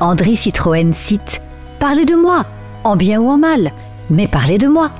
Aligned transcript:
André 0.00 0.36
Citroën 0.36 0.92
cite 0.92 1.40
Parlez 1.78 2.04
de 2.04 2.14
moi, 2.14 2.44
en 2.84 2.96
bien 2.96 3.18
ou 3.18 3.30
en 3.30 3.38
mal, 3.38 3.72
mais 4.10 4.28
parlez 4.28 4.58
de 4.58 4.68
moi. 4.68 4.90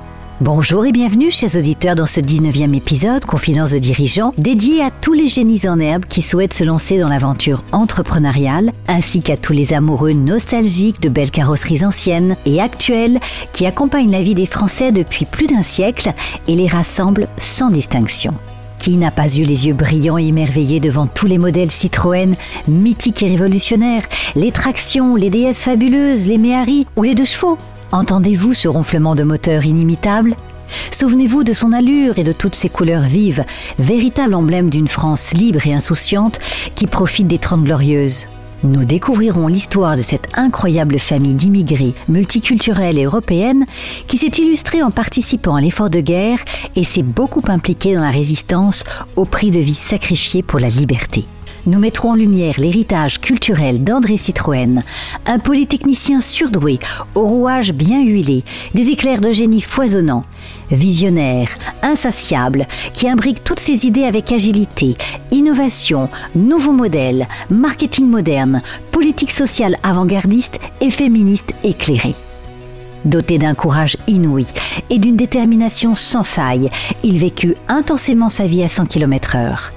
Bonjour 0.41 0.87
et 0.87 0.91
bienvenue, 0.91 1.29
chers 1.29 1.55
auditeurs, 1.55 1.95
dans 1.95 2.07
ce 2.07 2.19
19e 2.19 2.75
épisode 2.75 3.23
Confidence 3.23 3.71
de 3.71 3.77
dirigeants, 3.77 4.33
dédié 4.39 4.83
à 4.83 4.89
tous 4.89 5.13
les 5.13 5.27
génies 5.27 5.67
en 5.67 5.79
herbe 5.79 6.05
qui 6.05 6.23
souhaitent 6.23 6.53
se 6.53 6.63
lancer 6.63 6.97
dans 6.97 7.09
l'aventure 7.09 7.63
entrepreneuriale, 7.71 8.71
ainsi 8.87 9.21
qu'à 9.21 9.37
tous 9.37 9.53
les 9.53 9.71
amoureux 9.73 10.13
nostalgiques 10.13 11.01
de 11.01 11.09
belles 11.09 11.31
carrosseries 11.31 11.85
anciennes 11.85 12.35
et 12.47 12.59
actuelles 12.59 13.19
qui 13.53 13.67
accompagnent 13.67 14.11
la 14.11 14.23
vie 14.23 14.35
des 14.35 14.47
Français 14.47 14.91
depuis 14.91 15.25
plus 15.25 15.45
d'un 15.45 15.63
siècle 15.63 16.11
et 16.47 16.55
les 16.55 16.67
rassemblent 16.67 17.27
sans 17.37 17.69
distinction. 17.69 18.33
Qui 18.87 18.95
n'a 18.95 19.11
pas 19.11 19.27
eu 19.35 19.43
les 19.43 19.67
yeux 19.67 19.73
brillants 19.73 20.17
et 20.17 20.27
émerveillés 20.27 20.79
devant 20.79 21.07
tous 21.07 21.25
les 21.25 21.37
modèles 21.37 21.71
Citroën 21.71 22.35
mythiques 22.69 23.21
et 23.21 23.27
révolutionnaires, 23.27 24.03
les 24.33 24.53
tractions, 24.53 25.17
les 25.17 25.29
DS 25.29 25.55
fabuleuses, 25.55 26.25
les 26.25 26.37
Méhari 26.37 26.87
ou 26.95 27.03
les 27.03 27.13
deux 27.13 27.25
chevaux 27.25 27.57
Entendez-vous 27.91 28.53
ce 28.53 28.69
ronflement 28.69 29.13
de 29.13 29.23
moteur 29.23 29.65
inimitable? 29.65 30.37
Souvenez-vous 30.91 31.43
de 31.43 31.51
son 31.51 31.73
allure 31.73 32.17
et 32.17 32.23
de 32.23 32.31
toutes 32.31 32.55
ses 32.55 32.69
couleurs 32.69 33.03
vives, 33.03 33.43
véritable 33.77 34.33
emblème 34.33 34.69
d'une 34.69 34.87
France 34.87 35.33
libre 35.33 35.67
et 35.67 35.73
insouciante 35.73 36.39
qui 36.73 36.87
profite 36.87 37.27
des 37.27 37.39
Trente 37.39 37.65
Glorieuses. 37.65 38.27
Nous 38.63 38.85
découvrirons 38.85 39.47
l'histoire 39.47 39.95
de 39.95 40.01
cette 40.01 40.29
incroyable 40.35 40.97
famille 40.99 41.33
d'immigrés 41.33 41.93
multiculturels 42.07 42.97
et 42.97 43.03
européennes 43.03 43.65
qui 44.07 44.17
s'est 44.17 44.27
illustrée 44.27 44.81
en 44.81 44.91
participant 44.91 45.55
à 45.55 45.61
l'effort 45.61 45.89
de 45.89 46.01
guerre 46.01 46.39
et 46.75 46.83
s'est 46.83 47.03
beaucoup 47.03 47.43
impliquée 47.47 47.95
dans 47.95 48.01
la 48.01 48.09
résistance 48.09 48.83
au 49.15 49.25
prix 49.25 49.51
de 49.51 49.59
vie 49.59 49.75
sacrifiée 49.75 50.43
pour 50.43 50.59
la 50.59 50.69
liberté 50.69 51.25
nous 51.67 51.79
mettrons 51.79 52.11
en 52.11 52.15
lumière 52.15 52.55
l'héritage 52.57 53.19
culturel 53.19 53.83
d'André 53.83 54.17
Citroën, 54.17 54.81
un 55.25 55.39
polytechnicien 55.39 56.21
surdoué, 56.21 56.79
au 57.13 57.21
rouage 57.21 57.73
bien 57.73 58.01
huilé, 58.01 58.43
des 58.73 58.89
éclairs 58.89 59.21
de 59.21 59.31
génie 59.31 59.61
foisonnants, 59.61 60.23
visionnaire, 60.71 61.49
insatiable, 61.83 62.65
qui 62.93 63.09
imbrique 63.09 63.43
toutes 63.43 63.59
ses 63.59 63.85
idées 63.85 64.05
avec 64.05 64.31
agilité, 64.31 64.95
innovation, 65.31 66.09
nouveaux 66.35 66.71
modèles, 66.71 67.27
marketing 67.49 68.07
moderne, 68.07 68.61
politique 68.91 69.31
sociale 69.31 69.75
avant-gardiste 69.83 70.59
et 70.81 70.89
féministe 70.89 71.53
éclairée. 71.63 72.15
Doté 73.05 73.37
d'un 73.37 73.53
courage 73.55 73.97
inouï 74.07 74.47
et 74.89 74.99
d'une 74.99 75.15
détermination 75.17 75.95
sans 75.95 76.23
faille, 76.23 76.69
il 77.03 77.19
vécut 77.19 77.55
intensément 77.67 78.29
sa 78.29 78.47
vie 78.47 78.63
à 78.63 78.69
100 78.69 78.85
km/h 78.85 79.76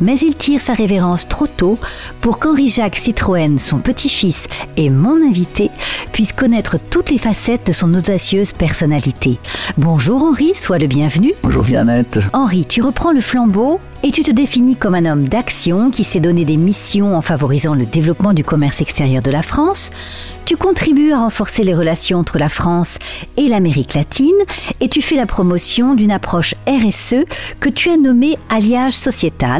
mais 0.00 0.18
il 0.18 0.34
tire 0.36 0.60
sa 0.60 0.74
révérence 0.74 1.28
trop 1.28 1.46
tôt 1.46 1.78
pour 2.20 2.38
qu'Henri-Jacques 2.38 2.96
Citroën, 2.96 3.58
son 3.58 3.78
petit-fils 3.78 4.48
et 4.76 4.90
mon 4.90 5.16
invité, 5.16 5.70
puisse 6.12 6.32
connaître 6.32 6.78
toutes 6.90 7.10
les 7.10 7.18
facettes 7.18 7.66
de 7.66 7.72
son 7.72 7.92
audacieuse 7.94 8.52
personnalité. 8.52 9.38
Bonjour 9.76 10.22
Henri, 10.22 10.52
sois 10.54 10.78
le 10.78 10.86
bienvenu. 10.86 11.32
Bonjour 11.42 11.62
Viannette. 11.62 12.18
Henri, 12.32 12.66
tu 12.66 12.82
reprends 12.82 13.12
le 13.12 13.20
flambeau 13.20 13.80
et 14.02 14.10
tu 14.10 14.22
te 14.22 14.30
définis 14.30 14.76
comme 14.76 14.94
un 14.94 15.06
homme 15.06 15.28
d'action 15.28 15.90
qui 15.90 16.04
s'est 16.04 16.20
donné 16.20 16.44
des 16.44 16.56
missions 16.56 17.16
en 17.16 17.20
favorisant 17.20 17.74
le 17.74 17.84
développement 17.84 18.32
du 18.32 18.44
commerce 18.44 18.80
extérieur 18.80 19.22
de 19.22 19.30
la 19.30 19.42
France. 19.42 19.90
Tu 20.44 20.56
contribues 20.56 21.12
à 21.12 21.18
renforcer 21.18 21.62
les 21.62 21.74
relations 21.74 22.18
entre 22.18 22.38
la 22.38 22.48
France 22.48 22.98
et 23.36 23.48
l'Amérique 23.48 23.94
latine 23.94 24.36
et 24.80 24.88
tu 24.88 25.02
fais 25.02 25.16
la 25.16 25.26
promotion 25.26 25.94
d'une 25.94 26.12
approche 26.12 26.54
RSE 26.66 27.26
que 27.60 27.68
tu 27.68 27.90
as 27.90 27.98
nommée 27.98 28.38
alliage 28.48 28.94
sociétal 28.94 29.57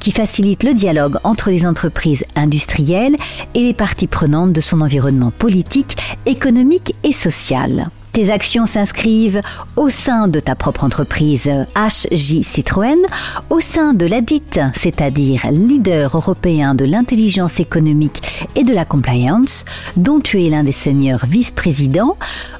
qui 0.00 0.10
facilite 0.10 0.64
le 0.64 0.74
dialogue 0.74 1.18
entre 1.24 1.50
les 1.50 1.66
entreprises 1.66 2.24
industrielles 2.36 3.16
et 3.54 3.60
les 3.60 3.74
parties 3.74 4.06
prenantes 4.06 4.52
de 4.52 4.60
son 4.60 4.80
environnement 4.80 5.30
politique, 5.30 5.96
économique 6.26 6.94
et 7.04 7.12
social. 7.12 7.90
Tes 8.12 8.30
actions 8.30 8.66
s'inscrivent 8.66 9.40
au 9.76 9.88
sein 9.90 10.28
de 10.28 10.40
ta 10.40 10.54
propre 10.54 10.84
entreprise 10.84 11.50
HJ 11.76 12.42
Citroën, 12.42 12.98
au 13.50 13.60
sein 13.60 13.94
de 13.94 14.06
la 14.06 14.20
DIT, 14.20 14.60
c'est-à-dire 14.74 15.42
leader 15.50 16.16
européen 16.16 16.74
de 16.74 16.84
l'intelligence 16.84 17.60
économique 17.60 18.22
et 18.56 18.64
de 18.64 18.74
la 18.74 18.84
compliance, 18.84 19.64
dont 19.96 20.20
tu 20.20 20.42
es 20.42 20.50
l'un 20.50 20.64
des 20.64 20.72
seigneurs 20.72 21.26
vice-présidents, 21.26 22.16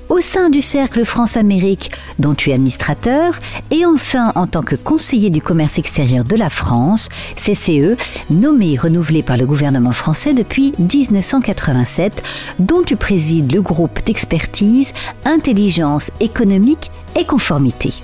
au 0.08 0.20
sein 0.20 0.48
du 0.48 0.62
Cercle 0.62 1.04
France-Amérique, 1.04 1.90
dont 2.18 2.34
tu 2.34 2.50
es 2.50 2.54
administrateur, 2.54 3.38
et 3.70 3.84
enfin 3.84 4.32
en 4.36 4.46
tant 4.46 4.62
que 4.62 4.74
conseiller 4.74 5.30
du 5.30 5.42
commerce 5.42 5.78
extérieur 5.78 6.24
de 6.24 6.36
la 6.36 6.50
France, 6.50 7.08
CCE, 7.36 7.96
nommé 8.30 8.72
et 8.72 8.78
renouvelé 8.78 9.22
par 9.22 9.36
le 9.36 9.46
gouvernement 9.46 9.92
français 9.92 10.34
depuis 10.34 10.72
1987, 10.78 12.22
dont 12.58 12.82
tu 12.82 12.96
présides 12.96 13.52
le 13.52 13.60
groupe 13.60 14.02
d'expertise 14.04 14.92
Intelligence 15.38 16.10
économique 16.18 16.90
et 17.14 17.24
conformité. 17.24 17.94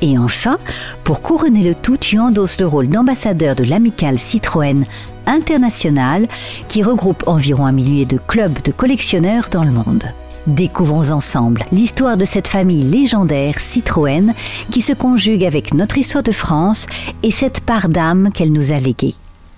Et 0.00 0.16
enfin, 0.16 0.56
pour 1.04 1.20
couronner 1.20 1.62
le 1.62 1.74
tout, 1.74 1.98
tu 1.98 2.18
endosses 2.18 2.58
le 2.58 2.66
rôle 2.66 2.88
d'ambassadeur 2.88 3.54
de 3.54 3.62
l'amicale 3.62 4.18
Citroën 4.18 4.86
internationale 5.26 6.26
qui 6.66 6.82
regroupe 6.82 7.24
environ 7.26 7.66
un 7.66 7.72
millier 7.72 8.06
de 8.06 8.16
clubs 8.16 8.62
de 8.62 8.72
collectionneurs 8.72 9.50
dans 9.50 9.64
le 9.64 9.70
monde. 9.70 10.04
Découvrons 10.46 11.10
ensemble 11.10 11.66
l'histoire 11.72 12.16
de 12.16 12.24
cette 12.24 12.48
famille 12.48 12.84
légendaire 12.84 13.60
Citroën 13.60 14.32
qui 14.70 14.80
se 14.80 14.94
conjugue 14.94 15.44
avec 15.44 15.74
notre 15.74 15.98
histoire 15.98 16.24
de 16.24 16.32
France 16.32 16.86
et 17.22 17.30
cette 17.30 17.60
part 17.60 17.90
d'âme 17.90 18.30
qu'elle 18.32 18.52
nous 18.52 18.72
a 18.72 18.78
léguée. 18.78 19.14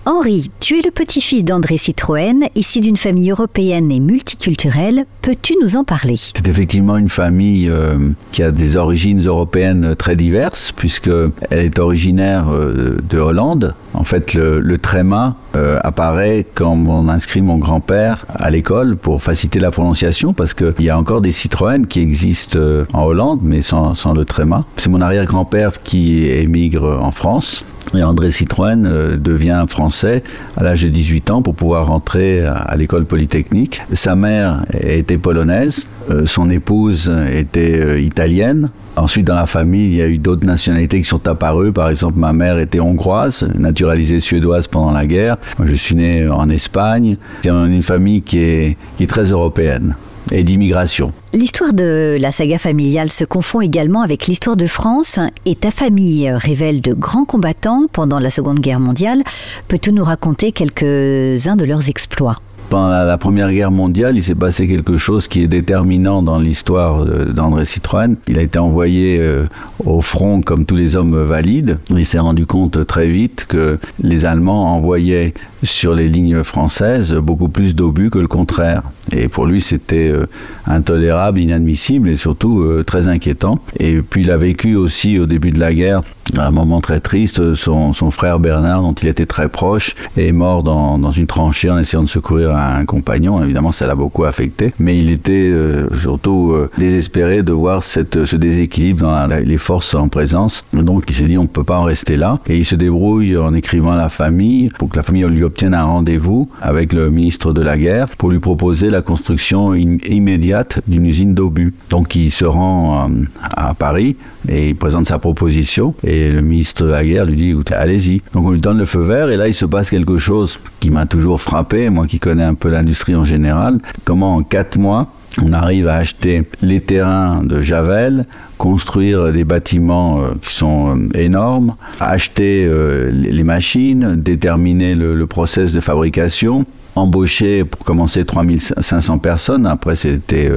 Henri, 0.06 0.50
tu 0.60 0.78
es 0.78 0.82
le 0.82 0.90
petit-fils 0.90 1.44
d'André 1.44 1.76
Citroën, 1.76 2.48
issu 2.54 2.80
d'une 2.80 2.96
famille 2.96 3.30
européenne 3.30 3.92
et 3.92 4.00
multiculturelle. 4.00 5.04
Peux-tu 5.20 5.54
nous 5.60 5.76
en 5.76 5.84
parler? 5.84 6.14
C'est 6.16 6.48
effectivement 6.48 6.96
une 6.96 7.10
famille 7.10 7.68
euh, 7.68 8.10
qui 8.32 8.42
a 8.42 8.50
des 8.50 8.78
origines 8.78 9.22
européennes 9.22 9.94
très 9.96 10.16
diverses, 10.16 10.72
puisqu'elle 10.72 11.32
est 11.50 11.78
originaire 11.78 12.46
euh, 12.48 12.96
de 13.10 13.18
Hollande. 13.18 13.74
En 13.92 14.04
fait, 14.04 14.32
le, 14.32 14.78
tréma 14.78 15.36
euh, 15.54 15.78
apparaît 15.84 16.46
quand 16.54 16.78
on 16.86 17.08
inscrit 17.08 17.42
mon 17.42 17.58
grand-père 17.58 18.24
à 18.34 18.50
l'école 18.50 18.96
pour 18.96 19.22
faciliter 19.22 19.58
la 19.58 19.70
prononciation, 19.70 20.32
parce 20.32 20.54
qu'il 20.54 20.80
y 20.80 20.88
a 20.88 20.98
encore 20.98 21.20
des 21.20 21.30
Citroën 21.30 21.86
qui 21.86 22.00
existent 22.00 22.58
en 22.94 23.04
Hollande, 23.04 23.40
mais 23.42 23.60
sans, 23.60 23.94
sans 23.94 24.14
le 24.14 24.24
tréma. 24.24 24.64
C'est 24.78 24.88
mon 24.88 25.02
arrière-grand-père 25.02 25.82
qui 25.82 26.26
émigre 26.26 26.98
en 27.02 27.10
France. 27.10 27.66
Et 27.94 28.02
André 28.04 28.30
Citroën 28.30 28.86
euh, 28.86 29.16
devient 29.16 29.64
français 29.68 30.22
à 30.56 30.62
l'âge 30.62 30.82
de 30.82 30.88
18 30.88 31.30
ans 31.30 31.42
pour 31.42 31.54
pouvoir 31.54 31.86
rentrer 31.86 32.44
à 32.44 32.76
l'école 32.76 33.04
polytechnique. 33.04 33.82
Sa 33.92 34.14
mère 34.14 34.64
était 34.80 35.18
polonaise, 35.18 35.86
euh, 36.10 36.24
son 36.26 36.50
épouse 36.50 37.12
était 37.32 37.80
euh, 37.80 38.00
italienne. 38.00 38.70
Ensuite, 38.96 39.26
dans 39.26 39.34
la 39.34 39.46
famille, 39.46 39.86
il 39.86 39.96
y 39.96 40.02
a 40.02 40.06
eu 40.06 40.18
d'autres 40.18 40.46
nationalités 40.46 41.00
qui 41.00 41.08
sont 41.08 41.26
apparues. 41.26 41.72
Par 41.72 41.88
exemple, 41.88 42.18
ma 42.18 42.32
mère 42.32 42.58
était 42.58 42.80
hongroise, 42.80 43.48
naturalisée 43.56 44.20
suédoise 44.20 44.66
pendant 44.68 44.92
la 44.92 45.06
guerre. 45.06 45.38
Moi, 45.58 45.66
je 45.68 45.74
suis 45.74 45.94
né 45.94 46.28
en 46.28 46.48
Espagne. 46.50 47.16
C'est 47.42 47.50
une 47.50 47.82
famille 47.82 48.22
qui 48.22 48.38
est 48.38 48.76
très 49.08 49.24
européenne 49.24 49.94
et 50.30 50.44
d'immigration. 50.44 51.12
L'histoire 51.32 51.72
de 51.72 52.16
la 52.20 52.32
saga 52.32 52.58
familiale 52.58 53.12
se 53.12 53.24
confond 53.24 53.60
également 53.60 54.02
avec 54.02 54.26
l'histoire 54.26 54.56
de 54.56 54.66
France 54.66 55.18
et 55.46 55.54
ta 55.54 55.70
famille 55.70 56.30
révèle 56.30 56.80
de 56.80 56.92
grands 56.92 57.24
combattants 57.24 57.86
pendant 57.92 58.18
la 58.18 58.30
Seconde 58.30 58.60
Guerre 58.60 58.80
mondiale. 58.80 59.22
Peux-tu 59.68 59.92
nous 59.92 60.04
raconter 60.04 60.52
quelques-uns 60.52 61.56
de 61.56 61.64
leurs 61.64 61.88
exploits? 61.88 62.38
Pendant 62.70 62.88
la 62.88 63.18
Première 63.18 63.52
Guerre 63.52 63.72
mondiale, 63.72 64.16
il 64.16 64.22
s'est 64.22 64.36
passé 64.36 64.68
quelque 64.68 64.96
chose 64.96 65.26
qui 65.26 65.42
est 65.42 65.48
déterminant 65.48 66.22
dans 66.22 66.38
l'histoire 66.38 67.04
d'André 67.04 67.64
Citroën. 67.64 68.16
Il 68.28 68.38
a 68.38 68.42
été 68.42 68.60
envoyé 68.60 69.18
euh, 69.18 69.46
au 69.84 70.00
front 70.00 70.40
comme 70.40 70.64
tous 70.64 70.76
les 70.76 70.94
hommes 70.94 71.20
valides. 71.20 71.78
Il 71.90 72.06
s'est 72.06 72.20
rendu 72.20 72.46
compte 72.46 72.86
très 72.86 73.08
vite 73.08 73.44
que 73.48 73.78
les 74.02 74.24
Allemands 74.24 74.72
envoyaient 74.74 75.34
sur 75.64 75.94
les 75.94 76.08
lignes 76.08 76.44
françaises 76.44 77.12
beaucoup 77.14 77.48
plus 77.48 77.74
d'obus 77.74 78.08
que 78.08 78.20
le 78.20 78.28
contraire. 78.28 78.82
Et 79.12 79.28
pour 79.28 79.46
lui, 79.46 79.60
c'était 79.60 80.08
euh, 80.08 80.26
intolérable, 80.66 81.40
inadmissible 81.40 82.08
et 82.08 82.14
surtout 82.14 82.60
euh, 82.60 82.84
très 82.84 83.08
inquiétant. 83.08 83.58
Et 83.80 84.00
puis 84.00 84.22
il 84.22 84.30
a 84.30 84.36
vécu 84.36 84.76
aussi 84.76 85.18
au 85.18 85.26
début 85.26 85.50
de 85.50 85.58
la 85.58 85.74
guerre 85.74 86.02
un 86.38 86.50
moment 86.50 86.80
très 86.80 87.00
triste. 87.00 87.54
Son, 87.54 87.92
frère 88.10 88.38
Bernard, 88.38 88.82
dont 88.82 88.92
il 88.92 89.08
était 89.08 89.26
très 89.26 89.48
proche, 89.48 89.94
est 90.16 90.32
mort 90.32 90.62
dans, 90.62 91.10
une 91.10 91.26
tranchée 91.26 91.70
en 91.70 91.78
essayant 91.78 92.02
de 92.02 92.08
secourir 92.08 92.54
un 92.56 92.84
compagnon. 92.84 93.42
Évidemment, 93.42 93.72
ça 93.72 93.86
l'a 93.86 93.94
beaucoup 93.94 94.24
affecté. 94.24 94.72
Mais 94.78 94.96
il 94.96 95.10
était 95.10 95.32
euh, 95.32 95.88
surtout 95.96 96.54
désespéré 96.78 97.42
de 97.42 97.52
voir 97.52 97.82
ce 97.82 98.36
déséquilibre 98.36 99.00
dans 99.00 99.26
les 99.26 99.58
forces 99.58 99.94
en 99.94 100.08
présence. 100.08 100.64
Donc 100.72 101.04
il 101.08 101.14
s'est 101.14 101.24
dit, 101.24 101.38
on 101.38 101.42
ne 101.42 101.48
peut 101.48 101.64
pas 101.64 101.78
en 101.78 101.84
rester 101.84 102.16
là. 102.16 102.38
Et 102.46 102.56
il 102.58 102.64
se 102.64 102.76
débrouille 102.76 103.36
en 103.36 103.54
écrivant 103.54 103.92
à 103.92 103.96
la 103.96 104.08
famille 104.08 104.68
pour 104.78 104.88
que 104.88 104.96
la 104.96 105.02
famille 105.02 105.24
lui 105.24 105.42
obtienne 105.42 105.74
un 105.74 105.84
rendez-vous 105.84 106.48
avec 106.60 106.92
le 106.92 107.10
ministre 107.10 107.52
de 107.52 107.62
la 107.62 107.76
guerre 107.76 108.08
pour 108.08 108.30
lui 108.30 108.38
proposer 108.38 108.90
la 108.90 109.02
construction 109.02 109.74
immédiate 109.74 110.80
d'une 110.86 111.06
usine 111.06 111.34
d'obus. 111.34 111.74
Donc 111.90 112.16
il 112.16 112.30
se 112.30 112.44
rend 112.44 113.08
euh, 113.10 113.24
à 113.42 113.74
Paris 113.74 114.16
et 114.48 114.70
il 114.70 114.76
présente 114.76 115.06
sa 115.06 115.18
proposition 115.18 115.94
le 116.28 116.40
ministre 116.42 116.84
de 116.84 116.90
la 116.90 117.04
guerre 117.04 117.24
lui 117.24 117.36
dit 117.36 117.54
allez-y. 117.72 118.22
Donc 118.32 118.46
on 118.46 118.50
lui 118.50 118.60
donne 118.60 118.78
le 118.78 118.84
feu 118.84 119.00
vert 119.00 119.30
et 119.30 119.36
là 119.36 119.48
il 119.48 119.54
se 119.54 119.64
passe 119.64 119.90
quelque 119.90 120.18
chose 120.18 120.58
qui 120.80 120.90
m'a 120.90 121.06
toujours 121.06 121.40
frappé, 121.40 121.90
moi 121.90 122.06
qui 122.06 122.18
connais 122.18 122.44
un 122.44 122.54
peu 122.54 122.68
l'industrie 122.68 123.14
en 123.14 123.24
général, 123.24 123.78
comment 124.04 124.36
en 124.36 124.42
quatre 124.42 124.78
mois 124.78 125.08
on 125.42 125.52
arrive 125.52 125.88
à 125.88 125.96
acheter 125.96 126.42
les 126.60 126.80
terrains 126.80 127.42
de 127.42 127.60
Javel, 127.60 128.26
construire 128.58 129.32
des 129.32 129.44
bâtiments 129.44 130.20
euh, 130.20 130.30
qui 130.42 130.52
sont 130.52 130.96
euh, 130.96 131.08
énormes, 131.18 131.76
acheter 132.00 132.66
euh, 132.66 133.10
les 133.12 133.44
machines, 133.44 134.16
déterminer 134.16 134.94
le, 134.94 135.26
process 135.26 135.72
de 135.72 135.80
fabrication, 135.80 136.66
embaucher 136.96 137.64
pour 137.64 137.84
commencer 137.84 138.24
3500 138.24 139.18
personnes. 139.18 139.66
Après, 139.66 139.94
c'était 139.94 140.50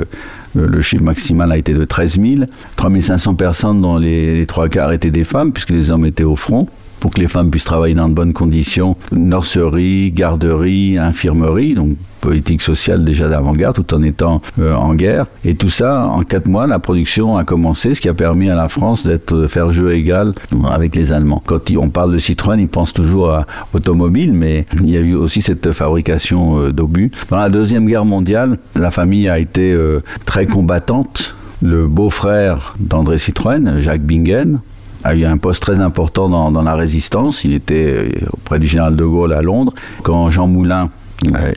le, 0.55 0.81
chiffre 0.81 1.03
maximal 1.03 1.51
a 1.51 1.57
été 1.57 1.73
de 1.73 1.85
13 1.85 2.19
000. 2.19 2.43
3500 2.75 3.35
personnes 3.35 3.81
dont 3.81 3.97
les, 3.97 4.35
les 4.35 4.45
trois 4.45 4.69
quarts 4.69 4.91
étaient 4.91 5.11
des 5.11 5.23
femmes 5.23 5.51
puisque 5.51 5.71
les 5.71 5.91
hommes 5.91 6.05
étaient 6.05 6.23
au 6.23 6.35
front 6.35 6.67
pour 7.03 7.11
que 7.11 7.19
les 7.19 7.27
femmes 7.27 7.51
puissent 7.51 7.65
travailler 7.65 7.95
dans 7.95 8.07
de 8.07 8.13
bonnes 8.13 8.31
conditions. 8.31 8.95
Nurserie, 9.11 10.13
garderie, 10.13 10.97
infirmerie, 10.97 11.73
donc 11.73 11.97
politique 12.21 12.61
sociale 12.61 13.03
déjà 13.03 13.27
d'avant-garde 13.27 13.75
tout 13.75 13.93
en 13.93 14.01
étant 14.03 14.41
euh, 14.57 14.73
en 14.73 14.95
guerre. 14.95 15.25
Et 15.43 15.53
tout 15.55 15.69
ça, 15.69 16.05
en 16.05 16.21
quatre 16.21 16.45
mois, 16.45 16.65
la 16.65 16.79
production 16.79 17.35
a 17.35 17.43
commencé, 17.43 17.93
ce 17.93 17.99
qui 17.99 18.07
a 18.07 18.13
permis 18.13 18.49
à 18.49 18.55
la 18.55 18.69
France 18.69 19.05
d'être 19.05 19.35
de 19.35 19.47
faire 19.47 19.73
jeu 19.73 19.91
égal 19.93 20.31
avec 20.71 20.95
les 20.95 21.11
Allemands. 21.11 21.43
Quand 21.45 21.59
on 21.75 21.89
parle 21.89 22.13
de 22.13 22.17
Citroën, 22.17 22.57
ils 22.57 22.69
pensent 22.69 22.93
toujours 22.93 23.31
à 23.31 23.45
automobile, 23.73 24.31
mais 24.31 24.65
il 24.79 24.89
y 24.89 24.95
a 24.95 25.01
eu 25.01 25.15
aussi 25.15 25.41
cette 25.41 25.73
fabrication 25.73 26.57
euh, 26.57 26.71
d'obus. 26.71 27.11
Dans 27.29 27.35
la 27.35 27.49
Deuxième 27.49 27.85
Guerre 27.85 28.05
mondiale, 28.05 28.59
la 28.77 28.91
famille 28.91 29.27
a 29.27 29.39
été 29.39 29.73
euh, 29.73 29.99
très 30.25 30.45
combattante. 30.45 31.35
Le 31.61 31.85
beau-frère 31.85 32.75
d'André 32.79 33.17
Citroën, 33.17 33.81
Jacques 33.81 34.03
Bingen, 34.03 34.59
a 35.03 35.15
eu 35.15 35.25
un 35.25 35.37
poste 35.37 35.61
très 35.61 35.79
important 35.79 36.51
dans, 36.51 36.61
la 36.61 36.75
résistance. 36.75 37.43
Il 37.43 37.53
était 37.53 38.09
auprès 38.31 38.59
du 38.59 38.67
général 38.67 38.95
de 38.95 39.03
Gaulle 39.03 39.33
à 39.33 39.41
Londres. 39.41 39.73
Quand 40.01 40.29
Jean 40.29 40.47
Moulin 40.47 40.85
euh, 40.85 41.02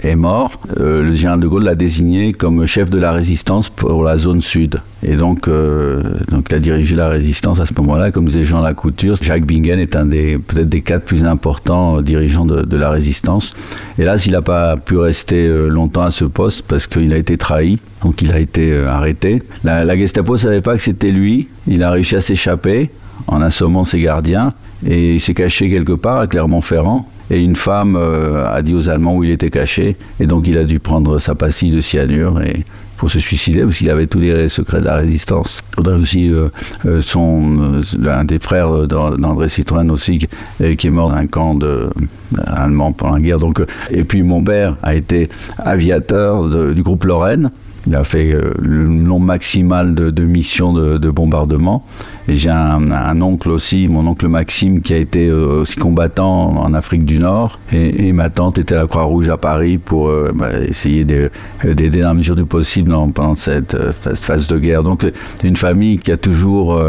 est 0.03 0.17
mort, 0.17 0.61
euh, 0.79 1.03
le 1.03 1.13
général 1.13 1.41
de 1.41 1.49
Gaulle 1.49 1.65
l'a 1.65 1.75
désigné 1.75 2.33
comme 2.33 2.67
chef 2.67 2.91
de 2.91 2.99
la 2.99 3.13
résistance 3.13 3.69
pour 3.69 4.05
la 4.05 4.17
zone 4.17 4.41
sud. 4.41 4.81
Et 5.03 5.17
donc, 5.17 5.49
euh, 5.49 6.03
donc 6.31 6.47
il 6.51 6.55
a 6.55 6.59
dirigé 6.59 6.95
la 6.95 7.09
résistance 7.09 7.61
à 7.61 7.67
ce 7.67 7.73
moment-là, 7.79 8.11
comme 8.11 8.27
disait 8.27 8.45
Jean 8.45 8.61
Lacouture. 8.61 9.17
Jacques 9.21 9.45
Bingen 9.45 9.79
est 9.79 9.97
un 9.97 10.07
des 10.07 10.39
peut-être 10.39 10.69
des 10.69 10.83
quatre 10.83 11.05
plus 11.05 11.25
importants 11.25 12.01
dirigeants 12.01 12.47
de, 12.47 12.77
la 12.77 12.91
résistance. 12.91 13.55
Et 13.99 14.05
là, 14.05 14.19
s'il 14.19 14.33
n'a 14.33 14.43
pas 14.43 14.77
pu 14.77 14.97
rester 14.99 15.49
longtemps 15.69 16.03
à 16.03 16.11
ce 16.11 16.25
poste 16.25 16.65
parce 16.69 16.87
qu'il 16.87 17.13
a 17.13 17.17
été 17.17 17.37
trahi, 17.37 17.79
donc 18.03 18.23
il 18.23 18.33
a 18.33 18.39
été 18.39 18.77
arrêté. 18.85 19.43
La, 19.65 19.85
la 19.85 19.97
Gestapo 19.97 20.35
ne 20.35 20.39
savait 20.39 20.61
pas 20.61 20.77
que 20.77 20.83
c'était 20.83 21.11
lui. 21.11 21.49
Il 21.67 21.83
a 21.83 21.91
réussi 21.91 22.17
à 22.17 22.21
s'échapper 22.21 22.91
en 23.27 23.41
assommant 23.41 23.85
ses 23.85 24.01
gardiens 24.01 24.53
et 24.87 25.15
il 25.15 25.21
s'est 25.21 25.35
caché 25.35 25.71
quelque 25.71 25.93
part 25.93 26.19
à 26.19 26.27
Clermont-Ferrand. 26.27 27.09
Et 27.31 27.41
une 27.41 27.57
femme 27.57 27.97
euh, 27.97 28.47
a 28.49 28.63
dit 28.63 28.75
aux 28.75 28.89
Allemands 28.89 29.17
où 29.17 29.25
il 29.25 29.31
était 29.31 29.51
caché. 29.51 29.97
Et 30.21 30.27
donc 30.27 30.47
il 30.49 30.59
a 30.59 30.65
dû 30.65 30.79
prendre 30.79 31.19
sa 31.19 31.35
pastille 31.35 31.71
de 31.71 31.81
cyanure 31.81 32.41
et 32.41 32.65
pour 32.97 33.11
se 33.11 33.19
suicider 33.19 33.61
parce 33.61 33.77
qu'il 33.77 33.91
avait 33.91 34.07
tous 34.07 34.21
les 34.21 34.49
secrets 34.49 34.81
de 34.81 34.87
la 34.87 34.97
résistance. 34.97 35.63
Il 35.73 35.75
faudrait 35.77 35.95
aussi 35.95 36.31
euh, 36.31 36.49
euh, 36.87 37.03
son, 37.03 37.81
l'un 37.99 38.25
des 38.25 38.39
frères 38.39 38.87
d'André 38.87 39.49
Citroën 39.49 39.91
aussi 39.91 40.19
qui, 40.19 40.87
est 40.87 40.91
mort 40.91 41.11
dans 41.11 41.17
un 41.17 41.27
camp 41.27 41.55
de, 41.55 41.91
allemand 42.47 42.93
pendant 42.93 43.17
la 43.17 43.21
guerre. 43.21 43.39
Donc, 43.39 43.63
et 43.91 44.05
puis 44.05 44.23
mon 44.23 44.43
père 44.43 44.77
a 44.83 44.95
été 44.95 45.29
aviateur 45.59 46.73
du 46.73 46.83
groupe 46.83 47.05
Lorraine. 47.05 47.51
Il 47.87 47.95
a 47.95 48.05
fait 48.05 48.37
le 48.59 48.89
nombre 48.89 49.27
maximal 49.27 49.95
de, 49.95 50.23
missions 50.25 50.73
de, 50.73 50.99
de 50.99 51.11
bombardement. 51.11 51.85
Et 52.29 52.37
j'ai 52.37 52.51
un, 52.51 53.21
oncle 53.23 53.51
aussi, 53.51 53.87
mon 53.87 54.07
oncle 54.07 54.27
Maxime, 54.27 54.83
qui 54.83 54.93
a 54.93 54.97
été 54.97 55.29
euh, 55.29 55.61
aussi 55.61 55.77
combattant 55.77 56.57
en 56.57 56.75
Afrique 56.75 57.05
du 57.05 57.21
Nord. 57.21 57.61
Et, 57.73 58.13
ma 58.13 58.31
tante 58.31 58.59
était 58.59 58.75
à 58.75 58.81
la 58.81 58.87
Croix-Rouge 58.87 59.29
à 59.29 59.37
Paris 59.37 59.79
pour 59.79 60.09
euh, 60.09 60.33
bah, 60.35 60.59
essayer 60.61 61.05
d'aider 61.05 62.01
dans 62.01 62.09
la 62.09 62.15
mesure 62.15 62.35
du 62.35 62.45
possible 62.45 62.93
pendant 63.15 63.35
cette 63.35 63.75
euh, 63.75 63.93
phase 63.93 64.49
de 64.49 64.59
guerre. 64.59 64.83
Donc 64.83 65.07
une 65.45 65.57
famille 65.57 65.99
qui 65.99 66.11
a 66.11 66.17
toujours 66.17 66.81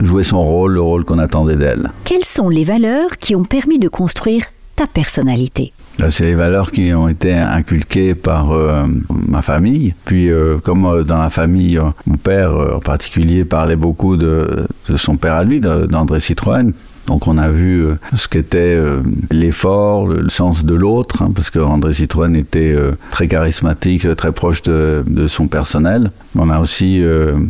joué 0.00 0.22
son 0.22 0.40
rôle, 0.40 0.72
le 0.72 0.80
rôle 0.80 1.04
qu'on 1.04 1.18
attendait 1.18 1.56
d'elle. 1.56 1.90
Quelles 2.04 2.24
sont 2.24 2.48
les 2.48 2.64
valeurs 2.64 3.18
qui 3.18 3.36
ont 3.36 3.44
permis 3.44 3.78
de 3.78 3.88
construire 3.88 4.44
ta 4.76 4.86
personnalité? 4.86 5.72
C'est 6.08 6.24
les 6.24 6.34
valeurs 6.34 6.70
qui 6.70 6.92
ont 6.94 7.08
été 7.08 7.34
inculquées 7.34 8.14
par 8.14 8.52
euh, 8.52 8.84
ma 9.08 9.42
famille. 9.42 9.94
Puis, 10.04 10.30
euh, 10.30 10.58
comme 10.58 10.86
euh, 10.86 11.02
dans 11.02 11.18
la 11.18 11.30
famille, 11.30 11.80
mon 12.06 12.16
père 12.16 12.54
en 12.54 12.80
particulier 12.80 13.44
parlait 13.44 13.76
beaucoup 13.76 14.16
de 14.16 14.66
son 14.96 15.16
père 15.16 15.34
à 15.34 15.44
lui, 15.44 15.60
d'André 15.60 16.20
Citroën. 16.20 16.72
Donc 17.06 17.26
on 17.26 17.38
a 17.38 17.48
vu 17.48 17.84
euh, 17.84 17.94
ce 18.14 18.28
qu'était 18.28 18.58
euh, 18.58 19.02
l'effort, 19.30 20.06
le 20.06 20.28
sens 20.28 20.64
de 20.64 20.74
l'autre, 20.74 21.22
hein, 21.22 21.32
parce 21.34 21.50
que 21.50 21.58
André 21.58 21.92
Citroën 21.92 22.36
était 22.36 22.72
euh, 22.72 22.92
très 23.10 23.26
charismatique, 23.26 24.14
très 24.14 24.32
proche 24.32 24.62
de, 24.62 25.02
son 25.26 25.48
personnel. 25.48 26.12
On 26.36 26.50
a 26.50 26.60
aussi 26.60 27.02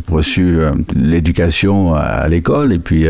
reçu 0.09 0.59
l'éducation 0.95 1.95
à, 1.95 2.27
l'école 2.27 2.73
et 2.73 2.79
puis 2.79 3.07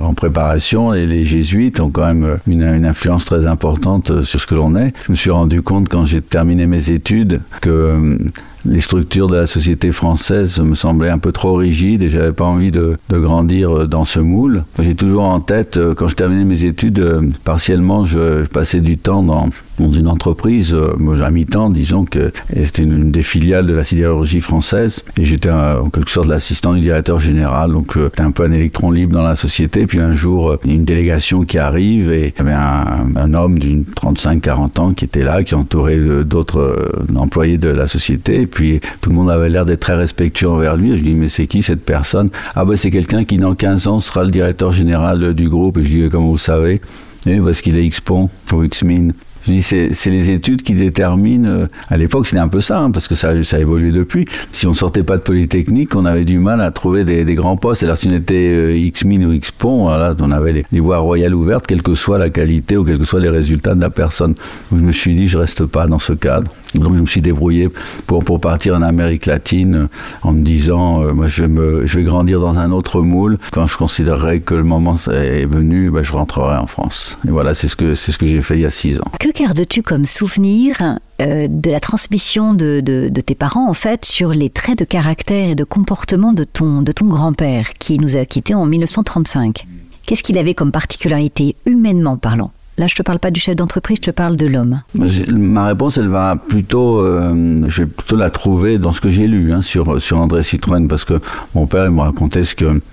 en 0.00 0.14
préparation. 0.14 0.92
Et 0.92 1.06
les 1.06 1.24
jésuites 1.24 1.80
ont 1.80 1.90
quand 1.90 2.06
même 2.06 2.38
une, 2.46 2.62
une 2.62 2.84
influence 2.84 3.24
très 3.24 3.46
importante 3.46 4.22
sur 4.22 4.40
ce 4.40 4.46
que 4.46 4.54
l'on 4.54 4.76
est. 4.76 4.92
Je 5.06 5.12
me 5.12 5.16
suis 5.16 5.30
rendu 5.30 5.62
compte 5.62 5.88
quand 5.88 6.04
j'ai 6.04 6.20
terminé 6.20 6.66
mes 6.66 6.90
études 6.90 7.40
que 7.60 8.18
les 8.64 8.80
structures 8.80 9.26
de 9.26 9.36
la 9.36 9.46
société 9.46 9.90
française 9.90 10.60
me 10.60 10.74
semblaient 10.74 11.10
un 11.10 11.18
peu 11.18 11.32
trop 11.32 11.54
rigides 11.54 12.02
et 12.02 12.08
j'avais 12.08 12.32
pas 12.32 12.44
envie 12.44 12.70
de, 12.70 12.96
de, 13.08 13.18
grandir 13.18 13.88
dans 13.88 14.04
ce 14.04 14.20
moule. 14.20 14.64
J'ai 14.80 14.94
toujours 14.94 15.24
en 15.24 15.40
tête, 15.40 15.76
euh, 15.76 15.94
quand 15.94 16.08
je 16.08 16.16
terminais 16.16 16.44
mes 16.44 16.64
études, 16.64 17.00
euh, 17.00 17.22
partiellement, 17.44 18.04
je, 18.04 18.44
passais 18.46 18.80
du 18.80 18.98
temps 18.98 19.22
dans, 19.22 19.48
dans 19.78 19.92
une 19.92 20.08
entreprise, 20.08 20.74
euh, 20.74 21.22
à 21.22 21.30
mi-temps, 21.30 21.70
disons 21.70 22.04
que 22.04 22.32
c'était 22.62 22.82
une, 22.82 23.10
des 23.10 23.22
filiales 23.22 23.66
de 23.66 23.74
la 23.74 23.84
sidérurgie 23.84 24.40
française 24.40 25.04
et 25.16 25.24
j'étais 25.24 25.50
en 25.50 25.88
quelque 25.90 26.10
sorte 26.10 26.26
l'assistant 26.26 26.74
du 26.74 26.80
directeur 26.80 27.18
général, 27.18 27.72
donc 27.72 27.98
j'étais 27.98 28.22
un 28.22 28.30
peu 28.30 28.44
un 28.44 28.52
électron 28.52 28.90
libre 28.90 29.12
dans 29.12 29.22
la 29.22 29.36
société. 29.36 29.86
Puis 29.86 30.00
un 30.00 30.14
jour, 30.14 30.56
une 30.64 30.84
délégation 30.84 31.44
qui 31.44 31.58
arrive 31.58 32.12
et 32.12 32.28
il 32.28 32.38
y 32.38 32.40
avait 32.40 32.52
un, 32.52 33.16
un 33.16 33.34
homme 33.34 33.58
d'une 33.58 33.84
35-40 33.84 34.80
ans 34.80 34.94
qui 34.94 35.04
était 35.04 35.24
là, 35.24 35.44
qui 35.44 35.54
entourait 35.54 35.98
d'autres 36.24 36.92
employés 37.14 37.58
de 37.58 37.68
la 37.68 37.86
société 37.86 38.46
puis 38.52 38.80
tout 39.00 39.10
le 39.10 39.16
monde 39.16 39.30
avait 39.30 39.48
l'air 39.48 39.64
d'être 39.64 39.80
très 39.80 39.96
respectueux 39.96 40.48
envers 40.48 40.76
lui. 40.76 40.96
je 40.96 41.02
dis, 41.02 41.14
mais 41.14 41.28
c'est 41.28 41.46
qui 41.46 41.62
cette 41.62 41.84
personne? 41.84 42.30
Ah 42.54 42.64
ben 42.64 42.76
c'est 42.76 42.90
quelqu'un 42.90 43.24
qui 43.24 43.38
dans 43.38 43.54
15 43.54 43.88
ans 43.88 44.00
sera 44.00 44.24
le 44.24 44.30
directeur 44.30 44.72
général 44.72 45.34
du 45.34 45.48
groupe. 45.48 45.78
Et 45.78 45.84
je 45.84 45.88
dis, 45.88 46.08
comment 46.10 46.28
vous 46.28 46.38
savez 46.38 46.80
et 47.26 47.38
parce 47.38 47.60
qu'il 47.60 47.76
est 47.76 47.84
X-Pont 47.86 48.28
ou 48.52 48.64
X-Mine. 48.64 49.12
Je 49.46 49.52
dis, 49.52 49.62
c'est 49.62 50.10
les 50.10 50.30
études 50.30 50.62
qui 50.62 50.74
déterminent. 50.74 51.48
Euh, 51.48 51.66
à 51.88 51.96
l'époque, 51.96 52.28
c'était 52.28 52.38
un 52.38 52.48
peu 52.48 52.60
ça, 52.60 52.78
hein, 52.78 52.92
parce 52.92 53.08
que 53.08 53.16
ça, 53.16 53.42
ça 53.42 53.56
a 53.56 53.60
évolué 53.60 53.90
depuis. 53.90 54.24
Si 54.52 54.68
on 54.68 54.72
sortait 54.72 55.02
pas 55.02 55.16
de 55.16 55.22
Polytechnique, 55.22 55.96
on 55.96 56.04
avait 56.04 56.24
du 56.24 56.38
mal 56.38 56.60
à 56.60 56.70
trouver 56.70 57.04
des, 57.04 57.34
grands 57.34 57.56
postes. 57.56 57.82
Alors, 57.82 57.96
si 57.96 58.06
on 58.08 58.12
était 58.12 58.34
euh, 58.34 58.76
X-Min 58.76 59.24
ou 59.24 59.32
X-Pont, 59.32 59.88
on 59.88 60.30
avait 60.30 60.64
les, 60.70 60.80
voies 60.80 60.98
royales 60.98 61.34
ouvertes, 61.34 61.66
quelle 61.66 61.82
que 61.82 61.94
soit 61.94 62.18
la 62.18 62.30
qualité 62.30 62.76
ou 62.76 62.84
quels 62.84 62.98
que 62.98 63.04
soient 63.04 63.20
les 63.20 63.30
résultats 63.30 63.74
de 63.74 63.80
la 63.80 63.90
personne. 63.90 64.36
Je 64.70 64.76
me 64.76 64.92
suis 64.92 65.14
dit, 65.14 65.26
je 65.26 65.38
reste 65.38 65.66
pas 65.66 65.88
dans 65.88 65.98
ce 65.98 66.12
cadre. 66.12 66.48
Donc, 66.74 66.96
je 66.96 67.00
me 67.00 67.06
suis 67.06 67.22
débrouillé 67.22 67.68
pour, 68.06 68.24
pour 68.24 68.40
partir 68.40 68.74
en 68.74 68.82
Amérique 68.82 69.26
latine 69.26 69.74
euh, 69.74 69.86
en 70.22 70.32
me 70.32 70.42
disant, 70.42 71.12
moi, 71.14 71.26
je 71.26 71.42
vais, 71.42 71.48
me, 71.48 71.86
je 71.86 71.98
vais 71.98 72.04
grandir 72.04 72.40
dans 72.40 72.58
un 72.58 72.70
autre 72.72 73.02
moule. 73.02 73.38
Quand 73.52 73.66
je 73.66 73.76
considérerai 73.76 74.40
que 74.40 74.54
le 74.54 74.64
moment 74.64 74.96
est 75.10 75.46
venu, 75.46 75.90
ben, 75.90 76.02
je 76.02 76.12
rentrerai 76.12 76.56
en 76.56 76.66
France. 76.66 77.18
Et 77.26 77.30
voilà, 77.30 77.54
c'est 77.54 77.68
ce 77.68 77.76
que, 77.76 77.94
c'est 77.94 78.12
ce 78.12 78.18
que 78.18 78.26
j'ai 78.26 78.40
fait 78.40 78.54
il 78.54 78.60
y 78.60 78.66
a 78.66 78.70
six 78.70 78.98
ans 78.98 79.12
gardes-tu 79.32 79.82
comme 79.82 80.06
souvenir 80.06 80.98
euh, 81.20 81.48
de 81.48 81.70
la 81.70 81.80
transmission 81.80 82.54
de, 82.54 82.80
tes 83.08 83.34
parents, 83.34 83.68
en 83.68 83.74
fait, 83.74 84.04
sur 84.04 84.30
les 84.30 84.50
traits 84.50 84.78
de 84.78 84.84
caractère 84.84 85.50
et 85.50 85.54
de 85.54 85.64
comportement 85.64 86.32
de 86.32 86.44
ton, 86.44 86.82
de 86.82 86.92
ton 86.92 87.06
grand-père, 87.06 87.72
qui 87.74 87.98
nous 87.98 88.16
a 88.16 88.24
quittés 88.24 88.54
en 88.54 88.66
1935 88.66 89.66
Qu'est-ce 90.04 90.22
qu'il 90.22 90.38
avait 90.38 90.54
comme 90.54 90.72
particularité, 90.72 91.54
humainement 91.64 92.16
parlant? 92.16 92.50
Là, 92.78 92.86
je 92.86 92.94
te 92.94 93.02
parle 93.02 93.18
pas 93.18 93.30
du 93.30 93.38
chef 93.38 93.54
d'entreprise, 93.54 93.98
je 93.98 94.10
te 94.10 94.10
parle 94.10 94.38
de 94.38 94.46
l'homme. 94.46 94.80
Ma 94.94 95.66
réponse, 95.66 95.98
elle 95.98 96.08
va 96.08 96.36
plutôt, 96.36 97.00
euh, 97.00 97.56
je 97.68 97.82
vais 97.82 97.88
plutôt 97.88 98.16
la 98.16 98.30
trouver 98.30 98.78
dans 98.78 98.92
ce 98.92 99.02
que 99.02 99.10
j'ai 99.10 99.26
lu 99.26 99.52
hein, 99.52 99.60
sur, 99.60 100.00
sur 100.00 100.18
André 100.18 100.42
Citroën, 100.42 100.88
parce 100.88 101.04
que 101.04 101.20
mon 101.54 101.66
père 101.66 101.84
il 101.84 101.90
me 101.90 102.00
racontait 102.00 102.42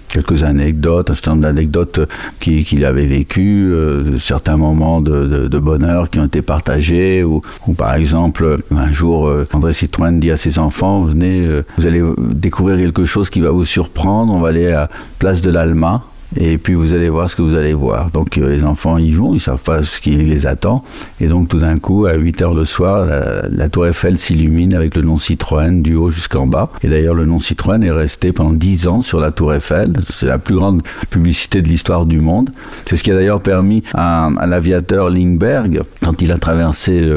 quelques 0.09 0.43
anecdotes, 0.43 1.09
un 1.09 1.13
certain 1.13 1.31
nombre 1.31 1.43
d'anecdotes 1.43 2.01
qu'il 2.41 2.83
avait 2.83 3.05
vécues, 3.05 3.71
euh, 3.71 4.17
certains 4.17 4.57
moments 4.57 4.99
de, 4.99 5.47
de, 5.47 5.59
bonheur 5.59 6.09
qui 6.09 6.19
ont 6.19 6.25
été 6.25 6.41
partagés, 6.41 7.23
ou, 7.23 7.41
par 7.77 7.93
exemple, 7.93 8.57
un 8.75 8.91
jour, 8.91 9.27
euh, 9.27 9.47
André 9.53 9.71
Citroën 9.71 10.19
dit 10.19 10.31
à 10.31 10.37
ses 10.37 10.59
enfants, 10.59 11.03
venez, 11.03 11.47
vous 11.77 11.87
allez 11.87 12.03
découvrir 12.19 12.77
quelque 12.77 13.05
chose 13.05 13.29
qui 13.29 13.39
va 13.39 13.51
vous 13.51 13.65
surprendre, 13.65 14.33
on 14.33 14.41
va 14.41 14.49
aller 14.49 14.71
à 14.71 14.89
Place 15.19 15.39
de 15.39 15.51
l'Alma, 15.51 16.03
et 16.37 16.57
puis 16.57 16.73
vous 16.73 16.93
allez 16.93 17.09
voir 17.09 17.29
ce 17.29 17.35
que 17.35 17.41
vous 17.41 17.55
allez 17.55 17.73
voir. 17.73 18.11
Donc 18.11 18.37
euh, 18.37 18.49
les 18.49 18.63
enfants 18.63 18.97
y 18.97 19.11
vont, 19.11 19.33
ils 19.33 19.39
savent 19.39 19.61
pas 19.61 19.81
ce 19.81 19.99
qui 19.99 20.11
les 20.11 20.47
attend, 20.47 20.83
et 21.19 21.27
donc 21.27 21.49
tout 21.49 21.59
d'un 21.59 21.77
coup, 21.77 22.05
à 22.05 22.13
8 22.13 22.41
heures 22.41 22.53
le 22.53 22.65
soir, 22.65 23.05
la, 23.05 23.69
tour 23.69 23.87
Eiffel 23.87 24.17
s'illumine 24.17 24.73
avec 24.73 24.95
le 24.95 25.01
nom 25.01 25.17
Citroën 25.17 25.81
du 25.81 25.95
haut 25.95 26.09
jusqu'en 26.09 26.47
bas. 26.47 26.69
Et 26.83 26.89
d'ailleurs, 26.89 27.13
le 27.13 27.25
nom 27.25 27.39
Citroën 27.39 27.83
est 27.83 27.91
resté 27.91 28.31
pendant 28.31 28.53
10 28.53 28.87
ans 28.87 29.01
sur 29.01 29.19
la 29.19 29.31
tour 29.31 29.53
Eiffel. 29.53 29.93
C'est 30.11 30.25
la 30.25 30.39
plus 30.39 30.55
grande 30.55 30.81
publicité 31.09 31.61
de 31.61 31.67
l'histoire 31.67 32.05
du 32.05 32.19
monde. 32.19 32.49
C'est 32.85 32.95
ce 32.95 33.03
qui 33.03 33.11
a 33.11 33.15
d'ailleurs 33.15 33.41
permis 33.41 33.83
à, 33.93 34.29
l'aviateur 34.45 35.09
Lindbergh, 35.09 35.81
quand 36.03 36.21
il 36.21 36.31
a 36.31 36.37
traversé 36.37 37.07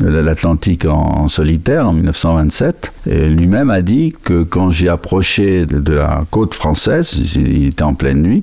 l'Atlantique 0.00 0.84
en, 0.84 1.28
solitaire 1.28 1.88
en 1.88 1.92
1927, 1.92 2.92
lui-même 3.06 3.70
a 3.70 3.82
dit 3.82 4.14
que 4.24 4.42
quand 4.42 4.70
j'ai 4.70 4.88
approché 4.88 5.66
de 5.66 5.92
la 5.92 6.24
côte 6.30 6.54
française, 6.54 7.36
il 7.36 7.66
était 7.66 7.82
en 7.82 7.94
pleine 7.94 8.22
nuit, 8.22 8.42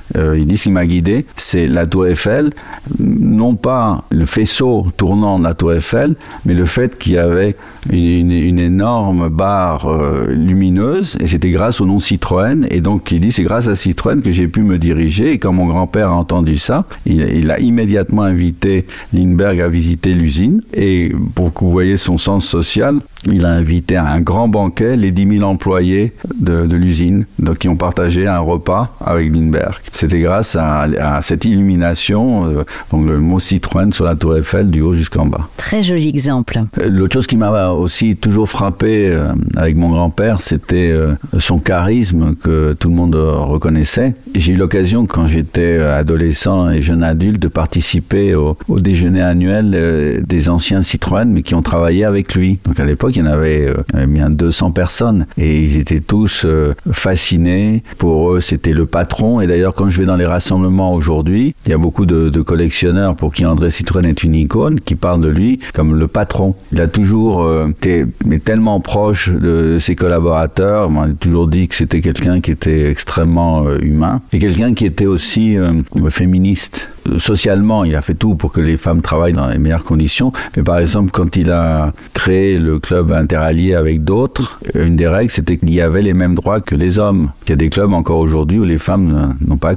euh, 0.15 0.37
il 0.37 0.45
dit 0.47 0.57
ce 0.57 0.63
qui 0.63 0.71
m'a 0.71 0.85
guidé, 0.85 1.25
c'est 1.37 1.67
la 1.67 1.85
tour 1.85 2.07
Eiffel, 2.07 2.51
non 2.99 3.55
pas 3.55 4.03
le 4.11 4.25
faisceau 4.25 4.87
tournant 4.97 5.39
de 5.39 5.43
la 5.43 5.53
tour 5.53 5.73
Eiffel, 5.73 6.15
mais 6.45 6.53
le 6.53 6.65
fait 6.65 6.97
qu'il 6.97 7.13
y 7.13 7.17
avait 7.17 7.55
une, 7.89 8.31
énorme 8.31 9.29
barre 9.29 9.87
euh, 9.87 10.27
lumineuse, 10.29 11.17
et 11.19 11.27
c'était 11.27 11.49
grâce 11.49 11.81
au 11.81 11.85
nom 11.85 11.99
Citroën, 11.99 12.67
et 12.69 12.81
donc 12.81 13.11
il 13.11 13.21
dit 13.21 13.31
c'est 13.31 13.43
grâce 13.43 13.67
à 13.67 13.75
Citroën 13.75 14.21
que 14.21 14.31
j'ai 14.31 14.47
pu 14.47 14.61
me 14.61 14.77
diriger, 14.77 15.33
et 15.33 15.39
quand 15.39 15.53
mon 15.53 15.65
grand-père 15.65 16.09
a 16.09 16.15
entendu 16.15 16.57
ça, 16.57 16.85
il, 17.05 17.49
a 17.51 17.59
immédiatement 17.59 18.23
invité 18.23 18.85
Lindbergh 19.13 19.61
à 19.61 19.67
visiter 19.67 20.13
l'usine, 20.13 20.61
et 20.73 21.11
pour 21.35 21.53
que 21.53 21.61
vous 21.61 21.71
voyez 21.71 21.97
son 21.97 22.17
sens 22.17 22.45
social, 22.45 22.99
il 23.31 23.45
a 23.45 23.49
invité 23.49 23.95
à 23.95 24.07
un 24.07 24.21
grand 24.21 24.47
banquet 24.47 24.97
les 24.97 25.11
10 25.11 25.37
000 25.37 25.49
employés 25.49 26.13
de, 26.39 26.65
de 26.65 26.75
l'usine, 26.75 27.25
qui 27.59 27.69
ont 27.69 27.75
partagé 27.75 28.27
un 28.27 28.39
repas 28.39 28.95
avec 28.99 29.33
Lindbergh. 29.33 29.75
C'était 30.01 30.17
grâce 30.17 30.57
à, 30.59 31.19
cette 31.21 31.45
illumination, 31.45 32.47
euh, 32.47 32.63
donc 32.89 33.05
le 33.05 33.19
mot 33.19 33.37
Citroën 33.37 33.91
sur 33.91 34.03
la 34.03 34.15
tour 34.15 34.35
Eiffel 34.35 34.71
du 34.71 34.81
haut 34.81 34.93
jusqu'en 34.93 35.27
bas. 35.27 35.47
Très 35.57 35.83
joli 35.83 36.09
exemple. 36.09 36.59
Euh, 36.79 36.89
l'autre 36.89 37.13
chose 37.13 37.27
qui 37.27 37.37
m'a 37.37 37.69
aussi 37.69 38.15
toujours 38.15 38.49
frappé 38.49 39.09
euh, 39.11 39.31
avec 39.55 39.75
mon 39.75 39.89
grand-père, 39.91 40.41
c'était 40.41 40.91
son 41.37 41.59
charisme 41.59 42.33
que 42.33 42.73
tout 42.73 42.89
le 42.89 42.95
monde 42.95 43.13
reconnaissait. 43.13 44.15
J'ai 44.33 44.53
eu 44.53 44.55
l'occasion, 44.55 45.05
quand 45.05 45.27
j'étais 45.27 45.77
adolescent 45.77 46.71
et 46.71 46.81
jeune 46.81 47.03
adulte, 47.03 47.39
de 47.39 47.47
participer 47.47 48.33
au, 48.33 48.57
déjeuner 48.69 49.21
annuel 49.21 50.23
des 50.25 50.49
anciens 50.49 50.81
Citroën, 50.81 51.25
mais 51.25 51.43
qui 51.43 51.53
ont 51.53 51.61
travaillé 51.61 52.05
avec 52.05 52.33
lui. 52.33 52.57
Donc 52.65 52.79
à 52.79 52.85
l'époque, 52.85 53.15
il 53.15 53.19
y 53.19 53.21
en 53.21 53.31
avait 53.31 53.71
bien 54.07 54.31
200 54.31 54.71
personnes 54.71 55.27
et 55.37 55.61
ils 55.61 55.77
étaient 55.77 55.99
tous 55.99 56.47
fascinés. 56.91 57.83
Pour 57.99 58.33
eux, 58.33 58.41
c'était 58.41 58.73
le 58.73 58.87
patron. 58.87 59.41
Et 59.41 59.47
d'ailleurs, 59.47 59.75
quand 59.75 59.90
je 59.91 59.99
vais 59.99 60.05
dans 60.05 60.15
les 60.15 60.25
rassemblements 60.25 60.93
aujourd'hui, 60.93 61.53
il 61.65 61.69
y 61.69 61.73
a 61.73 61.77
beaucoup 61.77 62.05
de, 62.05 62.41
collectionneurs 62.41 63.15
pour 63.15 63.33
qui 63.33 63.45
André 63.45 63.69
Citroën 63.69 64.05
est 64.05 64.23
une 64.23 64.35
icône, 64.35 64.79
qui 64.79 64.95
parlent 64.95 65.21
de 65.21 65.27
lui 65.27 65.59
comme 65.73 65.95
le 65.95 66.07
patron. 66.07 66.55
Il 66.71 66.81
a 66.81 66.87
toujours 66.87 67.43
euh, 67.43 67.67
été 67.69 68.05
tellement 68.43 68.79
proche 68.79 69.29
de 69.29 69.77
ses 69.79 69.95
collaborateurs. 69.95 70.89
On 70.89 71.01
a 71.01 71.09
toujours 71.09 71.47
dit 71.47 71.67
que 71.67 71.75
c'était 71.75 72.01
quelqu'un 72.01 72.41
qui 72.41 72.51
était 72.51 72.89
extrêmement 72.89 73.67
euh, 73.67 73.77
humain 73.81 74.21
et 74.33 74.39
quelqu'un 74.39 74.73
qui 74.73 74.85
était 74.85 75.05
aussi 75.05 75.57
euh, 75.57 75.81
féministe 76.09 76.89
socialement, 77.17 77.83
il 77.83 77.95
a 77.95 78.01
fait 78.01 78.13
tout 78.13 78.35
pour 78.35 78.51
que 78.51 78.61
les 78.61 78.77
femmes 78.77 79.01
travaillent 79.01 79.33
dans 79.33 79.47
les 79.47 79.57
meilleures 79.57 79.83
conditions. 79.83 80.31
Mais 80.55 80.63
par 80.63 80.77
exemple, 80.77 81.11
quand 81.11 81.35
il 81.35 81.51
a 81.51 81.93
créé 82.13 82.57
le 82.57 82.79
club 82.79 83.11
interallié 83.11 83.75
avec 83.75 84.03
d'autres, 84.03 84.59
une 84.75 84.95
des 84.95 85.07
règles, 85.07 85.31
c'était 85.31 85.57
qu'il 85.57 85.73
y 85.73 85.81
avait 85.81 86.01
les 86.01 86.13
mêmes 86.13 86.35
droits 86.35 86.61
que 86.61 86.75
les 86.75 86.99
hommes. 86.99 87.31
Il 87.45 87.49
y 87.49 87.53
a 87.53 87.55
des 87.55 87.69
clubs 87.69 87.93
encore 87.93 88.19
aujourd'hui 88.19 88.59
où 88.59 88.63
les 88.63 88.77
femmes 88.77 89.35
n'ont 89.45 89.57
pas 89.57 89.70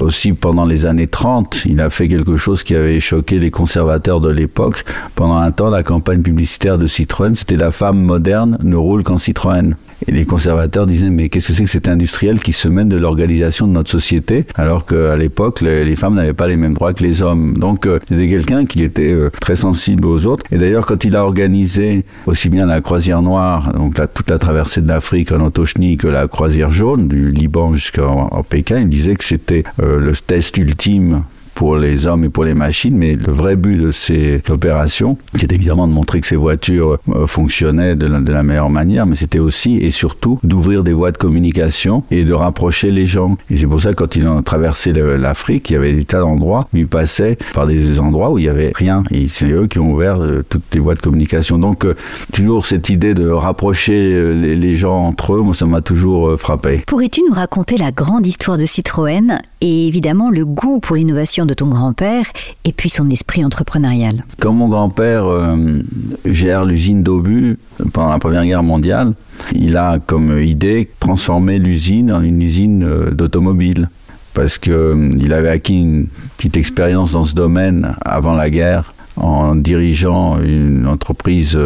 Aussi, 0.00 0.32
pendant 0.32 0.64
les 0.64 0.86
années 0.86 1.06
30, 1.06 1.64
il 1.66 1.80
a 1.80 1.90
fait 1.90 2.08
quelque 2.08 2.36
chose 2.36 2.62
qui 2.62 2.74
avait 2.74 3.00
choqué 3.00 3.38
les 3.38 3.50
conservateurs 3.50 4.20
de 4.20 4.30
l'époque. 4.30 4.84
Pendant 5.14 5.38
un 5.38 5.50
temps, 5.50 5.70
la 5.70 5.82
campagne 5.82 6.22
publicitaire 6.22 6.78
de 6.78 6.86
Citroën, 6.86 7.34
c'était 7.34 7.56
la 7.56 7.70
femme 7.70 7.98
moderne 7.98 8.58
ne 8.62 8.76
roule 8.76 9.04
qu'en 9.04 9.18
Citroën. 9.18 9.74
Et 10.06 10.12
les 10.12 10.24
conservateurs 10.24 10.86
disaient 10.86 11.10
mais 11.10 11.28
qu'est-ce 11.28 11.48
que 11.48 11.54
c'est 11.54 11.64
que 11.64 11.70
cet 11.70 11.88
industriel 11.88 12.38
qui 12.40 12.52
se 12.52 12.68
mène 12.68 12.88
de 12.88 12.96
l'organisation 12.96 13.66
de 13.66 13.72
notre 13.72 13.90
société 13.90 14.44
alors 14.54 14.86
qu'à 14.86 15.16
l'époque 15.16 15.60
les, 15.60 15.96
femmes 15.96 16.14
n'avaient 16.14 16.34
pas 16.34 16.48
les 16.48 16.56
mêmes 16.56 16.74
droits 16.74 16.92
que 16.92 17.02
les 17.02 17.22
hommes. 17.22 17.56
Donc 17.56 17.86
euh, 17.86 17.98
c'était 18.08 18.28
quelqu'un 18.28 18.66
qui 18.66 18.82
était 18.82 19.12
euh, 19.12 19.30
très 19.40 19.56
sensible 19.56 20.06
aux 20.06 20.26
autres. 20.26 20.44
Et 20.52 20.58
d'ailleurs 20.58 20.86
quand 20.86 21.04
il 21.04 21.16
a 21.16 21.24
organisé 21.24 22.04
aussi 22.26 22.48
bien 22.48 22.66
la 22.66 22.80
croisière 22.80 23.22
noire, 23.22 23.72
donc 23.72 23.94
toute 24.14 24.30
la 24.30 24.38
traversée 24.38 24.82
de 24.82 24.88
l'Afrique 24.88 25.32
en 25.32 25.40
Otochnie 25.40 25.96
que 25.96 26.08
la 26.08 26.28
croisière 26.28 26.72
jaune 26.72 27.08
du 27.08 27.30
Liban 27.30 27.72
jusqu'à 27.72 28.06
Pékin, 28.48 28.80
il 28.80 28.88
disait 28.88 29.14
que 29.14 29.24
c'était 29.24 29.64
euh, 29.82 29.98
le 29.98 30.12
test 30.12 30.56
ultime 30.56 31.22
pour 31.56 31.76
les 31.76 32.06
hommes 32.06 32.24
et 32.24 32.28
pour 32.28 32.44
les 32.44 32.54
machines, 32.54 32.96
mais 32.96 33.16
le 33.16 33.32
vrai 33.32 33.56
but 33.56 33.78
de 33.78 33.90
ces 33.90 34.42
opérations, 34.50 35.16
qui 35.38 35.46
est 35.46 35.52
évidemment 35.52 35.88
de 35.88 35.92
montrer 35.92 36.20
que 36.20 36.26
ces 36.26 36.36
voitures 36.36 36.98
euh, 37.08 37.26
fonctionnaient 37.26 37.96
de 37.96 38.06
la, 38.06 38.42
meilleure 38.42 38.68
manière, 38.68 39.06
mais 39.06 39.14
c'était 39.14 39.38
aussi 39.38 39.78
et 39.78 39.88
surtout 39.88 40.38
d'ouvrir 40.44 40.84
des 40.84 40.92
voies 40.92 41.12
de 41.12 41.16
communication 41.16 42.04
et 42.10 42.24
de 42.24 42.34
rapprocher 42.34 42.90
les 42.90 43.06
gens. 43.06 43.38
Et 43.50 43.56
c'est 43.56 43.66
pour 43.66 43.80
ça 43.80 43.90
que 43.90 43.96
quand 43.96 44.16
ils 44.16 44.28
ont 44.28 44.42
traversé 44.42 44.92
l'Afrique, 44.92 45.70
il 45.70 45.72
y 45.72 45.76
avait 45.76 45.94
des 45.94 46.04
tas 46.04 46.20
d'endroits 46.20 46.68
où 46.74 46.76
ils 46.76 46.86
passaient 46.86 47.38
par 47.54 47.66
des 47.66 47.98
endroits 48.00 48.30
où 48.30 48.38
il 48.38 48.42
n'y 48.42 48.50
avait 48.50 48.72
rien. 48.74 49.02
Et 49.10 49.26
c'est 49.26 49.50
eux 49.50 49.66
qui 49.66 49.78
ont 49.78 49.92
ouvert 49.92 50.20
euh, 50.20 50.44
toutes 50.46 50.74
les 50.74 50.80
voies 50.80 50.94
de 50.94 51.00
communication. 51.00 51.58
Donc, 51.58 51.86
euh, 51.86 51.94
toujours 52.34 52.66
cette 52.66 52.90
idée 52.90 53.14
de 53.14 53.30
rapprocher 53.30 53.96
les, 54.34 54.74
gens 54.74 55.06
entre 55.06 55.34
eux, 55.34 55.40
moi, 55.40 55.54
ça 55.54 55.64
m'a 55.64 55.80
toujours 55.80 56.38
frappé. 56.38 56.82
Pourrais-tu 56.86 57.22
nous 57.26 57.34
raconter 57.34 57.78
la 57.78 57.92
grande 57.92 58.26
histoire 58.26 58.58
de 58.58 58.66
Citroën 58.66 59.40
et 59.62 59.86
évidemment 59.86 60.28
le 60.28 60.44
goût 60.44 60.80
pour 60.80 60.96
l'innovation 60.96 61.45
de 61.46 61.54
ton 61.54 61.66
grand-père 61.68 62.26
et 62.64 62.72
puis 62.72 62.90
son 62.90 63.08
esprit 63.10 63.44
entrepreneurial. 63.44 64.24
Quand 64.40 64.52
mon 64.52 64.68
grand-père 64.68 65.26
euh, 65.26 65.82
gère 66.24 66.64
l'usine 66.64 67.02
d'obus 67.02 67.58
pendant 67.92 68.10
la 68.10 68.18
Première 68.18 68.44
Guerre 68.44 68.62
mondiale, 68.62 69.12
il 69.54 69.76
a 69.76 69.98
comme 70.04 70.38
idée 70.38 70.88
transformer 71.00 71.58
l'usine 71.58 72.12
en 72.12 72.22
une 72.22 72.42
usine 72.42 72.84
euh, 72.84 73.10
d'automobile 73.10 73.88
parce 74.34 74.58
qu'il 74.58 74.72
euh, 74.72 75.30
avait 75.30 75.48
acquis 75.48 75.80
une 75.80 76.08
petite 76.36 76.56
expérience 76.56 77.12
dans 77.12 77.24
ce 77.24 77.34
domaine 77.34 77.94
avant 78.04 78.34
la 78.34 78.50
guerre 78.50 78.92
en 79.16 79.54
dirigeant 79.54 80.38
une 80.40 80.86
entreprise 80.86 81.58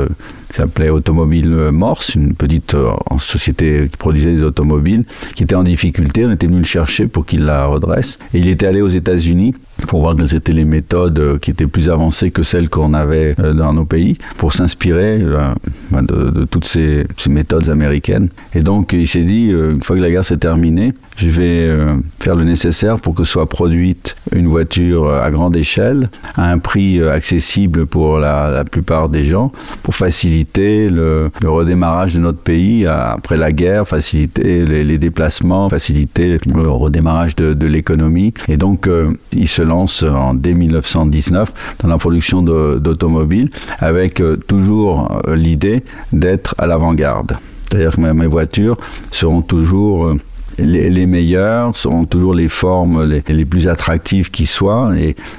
qui 0.51 0.57
s'appelait 0.57 0.91
Automobile 0.91 1.71
Morse, 1.73 2.15
une 2.15 2.35
petite 2.35 2.77
société 3.19 3.89
qui 3.91 3.97
produisait 3.97 4.33
des 4.33 4.43
automobiles, 4.43 5.05
qui 5.35 5.45
était 5.45 5.55
en 5.55 5.63
difficulté. 5.63 6.27
On 6.27 6.33
était 6.33 6.47
venu 6.47 6.59
le 6.59 6.65
chercher 6.65 7.07
pour 7.07 7.25
qu'il 7.25 7.45
la 7.45 7.67
redresse. 7.67 8.19
Et 8.35 8.39
il 8.39 8.49
était 8.49 8.67
allé 8.67 8.83
aux 8.83 8.89
États-Unis 8.89 9.55
pour 9.87 10.03
voir 10.03 10.15
quelles 10.15 10.35
étaient 10.35 10.53
les 10.53 10.65
méthodes 10.65 11.19
euh, 11.19 11.39
qui 11.39 11.51
étaient 11.51 11.67
plus 11.67 11.89
avancées 11.89 12.31
que 12.31 12.43
celles 12.43 12.69
qu'on 12.69 12.95
avait 12.95 13.35
euh, 13.41 13.55
dans 13.55 13.73
nos 13.73 13.85
pays, 13.85 14.17
pour 14.37 14.53
s'inspirer 14.53 15.21
euh, 15.21 15.53
de, 16.03 16.45
toutes 16.45 16.67
ces, 16.67 17.07
méthodes 17.29 17.69
américaines. 17.69 18.29
Et 18.55 18.61
donc 18.61 18.93
il 18.93 19.07
s'est 19.07 19.23
dit, 19.23 19.51
une 19.51 19.83
fois 19.83 19.97
que 19.97 20.03
la 20.03 20.11
guerre 20.11 20.25
s'est 20.25 20.37
terminée, 20.37 20.93
je 21.17 21.29
vais 21.29 21.69
faire 22.19 22.35
le 22.35 22.45
nécessaire 22.45 22.99
pour 22.99 23.15
que 23.15 23.23
soit 23.23 23.49
produite 23.49 24.17
une 24.33 24.49
voiture 24.49 25.13
à 25.13 25.31
grande 25.31 25.57
échelle, 25.57 26.11
à 26.35 26.51
un 26.51 26.59
prix 26.59 27.01
accessible 27.03 27.87
pour 27.87 28.19
la, 28.19 28.65
plupart 28.65 29.09
des 29.09 29.23
gens, 29.23 29.53
pour 29.83 29.95
faciliter 29.95 30.40
le, 30.57 31.31
redémarrage 31.45 32.15
de 32.15 32.21
notre 32.21 32.39
pays 32.39 32.87
après 32.87 33.37
la 33.37 33.53
guerre, 33.53 33.87
faciliter 33.87 34.65
les, 34.65 34.99
déplacements, 34.99 35.69
faciliter 35.69 36.39
le 36.47 36.69
redémarrage 36.69 37.37
de, 37.37 37.67
l'économie. 37.67 38.33
Et 38.49 38.57
donc 38.57 38.89
il 39.33 39.49
se 39.49 39.63
lance 39.63 40.03
en 40.03 40.35
dès 40.35 40.55
1919 40.55 41.77
dans 41.83 41.89
la 41.89 41.99
production 41.99 42.43
d'automobiles 42.43 43.51
avec 43.79 44.21
euh, 44.21 44.37
toujours 44.37 45.21
euh, 45.27 45.37
l'idée 45.37 45.83
d'être 46.13 46.55
à 46.59 46.67
l'avant-garde. 46.67 47.37
C'est-à-dire 47.63 47.93
que 47.93 48.01
mes 48.01 48.27
voitures 48.27 48.77
seront 49.13 49.43
toujours 49.43 50.15
euh, 50.61 50.89
les, 50.89 51.07
meilleures, 51.07 51.77
seront 51.77 52.05
toujours 52.05 52.35
les 52.35 52.49
formes 52.49 53.05
les, 53.05 53.45
plus 53.45 53.69
attractives 53.69 54.31
qui 54.31 54.47
soient. 54.47 54.93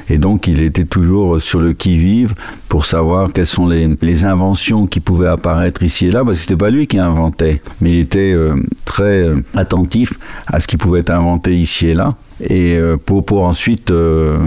Et, 0.09 0.17
donc, 0.17 0.47
il 0.47 0.61
était 0.61 0.83
toujours 0.83 1.41
sur 1.41 1.59
le 1.59 1.73
qui-vive 1.73 2.33
pour 2.69 2.85
savoir 2.85 3.31
quelles 3.33 3.45
sont 3.45 3.67
les, 3.67 4.25
inventions 4.25 4.87
qui 4.87 4.99
pouvaient 4.99 5.27
apparaître 5.27 5.83
ici 5.83 6.07
et 6.07 6.11
là, 6.11 6.23
parce 6.23 6.37
que 6.37 6.41
c'était 6.41 6.55
pas 6.55 6.69
lui 6.69 6.87
qui 6.87 6.99
inventait, 6.99 7.61
mais 7.79 7.91
il 7.91 7.99
était 7.99 8.35
très 8.85 9.31
attentif 9.55 10.13
à 10.47 10.59
ce 10.59 10.67
qui 10.67 10.77
pouvait 10.77 10.99
être 10.99 11.09
inventé 11.09 11.57
ici 11.57 11.87
et 11.87 11.93
là 11.93 12.15
et 12.49 12.75
euh, 12.75 12.97
pour, 12.97 13.43
ensuite 13.43 13.91
euh, 13.91 14.37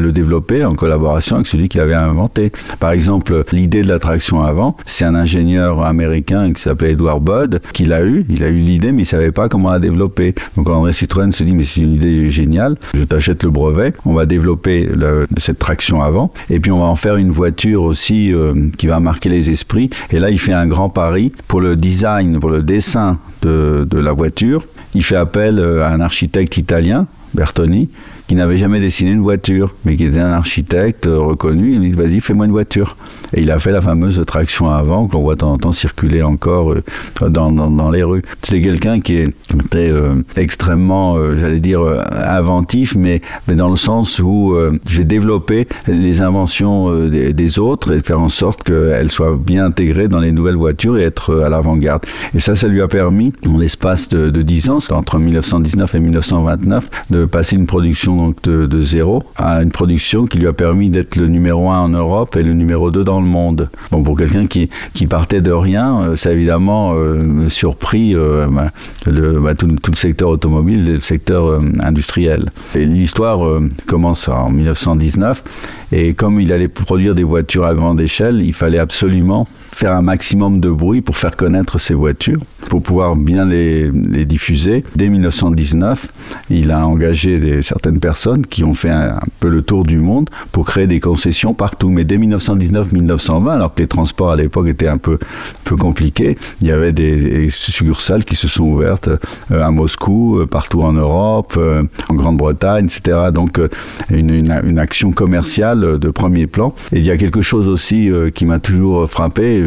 le 0.00 0.12
développer 0.12 0.64
en 0.64 0.74
collaboration 0.74 1.36
avec 1.36 1.46
celui 1.46 1.68
qui 1.68 1.78
l'avait 1.78 1.94
inventé. 1.94 2.52
Par 2.80 2.90
exemple, 2.90 3.44
l'idée 3.52 3.82
de 3.82 3.88
la 3.88 3.98
traction 3.98 4.42
avant, 4.42 4.76
c'est 4.86 5.04
un 5.04 5.14
ingénieur 5.14 5.84
américain 5.84 6.52
qui 6.52 6.62
s'appelait 6.62 6.92
Edward 6.92 7.22
Budd 7.22 7.60
qui 7.72 7.84
l'a 7.84 8.04
eu. 8.04 8.26
Il 8.28 8.44
a 8.44 8.48
eu 8.48 8.58
l'idée, 8.58 8.92
mais 8.92 9.02
il 9.02 9.06
savait 9.06 9.32
pas 9.32 9.48
comment 9.48 9.70
la 9.70 9.78
développer. 9.78 10.34
Donc 10.56 10.68
André 10.68 10.92
Citroën 10.92 11.30
se 11.30 11.44
dit, 11.44 11.54
mais 11.54 11.64
c'est 11.64 11.80
une 11.80 11.94
idée 11.94 12.30
géniale, 12.30 12.76
je 12.94 13.04
t'achète 13.04 13.44
le 13.44 13.50
brevet, 13.50 13.92
on 14.04 14.14
va 14.14 14.26
développer 14.26 14.88
cette 15.36 15.58
traction 15.58 16.02
avant, 16.02 16.32
et 16.50 16.60
puis 16.60 16.70
on 16.70 16.78
va 16.78 16.86
en 16.86 16.96
faire 16.96 17.16
une 17.16 17.30
voiture 17.30 17.82
aussi 17.82 18.32
euh, 18.32 18.70
qui 18.76 18.86
va 18.86 19.00
marquer 19.00 19.28
les 19.28 19.50
esprits. 19.50 19.90
Et 20.10 20.18
là, 20.18 20.30
il 20.30 20.38
fait 20.38 20.52
un 20.52 20.66
grand 20.66 20.88
pari 20.88 21.32
pour 21.48 21.60
le 21.60 21.76
design, 21.76 22.38
pour 22.38 22.50
le 22.50 22.62
dessin 22.62 23.18
de, 23.42 23.86
de 23.88 23.98
la 23.98 24.12
voiture. 24.12 24.64
Il 24.94 25.04
fait 25.04 25.16
appel 25.16 25.58
à 25.58 25.88
un 25.88 26.00
architecte 26.00 26.56
italien 26.56 27.06
Bertoni, 27.34 27.88
qui 28.26 28.34
n'avait 28.34 28.56
jamais 28.56 28.80
dessiné 28.80 29.10
une 29.10 29.20
voiture, 29.20 29.74
mais 29.84 29.96
qui 29.96 30.04
était 30.04 30.18
un 30.18 30.32
architecte 30.32 31.06
reconnu. 31.06 31.72
Il 31.72 31.80
lui 31.80 31.90
dit 31.90 31.96
Vas-y, 31.96 32.20
fais-moi 32.20 32.46
une 32.46 32.52
voiture. 32.52 32.96
Et 33.34 33.40
il 33.40 33.50
a 33.50 33.58
fait 33.58 33.72
la 33.72 33.80
fameuse 33.80 34.22
traction 34.26 34.70
avant 34.70 35.06
que 35.06 35.14
l'on 35.14 35.22
voit 35.22 35.34
de 35.34 35.40
temps 35.40 35.52
en 35.52 35.58
temps 35.58 35.72
circuler 35.72 36.22
encore 36.22 36.72
euh, 36.72 37.28
dans, 37.28 37.50
dans, 37.50 37.90
les 37.90 38.02
rues. 38.02 38.22
C'est 38.42 38.60
quelqu'un 38.60 39.00
qui 39.00 39.16
était 39.16 39.90
euh, 39.90 40.22
extrêmement, 40.36 41.16
euh, 41.16 41.34
j'allais 41.34 41.60
dire, 41.60 41.82
inventif, 42.12 42.94
mais, 42.94 43.20
mais, 43.48 43.54
dans 43.54 43.68
le 43.68 43.76
sens 43.76 44.20
où 44.20 44.54
j'ai 44.86 45.04
développé 45.04 45.66
les 45.88 46.20
inventions 46.20 47.08
des, 47.08 47.58
autres 47.58 47.92
et 47.92 47.98
faire 48.00 48.20
en 48.20 48.28
sorte 48.28 48.62
qu'elles 48.62 49.10
soient 49.10 49.36
bien 49.36 49.66
intégrées 49.66 50.08
dans 50.08 50.18
les 50.18 50.32
nouvelles 50.32 50.56
voitures 50.56 50.98
et 50.98 51.02
être 51.02 51.42
à 51.42 51.48
l'avant-garde. 51.48 52.04
Et 52.34 52.38
ça, 52.38 52.54
ça 52.54 52.68
lui 52.68 52.80
a 52.80 52.88
permis, 52.88 53.32
en 53.46 53.58
l'espace 53.58 54.08
de, 54.08 54.30
de 54.30 54.42
10 54.42 54.70
ans, 54.70 54.78
entre 54.90 55.18
1919 55.18 55.94
et 55.94 56.00
1929, 56.00 56.90
de 57.10 57.24
passer 57.24 57.56
une 57.56 57.66
production 57.66 58.13
de, 58.44 58.78
zéro 58.78 59.22
à 59.36 59.62
une 59.62 59.70
production 59.70 60.26
qui 60.26 60.38
lui 60.38 60.46
a 60.46 60.52
permis 60.52 60.90
d'être 60.90 61.16
le 61.16 61.26
numéro 61.26 61.70
un 61.70 61.80
en 61.80 61.88
Europe 61.88 62.36
et 62.36 62.42
le 62.42 62.52
numéro 62.54 62.90
2 62.90 63.04
dans 63.04 63.20
le 63.20 63.26
monde. 63.26 63.68
Bon, 63.90 64.02
pour 64.02 64.16
quelqu'un 64.16 64.46
qui, 64.46 64.68
qui 64.94 65.06
partait 65.06 65.40
de 65.40 65.52
rien, 65.52 66.00
euh, 66.00 66.16
ça 66.16 66.30
a 66.30 66.32
évidemment 66.32 66.92
euh, 66.94 67.48
surpris 67.48 68.14
euh, 68.14 68.46
bah, 68.48 69.54
tout, 69.54 69.66
tout, 69.82 69.90
le 69.90 69.96
secteur 69.96 70.28
automobile, 70.28 70.84
le 70.84 71.00
secteur 71.00 71.60
industriel. 71.80 72.50
L'histoire 72.74 73.60
commence 73.86 74.28
en 74.28 74.50
1919 74.50 75.42
et 75.92 76.14
comme 76.14 76.40
il 76.40 76.52
allait 76.52 76.68
produire 76.68 77.14
des 77.14 77.22
voitures 77.22 77.64
à 77.64 77.74
grande 77.74 78.00
échelle, 78.00 78.42
il 78.44 78.52
fallait 78.52 78.78
absolument 78.78 79.46
faire 79.74 79.92
un 79.92 80.02
maximum 80.02 80.60
de 80.60 80.70
bruit 80.70 81.00
pour 81.00 81.16
faire 81.16 81.36
connaître 81.36 81.78
ces 81.78 81.94
voitures, 81.94 82.40
pour 82.68 82.82
pouvoir 82.82 83.16
bien 83.16 83.44
les, 83.44 83.90
diffuser. 84.24 84.84
Dès 84.96 85.08
1919, 85.08 86.08
il 86.50 86.70
a 86.70 86.86
engagé 86.86 87.38
des, 87.38 87.62
certaines 87.62 87.98
personnes 87.98 88.46
qui 88.46 88.64
ont 88.64 88.74
fait 88.74 88.90
un, 88.90 89.18
peu 89.40 89.48
le 89.48 89.62
tour 89.62 89.84
du 89.84 89.98
monde 89.98 90.30
pour 90.52 90.66
créer 90.66 90.86
des 90.86 91.00
concessions 91.00 91.54
partout. 91.54 91.90
Mais 91.90 92.04
dès 92.04 92.16
1919-1920, 92.16 93.50
alors 93.50 93.74
que 93.74 93.82
les 93.82 93.88
transports 93.88 94.30
à 94.30 94.36
l'époque 94.36 94.68
étaient 94.68 94.88
un 94.88 94.98
peu, 94.98 95.18
compliqués, 95.78 96.38
il 96.60 96.68
y 96.68 96.70
avait 96.70 96.92
des, 96.92 97.48
succursales 97.50 98.24
qui 98.24 98.36
se 98.36 98.48
sont 98.48 98.64
ouvertes 98.64 99.08
euh, 99.50 99.62
à 99.62 99.70
Moscou, 99.70 100.38
euh, 100.38 100.46
partout 100.46 100.82
en 100.82 100.92
Europe, 100.92 101.54
euh, 101.56 101.82
en 102.08 102.14
Grande-Bretagne, 102.14 102.86
etc. 102.86 103.18
Donc 103.32 103.60
une, 104.10 104.30
une, 104.30 104.78
action 104.78 105.12
commerciale 105.12 105.98
de 105.98 106.10
premier 106.10 106.46
plan. 106.46 106.74
Et 106.92 106.98
il 106.98 107.04
y 107.04 107.10
a 107.10 107.16
quelque 107.16 107.42
chose 107.42 107.68
aussi 107.68 108.10
qui 108.34 108.46
m'a 108.46 108.58
toujours 108.58 109.08
frappé, 109.08 109.63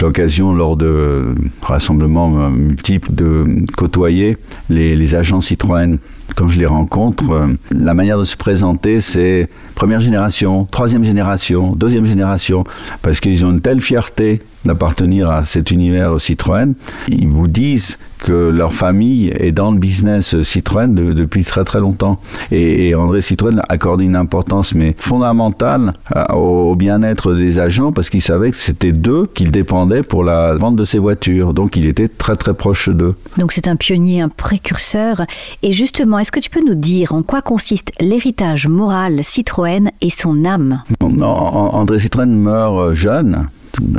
l'occasion 0.00 0.54
lors 0.54 0.76
de 0.76 1.34
rassemblements 1.62 2.50
multiples 2.50 3.14
de 3.14 3.44
côtoyer 3.76 4.36
les, 4.68 4.96
les 4.96 5.14
agents 5.14 5.40
Citroën 5.40 5.98
quand 6.34 6.48
je 6.48 6.58
les 6.58 6.66
rencontre, 6.66 7.30
euh, 7.30 7.46
la 7.70 7.94
manière 7.94 8.18
de 8.18 8.24
se 8.24 8.36
présenter, 8.36 9.00
c'est 9.00 9.48
première 9.74 10.00
génération, 10.00 10.66
troisième 10.70 11.04
génération, 11.04 11.74
deuxième 11.74 12.06
génération, 12.06 12.64
parce 13.02 13.20
qu'ils 13.20 13.44
ont 13.46 13.50
une 13.50 13.60
telle 13.60 13.80
fierté 13.80 14.40
d'appartenir 14.64 15.30
à 15.30 15.42
cet 15.42 15.70
univers 15.70 16.20
Citroën. 16.20 16.74
Ils 17.08 17.28
vous 17.28 17.48
disent 17.48 17.98
que 18.18 18.32
leur 18.32 18.72
famille 18.72 19.32
est 19.38 19.52
dans 19.52 19.70
le 19.70 19.78
business 19.78 20.40
Citroën 20.40 20.94
depuis 20.94 21.44
très 21.44 21.62
très 21.64 21.78
longtemps. 21.78 22.18
Et, 22.50 22.94
André 22.94 23.20
Citroën 23.20 23.60
accorde 23.68 24.00
une 24.00 24.16
importance 24.16 24.74
mais 24.74 24.94
fondamentale 24.98 25.92
euh, 26.16 26.24
au, 26.32 26.74
bien-être 26.74 27.34
des 27.34 27.58
agents 27.58 27.92
parce 27.92 28.08
qu'il 28.08 28.22
savait 28.22 28.50
que 28.50 28.56
c'était 28.56 28.92
d'eux 28.92 29.26
qu'il 29.34 29.50
dépendait 29.50 30.02
pour 30.02 30.24
la 30.24 30.54
vente 30.54 30.76
de 30.76 30.84
ses 30.84 30.98
voitures. 30.98 31.52
Donc 31.52 31.76
il 31.76 31.86
était 31.86 32.08
très 32.08 32.36
très 32.36 32.54
proche 32.54 32.88
d'eux. 32.88 33.14
Donc 33.36 33.52
c'est 33.52 33.68
un 33.68 33.76
pionnier, 33.76 34.22
un 34.22 34.30
précurseur. 34.30 35.22
Et 35.62 35.72
justement, 35.72 36.18
est-ce 36.24 36.32
que 36.32 36.40
tu 36.40 36.48
peux 36.48 36.64
nous 36.64 36.74
dire 36.74 37.12
en 37.12 37.22
quoi 37.22 37.42
consiste 37.42 37.92
l'héritage 38.00 38.66
moral 38.66 39.22
Citroën 39.22 39.90
et 40.00 40.08
son 40.08 40.46
âme 40.46 40.82
André 41.20 41.98
Citroën 41.98 42.34
meurt 42.34 42.94
jeune 42.94 43.48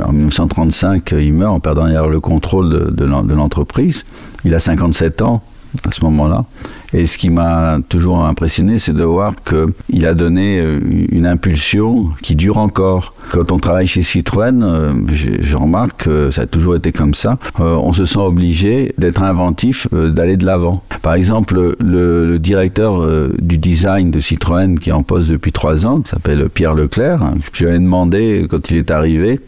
en 0.04 0.10
1935, 0.10 1.14
il 1.20 1.34
meurt 1.34 1.54
en 1.54 1.60
perdant 1.60 1.86
le 1.86 2.18
contrôle 2.18 2.92
de, 2.96 3.04
l'entreprise. 3.04 4.06
Il 4.44 4.56
a 4.56 4.58
57 4.58 5.22
ans 5.22 5.40
à 5.86 5.92
ce 5.92 6.04
moment-là. 6.04 6.44
Et 6.92 7.04
ce 7.04 7.18
qui 7.18 7.30
m'a 7.30 7.78
toujours 7.88 8.24
impressionné, 8.24 8.78
c'est 8.78 8.92
de 8.92 9.02
voir 9.02 9.32
qu'il 9.44 10.06
a 10.06 10.14
donné 10.14 10.60
euh, 10.60 10.80
une 11.10 11.26
impulsion 11.26 12.10
qui 12.22 12.34
dure 12.34 12.58
encore. 12.58 13.12
Quand 13.32 13.50
on 13.50 13.58
travaille 13.58 13.86
chez 13.86 14.02
Citroën, 14.02 14.62
euh, 14.62 14.92
je, 15.08 15.56
remarque 15.56 16.04
que 16.04 16.30
ça 16.30 16.42
a 16.42 16.46
toujours 16.46 16.76
été 16.76 16.92
comme 16.92 17.14
ça. 17.14 17.38
Euh, 17.60 17.74
on 17.74 17.92
se 17.92 18.04
sent 18.04 18.20
obligé 18.20 18.94
d'être 18.98 19.22
inventif, 19.22 19.88
d'aller 19.92 20.36
de 20.36 20.46
l'avant. 20.46 20.82
Par 21.02 21.14
exemple, 21.14 21.74
le, 21.78 22.38
directeur 22.38 23.06
du 23.40 23.58
design 23.58 24.10
de 24.10 24.20
Citroën, 24.20 24.78
qui 24.78 24.90
est 24.90 24.92
en 24.92 25.02
poste 25.02 25.28
depuis 25.28 25.50
trois 25.52 25.86
ans, 25.86 26.02
s'appelle 26.04 26.48
Pierre 26.48 26.74
Leclerc, 26.74 27.20
je 27.52 27.64
lui 27.64 27.70
avais 27.70 27.78
demandé, 27.78 28.46
quand 28.48 28.70
il 28.70 28.76
est 28.76 28.90
arrivé, 28.90 29.40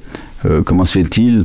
comment 0.64 0.84
se 0.84 0.98
fait-il 0.98 1.44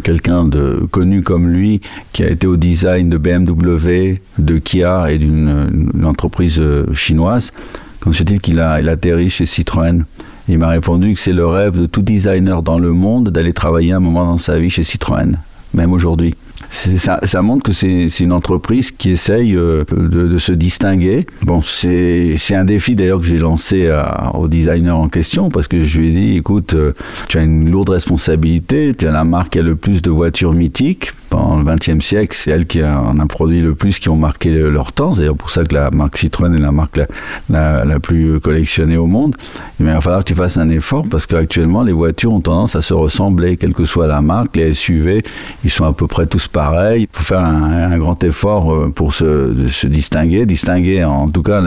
quelqu'un 0.00 0.44
de 0.44 0.86
connu 0.90 1.22
comme 1.22 1.48
lui, 1.48 1.80
qui 2.12 2.22
a 2.22 2.30
été 2.30 2.46
au 2.46 2.56
design 2.56 3.08
de 3.08 3.18
BMW, 3.18 4.20
de 4.38 4.58
Kia 4.58 5.10
et 5.10 5.18
d'une 5.18 5.70
entreprise 6.04 6.60
euh, 6.60 6.92
chinoise, 6.94 7.52
quand 8.00 8.12
se 8.12 8.22
dit 8.22 8.38
qu'il 8.38 8.58
a, 8.58 8.72
atterri 8.72 9.30
chez 9.30 9.46
Citroën 9.46 10.04
Il 10.48 10.58
m'a 10.58 10.68
répondu 10.68 11.14
que 11.14 11.20
c'est 11.20 11.32
le 11.32 11.46
rêve 11.46 11.78
de 11.78 11.86
tout 11.86 12.02
designer 12.02 12.62
dans 12.62 12.78
le 12.78 12.92
monde 12.92 13.28
d'aller 13.28 13.52
travailler 13.52 13.92
un 13.92 14.00
moment 14.00 14.26
dans 14.26 14.38
sa 14.38 14.58
vie 14.58 14.70
chez 14.70 14.82
Citroën, 14.82 15.36
même 15.74 15.92
aujourd'hui 15.92 16.34
ça, 16.70 17.42
montre 17.42 17.64
que 17.64 17.72
c'est 17.72 18.20
une 18.20 18.32
entreprise 18.32 18.90
qui 18.90 19.10
essaye 19.10 19.56
euh, 19.56 19.84
de, 19.90 20.38
se 20.38 20.52
distinguer. 20.52 21.26
Bon, 21.42 21.62
c'est 21.62 22.36
un 22.52 22.64
défi 22.64 22.94
d'ailleurs 22.94 23.20
que 23.20 23.26
j'ai 23.26 23.38
lancé 23.38 23.92
au 24.34 24.48
designer 24.48 24.96
en 24.96 25.08
question 25.08 25.50
parce 25.50 25.68
que 25.68 25.80
je 25.80 26.00
lui 26.00 26.08
ai 26.08 26.10
dit, 26.10 26.36
écoute, 26.36 26.74
euh, 26.74 26.92
tu 27.28 27.38
as 27.38 27.42
une 27.42 27.70
lourde 27.70 27.90
responsabilité, 27.90 28.94
tu 28.96 29.06
as 29.06 29.12
la 29.12 29.24
marque 29.24 29.52
qui 29.52 29.58
a 29.58 29.62
le 29.62 29.76
plus 29.76 30.02
de 30.02 30.10
voitures 30.10 30.52
mythiques 30.52 31.12
pendant 31.32 31.56
le 31.56 31.64
XXe 31.64 32.04
siècle, 32.04 32.36
c'est 32.38 32.50
elle 32.50 32.66
qui 32.66 32.84
en 32.84 33.18
a 33.18 33.26
produit 33.26 33.62
le 33.62 33.74
plus, 33.74 33.98
qui 33.98 34.10
ont 34.10 34.16
marqué 34.16 34.50
leur 34.50 34.92
temps. 34.92 35.14
C'est 35.14 35.26
pour 35.28 35.48
ça 35.48 35.64
que 35.64 35.74
la 35.74 35.90
marque 35.90 36.18
Citroën 36.18 36.54
est 36.54 36.60
la 36.60 36.72
marque 36.72 37.00
la, 37.48 37.98
plus 38.00 38.38
collectionnée 38.38 38.98
au 38.98 39.06
monde. 39.06 39.34
Mais 39.80 39.92
il 39.92 39.94
va 39.94 40.00
falloir 40.02 40.24
que 40.24 40.28
tu 40.28 40.34
fasses 40.34 40.58
un 40.58 40.68
effort 40.68 41.06
parce 41.10 41.26
qu'actuellement, 41.26 41.84
les 41.84 41.92
voitures 41.92 42.34
ont 42.34 42.40
tendance 42.40 42.76
à 42.76 42.82
se 42.82 42.92
ressembler, 42.92 43.56
quelle 43.56 43.72
que 43.72 43.84
soit 43.84 44.06
la 44.06 44.20
marque. 44.20 44.56
Les 44.56 44.74
SUV, 44.74 45.22
ils 45.64 45.70
sont 45.70 45.86
à 45.86 45.94
peu 45.94 46.06
près 46.06 46.26
tous 46.26 46.48
pareils. 46.48 47.08
Il 47.10 47.16
faut 47.16 47.24
faire 47.24 47.40
un, 47.40 47.96
grand 47.96 48.22
effort 48.24 48.72
euh, 48.74 48.92
pour 48.94 49.14
se, 49.14 49.86
distinguer, 49.86 50.44
distinguer 50.44 51.02
en 51.04 51.28
tout 51.28 51.42
cas 51.42 51.62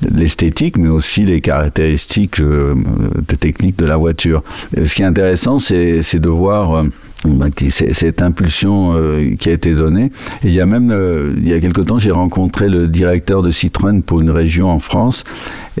l'esthétique, 0.00 0.78
mais 0.78 0.88
aussi 0.88 1.26
les 1.26 1.42
caractéristiques 1.42 2.40
euh, 2.40 2.74
techniques 3.40 3.78
de 3.78 3.84
la 3.84 3.98
voiture. 3.98 4.42
ce 4.72 4.94
qui 4.94 5.02
est 5.02 5.06
intéressant, 5.06 5.58
c'est 5.58 6.18
de 6.18 6.28
voir 6.28 6.78
euh, 6.78 6.84
cette 7.70 8.22
impulsion 8.22 8.94
euh, 8.94 9.34
qui 9.36 9.48
a 9.48 9.52
été 9.52 9.74
donnée. 9.74 10.10
Et 10.44 10.48
il 10.48 10.52
y 10.52 10.60
a 10.60 10.66
même, 10.66 10.90
euh, 10.90 11.34
il 11.36 11.48
y 11.48 11.52
a 11.52 11.60
quelque 11.60 11.80
temps, 11.80 11.98
j'ai 11.98 12.10
rencontré 12.10 12.68
le 12.68 12.88
directeur 12.88 13.42
de 13.42 13.50
Citroën 13.50 14.02
pour 14.02 14.20
une 14.20 14.30
région 14.30 14.70
en 14.70 14.78
France 14.78 15.24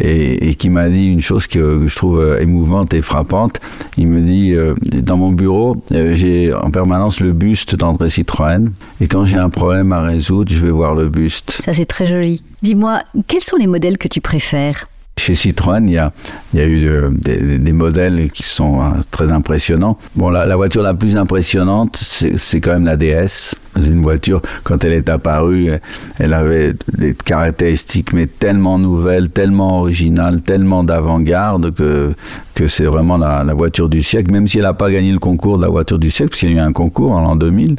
et, 0.00 0.54
qui 0.54 0.70
m'a 0.70 0.88
dit 0.88 1.08
une 1.08 1.20
chose 1.20 1.46
que, 1.46 1.86
je 1.86 1.96
trouve 1.96 2.20
euh, 2.20 2.40
émouvante 2.40 2.94
et 2.94 3.02
frappante. 3.02 3.60
Il 3.96 4.08
me 4.08 4.20
dit, 4.20 4.54
dans 5.02 5.16
mon 5.16 5.32
bureau, 5.32 5.76
j'ai 5.90 6.52
en 6.54 6.70
permanence 6.70 7.20
le 7.20 7.32
buste 7.32 7.76
d'André 7.76 8.08
Citroën 8.08 8.70
et 9.00 9.06
quand 9.06 9.24
j'ai 9.24 9.36
un 9.36 9.50
problème 9.50 9.92
à 9.92 10.00
résoudre, 10.00 10.52
je 10.52 10.58
vais 10.58 10.70
voir 10.70 10.94
le 10.94 11.08
buste. 11.08 11.60
Ça, 11.64 11.74
c'est 11.74 11.86
très 11.86 12.06
joli. 12.06 12.42
Dis-moi, 12.62 13.02
quels 13.26 13.42
sont 13.42 13.56
les 13.56 13.66
modèles 13.66 13.98
que 13.98 14.08
tu 14.08 14.20
préfères? 14.20 14.86
Chez 15.18 15.34
Citroën, 15.34 15.86
il 15.86 15.92
y 15.92 15.98
a, 15.98 16.12
eu 16.66 16.86
euh, 16.86 17.10
des, 17.12 17.72
modèles 17.72 18.30
qui 18.30 18.42
sont 18.42 18.80
euh, 18.80 18.84
très 19.10 19.30
impressionnants. 19.30 19.98
Bon, 20.16 20.30
la, 20.30 20.56
voiture 20.56 20.82
la 20.82 20.94
plus 20.94 21.16
impressionnante, 21.16 21.96
c'est 21.96 22.60
quand 22.60 22.72
même 22.72 22.84
la 22.84 22.96
DS. 22.96 23.54
Une 23.76 24.02
voiture, 24.02 24.42
quand 24.64 24.84
elle 24.84 24.92
est 24.92 25.08
apparue, 25.08 25.70
elle 26.18 26.34
avait 26.34 26.74
des 26.92 27.14
caractéristiques 27.14 28.12
mais 28.12 28.26
tellement 28.26 28.78
nouvelles, 28.78 29.30
tellement 29.30 29.80
originales, 29.80 30.42
tellement 30.42 30.84
d'avant-garde 30.84 31.72
que, 31.72 32.12
que 32.54 32.66
c'est 32.66 32.84
vraiment 32.84 33.16
la, 33.16 33.44
la, 33.44 33.54
voiture 33.54 33.88
du 33.88 34.02
siècle, 34.02 34.30
même 34.32 34.48
si 34.48 34.58
elle 34.58 34.64
n'a 34.64 34.74
pas 34.74 34.90
gagné 34.90 35.12
le 35.12 35.18
concours 35.18 35.56
de 35.56 35.62
la 35.62 35.70
voiture 35.70 35.98
du 35.98 36.10
siècle, 36.10 36.30
parce 36.30 36.40
qu'il 36.40 36.52
y 36.52 36.54
a 36.54 36.56
eu 36.56 36.60
un 36.60 36.72
concours 36.72 37.12
en 37.12 37.20
l'an 37.20 37.36
2000. 37.36 37.76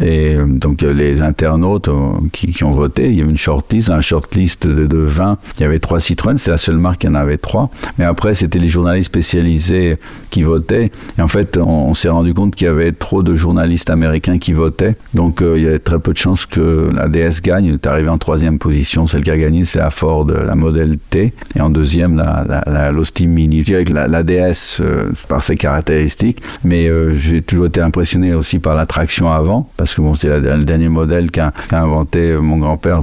Et 0.00 0.34
euh, 0.34 0.46
donc 0.46 0.82
les 0.82 1.22
internautes 1.22 1.88
qui, 2.32 2.52
qui, 2.52 2.64
ont 2.64 2.70
voté, 2.70 3.08
il 3.10 3.16
y 3.16 3.20
a 3.20 3.24
eu 3.24 3.28
une 3.28 3.36
shortlist, 3.36 3.90
un 3.90 4.00
shortlist 4.00 4.66
de, 4.66 4.86
de 4.86 4.98
20. 4.98 5.38
Il 5.56 5.62
y 5.62 5.64
avait 5.64 5.78
trois 5.78 6.00
Citroën, 6.00 6.36
c'est 6.36 6.50
la 6.50 6.56
seule 6.56 6.78
marque 6.78 7.00
qui 7.00 7.08
en 7.08 7.14
avait 7.14 7.38
trois. 7.38 7.70
Mais 7.98 8.04
après, 8.04 8.34
c'était 8.34 8.58
les 8.58 8.68
journalistes 8.68 9.06
spécialisés 9.06 9.98
qui 10.30 10.42
votaient. 10.42 10.90
Et 11.18 11.22
en 11.22 11.28
fait, 11.28 11.56
on, 11.56 11.94
s'est 11.94 12.08
rendu 12.08 12.34
compte 12.34 12.56
qu'il 12.56 12.66
y 12.66 12.70
avait 12.70 12.92
trop 12.92 13.22
de 13.22 13.34
journalistes 13.34 13.90
américains 13.90 14.38
qui 14.38 14.52
votaient. 14.52 14.96
Donc 15.14 15.42
il 15.42 15.62
y 15.62 15.68
a 15.68 15.78
très 15.78 15.98
peu 15.98 16.12
de 16.12 16.18
chances 16.18 16.46
que 16.46 16.90
la 16.92 17.08
DS 17.08 17.40
gagne. 17.42 17.66
Elle 17.66 17.74
est 17.74 17.86
arrivée 17.86 18.08
en 18.08 18.18
troisième 18.18 18.58
position. 18.58 19.06
Celle 19.06 19.22
qui 19.22 19.30
a 19.30 19.38
gagné, 19.38 19.64
c'est 19.64 19.78
la 19.78 19.90
Ford, 19.90 20.26
la 20.26 20.54
Model 20.54 20.98
T. 20.98 21.32
Et 21.56 21.60
en 21.60 21.70
deuxième, 21.70 22.16
la, 22.16 22.44
la, 22.48 22.64
la 22.66 22.92
l'Austin 22.92 23.28
Mini. 23.28 23.60
Je 23.60 23.64
dirais 23.64 23.84
que 23.84 23.92
la, 23.92 24.22
DS, 24.24 24.82
par 25.28 25.42
ses 25.42 25.56
caractéristiques, 25.56 26.42
mais 26.64 26.88
j'ai 27.14 27.42
toujours 27.42 27.66
été 27.66 27.80
impressionné 27.80 28.34
aussi 28.34 28.58
par 28.58 28.74
la 28.74 28.86
traction 28.86 29.30
avant, 29.30 29.68
que 29.92 30.00
bon, 30.00 30.14
c'est 30.14 30.28
le 30.40 30.64
dernier 30.64 30.88
modèle 30.88 31.30
qu'a 31.30 31.52
inventé 31.72 32.36
mon 32.36 32.56
grand-père 32.56 33.00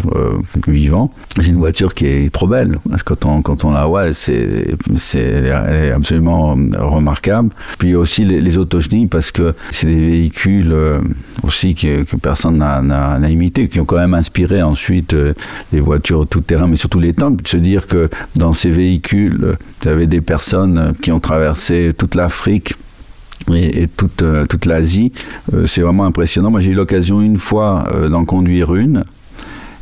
vivant. 0.67 1.11
J'ai 1.39 1.49
une 1.49 1.57
voiture 1.57 1.93
qui 1.93 2.07
est 2.07 2.33
trop 2.33 2.47
belle. 2.47 2.79
Parce 2.89 3.03
quand 3.03 3.25
on, 3.25 3.41
quand 3.41 3.63
on 3.65 3.71
la 3.71 3.85
voit, 3.85 4.13
c'est, 4.13 4.73
c'est, 4.95 5.51
absolument 5.91 6.55
remarquable. 6.79 7.49
Puis 7.77 7.93
aussi 7.93 8.23
les, 8.23 8.41
les 8.41 8.57
parce 9.09 9.31
que 9.31 9.53
c'est 9.71 9.87
des 9.87 9.99
véhicules 9.99 10.71
euh, 10.71 10.99
aussi 11.43 11.75
que, 11.75 12.03
que 12.03 12.15
personne 12.15 12.57
n'a 12.57 13.29
imité, 13.29 13.67
qui 13.67 13.79
ont 13.79 13.85
quand 13.85 13.97
même 13.97 14.13
inspiré 14.13 14.61
ensuite 14.61 15.13
euh, 15.13 15.33
les 15.73 15.79
voitures 15.79 16.27
tout-terrain, 16.27 16.67
mais 16.67 16.75
surtout 16.75 16.99
les 16.99 17.13
tanks. 17.13 17.41
De 17.41 17.47
se 17.47 17.57
dire 17.57 17.87
que 17.87 18.09
dans 18.35 18.53
ces 18.53 18.69
véhicules, 18.69 19.55
vous 19.81 19.87
avez 19.87 20.07
des 20.07 20.21
personnes 20.21 20.93
qui 21.01 21.11
ont 21.11 21.19
traversé 21.19 21.91
toute 21.97 22.15
l'Afrique 22.15 22.75
et, 23.53 23.87
toute, 23.87 24.21
euh, 24.21 24.45
toute 24.45 24.65
l'Asie. 24.65 25.11
c'est 25.65 25.81
vraiment 25.81 26.05
impressionnant. 26.05 26.51
Moi, 26.51 26.59
j'ai 26.59 26.71
eu 26.71 26.75
l'occasion 26.75 27.21
une 27.21 27.37
fois 27.37 27.85
d'en 28.09 28.25
conduire 28.25 28.75
une. 28.75 29.03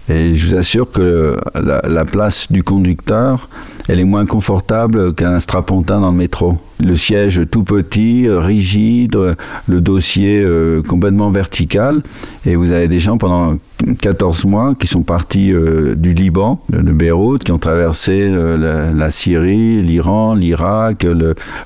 Et 0.09 0.33
je 0.33 0.47
vous 0.47 0.55
assure 0.55 0.91
que 0.91 1.37
la, 1.53 1.81
la 1.87 2.05
place 2.05 2.51
du 2.51 2.63
conducteur, 2.63 3.47
elle 3.87 3.99
est 3.99 4.05
moins 4.05 4.25
confortable 4.25 5.13
qu'un 5.13 5.39
strapontin 5.39 6.01
dans 6.01 6.11
le 6.11 6.17
métro 6.17 6.57
le 6.83 6.95
siège 6.95 7.41
tout 7.51 7.63
petit, 7.63 8.27
euh, 8.27 8.39
rigide, 8.39 9.15
euh, 9.15 9.35
le 9.67 9.81
dossier 9.81 10.41
euh, 10.41 10.81
complètement 10.81 11.29
vertical. 11.29 12.01
Et 12.45 12.55
vous 12.55 12.71
avez 12.71 12.87
des 12.87 12.99
gens 12.99 13.17
pendant 13.17 13.57
14 14.01 14.45
mois 14.45 14.75
qui 14.75 14.87
sont 14.87 15.01
partis 15.01 15.53
du 15.95 16.13
Liban, 16.13 16.59
de, 16.69 16.91
Beyrouth, 16.91 17.43
qui 17.43 17.51
ont 17.51 17.59
traversé 17.59 18.29
la, 18.29 19.11
Syrie, 19.11 19.81
l'Iran, 19.81 20.35
l'Irak, 20.35 21.05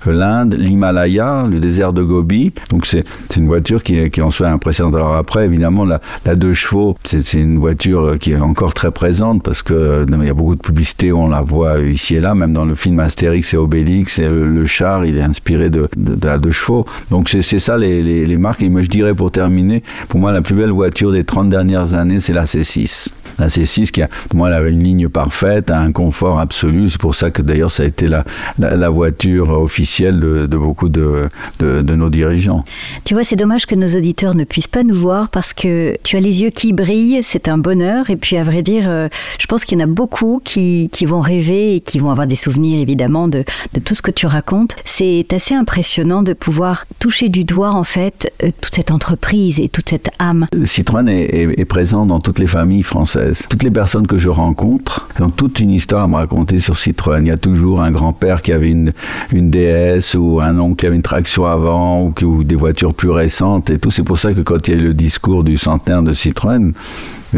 l'Inde, 0.06 0.56
l'Himalaya, 0.58 1.48
le 1.50 1.60
désert 1.60 1.94
de 1.94 2.04
Gobi. 2.04 2.54
Donc 2.70 2.86
c'est 2.86 3.06
une 3.36 3.48
voiture 3.48 3.84
qui 3.84 4.10
qui 4.10 4.22
en 4.22 4.30
soi 4.30 4.48
impressionnante. 4.50 4.96
Alors 4.96 5.16
après, 5.16 5.46
évidemment, 5.46 5.86
la, 5.86 6.02
la 6.26 6.36
deux 6.36 6.54
chevaux, 6.54 6.96
c'est 7.04 7.34
une 7.34 7.58
voiture 7.58 8.18
qui 8.20 8.32
est 8.32 8.40
encore 8.40 8.74
très 8.74 8.92
présente 8.92 9.44
parce 9.44 9.62
que 9.62 10.06
il 10.10 10.28
y 10.28 10.30
a 10.30 10.34
beaucoup 10.34 10.56
de 10.56 10.62
publicité, 10.62 11.12
on 11.12 11.28
la 11.28 11.42
voit 11.42 11.80
ici 11.80 12.16
et 12.16 12.20
là, 12.20 12.36
même 12.36 12.54
dans 12.54 12.66
le 12.66 12.76
film 12.76 13.00
Astérix 13.00 13.54
et 13.54 13.58
Obélix, 13.58 14.20
le 14.20 14.66
char 14.66 15.06
il 15.06 15.18
est 15.18 15.22
inspiré 15.22 15.70
de, 15.70 15.90
de, 15.98 16.28
la 16.28 16.38
deux 16.38 16.52
chevaux. 16.52 16.86
Donc 17.10 17.30
c'est 17.30 17.42
ça 17.60 17.78
les, 17.78 18.26
les, 18.26 18.38
marques. 18.38 18.62
Et 18.62 18.70
moi 18.70 18.82
je 18.82 18.90
dirais 18.90 19.14
pour 19.14 19.32
terminer, 19.32 19.84
pour 20.10 20.20
moi 20.20 20.32
la 20.32 20.42
plus 20.42 20.56
belle 20.56 20.72
voiture 20.72 21.12
des 21.12 21.24
30 21.24 21.50
dernières 21.50 21.94
années, 21.94 22.03
c'est 22.20 22.34
la 22.34 22.46
C6 22.46 23.10
la 23.40 23.48
C6 23.48 23.92
qui 23.92 24.02
a, 24.02 24.08
pour 24.30 24.38
moi, 24.38 24.50
elle 24.50 24.56
avait 24.56 24.72
une 24.72 24.84
ligne 24.84 25.10
parfaite, 25.10 25.72
un 25.72 25.92
confort 25.92 26.40
absolu. 26.40 26.90
C'est 26.90 27.00
pour 27.00 27.16
ça 27.16 27.32
que 27.32 27.42
d'ailleurs, 27.42 27.72
ça 27.72 27.84
a 27.84 27.86
été 27.86 28.08
la, 28.08 28.24
la, 28.58 28.90
voiture 28.90 29.50
officielle 29.50 30.20
de, 30.20 30.46
de 30.46 30.58
beaucoup 30.58 30.90
de, 30.90 31.30
de, 31.60 31.82
de, 31.82 31.96
nos 31.96 32.10
dirigeants. 32.10 32.64
Tu 33.06 33.14
vois, 33.14 33.24
c'est 33.24 33.36
dommage 33.36 33.66
que 33.66 33.76
nos 33.76 33.88
auditeurs 33.88 34.36
ne 34.36 34.44
puissent 34.44 34.68
pas 34.68 34.84
nous 34.84 34.96
voir 34.96 35.30
parce 35.30 35.54
que 35.54 35.98
tu 36.04 36.16
as 36.16 36.20
les 36.20 36.42
yeux 36.42 36.50
qui 36.50 36.74
brillent, 36.74 37.22
c'est 37.24 37.48
un 37.48 37.58
bonheur. 37.58 38.10
Et 38.10 38.16
puis, 38.16 38.38
à 38.38 38.44
vrai 38.44 38.62
dire, 38.62 38.84
euh, 38.88 39.08
je 39.40 39.48
pense 39.48 39.66
qu'il 39.66 39.80
y 39.80 39.82
en 39.82 39.86
a 39.86 39.88
beaucoup 39.88 40.42
qui, 40.44 40.90
qui 40.92 41.06
vont 41.06 41.22
rêver 41.22 41.76
et 41.76 41.80
qui 41.80 42.00
vont 42.00 42.12
avoir 42.12 42.28
des 42.28 42.36
souvenirs, 42.36 42.80
évidemment, 42.80 43.28
de, 43.28 43.44
de 43.74 43.80
tout 43.80 43.96
ce 43.96 44.02
que 44.02 44.12
tu 44.12 44.26
racontes. 44.26 44.76
C'est 44.86 45.26
assez 45.34 45.56
impressionnant 45.56 46.24
de 46.24 46.34
pouvoir 46.34 46.86
toucher 47.00 47.30
du 47.30 47.44
doigt, 47.44 47.72
en 47.72 47.84
fait, 47.84 48.32
euh, 48.44 48.50
toute 48.62 48.76
cette 48.76 48.92
entreprise 48.92 49.60
et 49.60 49.70
toute 49.70 49.90
cette 49.90 50.10
âme. 50.20 50.46
Citroën 50.66 51.08
est, 51.08 51.36
est, 51.36 51.60
est 51.60 51.66
présent 51.66 52.06
dans 52.06 52.20
toutes 52.20 52.40
les 52.40 52.48
familles 52.48 52.84
françaises 52.84 53.23
toutes 53.50 53.64
les 53.64 53.72
personnes 53.72 54.08
que 54.08 54.18
je 54.18 54.30
rencontre 54.30 55.08
ont 55.20 55.30
toute 55.30 55.60
une 55.60 55.72
histoire 55.72 56.04
à 56.04 56.08
me 56.08 56.16
raconter 56.16 56.60
sur 56.60 56.78
Citroën. 56.78 57.22
Il 57.22 57.28
y 57.28 57.32
a 57.32 57.38
toujours 57.38 57.82
un 57.82 57.92
grand-père 57.92 58.42
qui 58.42 58.52
avait 58.52 58.70
une, 58.70 58.94
une 59.32 59.50
DS 59.50 60.16
ou 60.18 60.40
un 60.42 60.58
oncle 60.60 60.76
qui 60.78 60.86
avait 60.86 60.96
une 60.96 61.02
traction 61.02 61.46
avant 61.46 62.14
ou, 62.22 62.44
des 62.44 62.56
voitures 62.56 62.94
plus 62.94 63.10
récentes 63.10 63.70
et 63.70 63.78
tout. 63.78 63.92
C'est 63.92 64.04
pour 64.04 64.18
ça 64.18 64.34
que 64.34 64.42
quand 64.42 64.68
il 64.68 64.74
y 64.76 64.78
a 64.78 64.82
le 64.82 64.94
discours 64.94 65.44
du 65.44 65.58
centenaire 65.58 66.04
de 66.04 66.14
Citroën, 66.14 66.74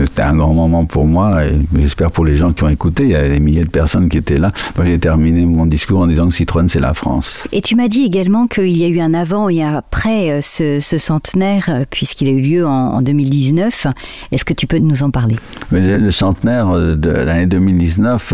c'était 0.04 0.24
un 0.24 0.36
grand 0.36 0.54
moment 0.54 0.86
pour 0.86 1.06
moi 1.06 1.46
et 1.46 1.58
j'espère 1.78 2.12
pour 2.12 2.26
les 2.26 2.36
gens 2.36 2.52
qui 2.52 2.64
ont 2.64 2.70
écouté. 2.70 3.04
Il 3.04 3.10
y 3.12 3.16
a 3.16 3.28
des 3.28 3.40
milliers 3.40 3.64
de 3.64 3.70
personnes 3.70 4.10
qui 4.10 4.18
étaient 4.18 4.38
là. 4.38 4.52
J'ai 4.84 5.00
terminé 5.00 5.46
mon 5.46 5.66
discours 5.66 6.02
en 6.02 6.08
disant 6.08 6.28
que 6.28 6.34
Citroën, 6.34 6.68
c'est 6.68 6.80
la 6.80 6.94
France. 6.94 7.48
Et 7.52 7.62
tu 7.62 7.76
m'as 7.76 7.88
dit 7.88 8.04
également 8.04 8.48
qu'il 8.48 8.76
y 8.78 8.84
a 8.84 8.88
eu 8.88 9.00
un 9.00 9.14
avant 9.14 9.50
et 9.50 9.64
un 9.64 9.76
après 9.76 10.32
euh, 10.32 10.40
ce, 10.42 10.98
centenaire, 10.98 11.66
euh, 11.70 11.84
puisqu'il 11.90 12.28
a 12.28 12.32
eu 12.32 12.42
lieu 12.42 12.68
en, 12.68 13.02
2019. 13.02 13.88
Est-ce 14.32 14.46
que 14.46 14.54
tu 14.54 14.68
peux 14.68 14.80
nous 14.80 15.04
en 15.04 15.12
parler? 15.12 15.36
Le 15.72 16.12
centenaire 16.12 16.72
euh, 16.72 16.96
de 16.96 17.10
l'année 17.10 17.48
2019, 17.48 18.34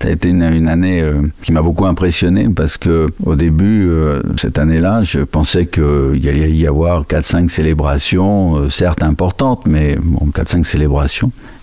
ça 0.00 0.08
a 0.08 0.10
été 0.10 0.30
une, 0.30 0.42
année 0.42 1.04
qui 1.42 1.52
m'a 1.52 1.62
beaucoup 1.62 1.86
impressionné 1.86 2.48
parce 2.48 2.78
que 2.78 3.06
au 3.24 3.34
début, 3.34 3.90
cette 4.36 4.58
année-là, 4.58 5.02
je 5.02 5.20
pensais 5.20 5.66
qu'il 5.66 6.28
allait 6.28 6.52
y 6.52 6.66
avoir 6.66 7.02
4-5 7.04 7.48
célébrations, 7.48 8.68
certes 8.68 9.02
importantes, 9.02 9.66
mais 9.66 9.96
bon, 10.00 10.28
4-5 10.30 10.62
célébrations 10.62 11.01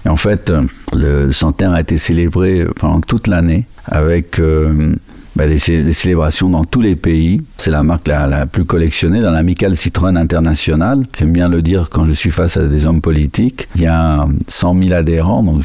et 0.05 0.09
en 0.09 0.15
fait, 0.15 0.49
euh, 0.49 0.63
le 0.93 1.31
centenaire 1.31 1.73
a 1.73 1.81
été 1.81 1.97
célébré 1.97 2.65
pendant 2.75 3.01
toute 3.01 3.27
l'année 3.27 3.65
avec 3.85 4.39
euh, 4.39 4.95
bah, 5.35 5.47
des, 5.47 5.59
célébrations 5.59 6.49
dans 6.49 6.65
tous 6.65 6.81
les 6.81 6.95
pays. 6.95 7.41
C'est 7.57 7.71
la 7.71 7.83
marque 7.83 8.07
la, 8.07 8.45
plus 8.45 8.65
collectionnée 8.65 9.21
dans 9.21 9.31
l'amicale 9.31 9.77
Citroën 9.77 10.17
International. 10.17 11.05
J'aime 11.17 11.31
bien 11.31 11.49
le 11.49 11.61
dire 11.61 11.89
quand 11.89 12.05
je 12.05 12.11
suis 12.11 12.31
face 12.31 12.57
à 12.57 12.63
des 12.63 12.87
hommes 12.87 13.01
politiques. 13.01 13.67
Il 13.75 13.81
y 13.81 13.87
a 13.87 14.27
100 14.47 14.83
000 14.83 14.93
adhérents, 14.93 15.43
donc 15.43 15.63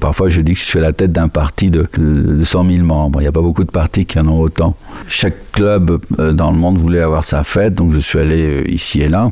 parfois 0.00 0.28
je 0.28 0.40
dis 0.40 0.54
que 0.54 0.58
je 0.58 0.64
suis 0.64 0.80
la 0.80 0.92
tête 0.92 1.12
d'un 1.12 1.28
parti 1.28 1.70
de, 1.70 1.86
de, 1.98 2.42
100 2.42 2.68
000 2.68 2.84
membres. 2.84 3.20
Il 3.20 3.24
n'y 3.24 3.28
a 3.28 3.32
pas 3.32 3.42
beaucoup 3.42 3.64
de 3.64 3.70
partis 3.70 4.06
qui 4.06 4.18
en 4.18 4.28
ont 4.28 4.40
autant. 4.40 4.76
Chaque 5.08 5.52
club 5.52 6.00
euh, 6.18 6.32
dans 6.32 6.50
le 6.50 6.58
monde 6.58 6.78
voulait 6.78 7.00
avoir 7.00 7.24
sa 7.24 7.44
fête, 7.44 7.74
donc 7.74 7.92
je 7.92 7.98
suis 7.98 8.18
allé 8.18 8.64
ici 8.68 9.00
et 9.00 9.08
là. 9.08 9.30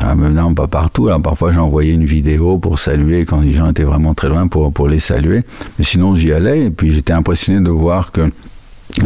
Ah, 0.00 0.14
non, 0.14 0.54
pas 0.54 0.66
partout. 0.66 1.08
Alors, 1.08 1.22
parfois, 1.22 1.56
envoyé 1.56 1.92
une 1.92 2.04
vidéo 2.04 2.58
pour 2.58 2.78
saluer 2.78 3.24
quand 3.24 3.40
les 3.40 3.52
gens 3.52 3.70
étaient 3.70 3.84
vraiment 3.84 4.14
très 4.14 4.28
loin 4.28 4.46
pour, 4.46 4.72
pour 4.72 4.88
les 4.88 4.98
saluer. 4.98 5.42
Mais 5.78 5.84
sinon, 5.84 6.14
j'y 6.14 6.32
allais. 6.32 6.66
Et 6.66 6.70
puis, 6.70 6.92
j'étais 6.92 7.12
impressionné 7.12 7.64
de 7.64 7.70
voir 7.70 8.12
que 8.12 8.30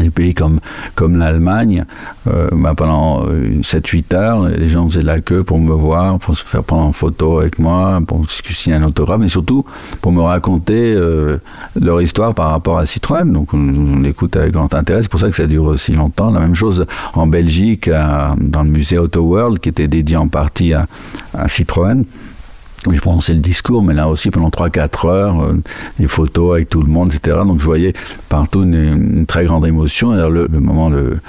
les 0.00 0.10
pays 0.10 0.34
comme, 0.34 0.60
comme 0.94 1.16
l'Allemagne, 1.16 1.84
euh, 2.28 2.48
bah, 2.52 2.74
pendant 2.76 3.26
7-8 3.26 4.14
euh, 4.14 4.16
heures, 4.16 4.48
les 4.48 4.68
gens 4.68 4.88
faisaient 4.88 5.02
la 5.02 5.20
queue 5.20 5.42
pour 5.42 5.58
me 5.58 5.72
voir, 5.72 6.18
pour 6.18 6.36
se 6.36 6.44
faire 6.44 6.64
prendre 6.64 6.84
en 6.84 6.92
photo 6.92 7.40
avec 7.40 7.58
moi, 7.58 8.00
pour 8.06 8.28
signer 8.28 8.76
un 8.76 8.84
autographe, 8.84 9.20
mais 9.20 9.28
surtout 9.28 9.64
pour 10.00 10.12
me 10.12 10.20
raconter 10.20 10.92
euh, 10.94 11.38
leur 11.80 12.00
histoire 12.00 12.34
par 12.34 12.50
rapport 12.50 12.78
à 12.78 12.86
Citroën. 12.86 13.30
Donc 13.30 13.54
on, 13.54 14.04
écoute 14.04 14.36
avec 14.36 14.52
grand 14.52 14.72
intérêt, 14.74 15.02
c'est 15.02 15.10
pour 15.10 15.20
ça 15.20 15.28
que 15.28 15.36
ça 15.36 15.46
dure 15.46 15.64
aussi 15.64 15.92
longtemps. 15.92 16.30
La 16.30 16.40
même 16.40 16.54
chose 16.54 16.84
en 17.14 17.26
Belgique, 17.26 17.88
dans 17.88 18.62
le 18.62 18.70
musée 18.70 18.98
Auto 18.98 19.20
World, 19.20 19.58
qui 19.58 19.68
était 19.68 19.88
dédié 19.88 20.16
en 20.16 20.28
partie 20.28 20.72
à, 20.72 20.86
à 21.34 21.48
Citroën. 21.48 22.04
Je 22.90 23.00
prononçais 23.00 23.34
le 23.34 23.40
discours, 23.40 23.82
mais 23.82 23.94
là 23.94 24.08
aussi 24.08 24.30
pendant 24.30 24.48
3-4 24.48 25.08
heures, 25.08 25.42
euh, 25.42 25.54
des 26.00 26.08
photos 26.08 26.56
avec 26.56 26.68
tout 26.68 26.82
le 26.82 26.90
monde, 26.90 27.12
etc. 27.14 27.38
Donc 27.46 27.60
je 27.60 27.64
voyais 27.64 27.92
partout 28.28 28.62
une, 28.62 29.24
très 29.26 29.44
grande 29.44 29.66
émotion. 29.66 30.10
Le, 30.10 30.48
moment 30.48 30.90
le, 30.90 31.20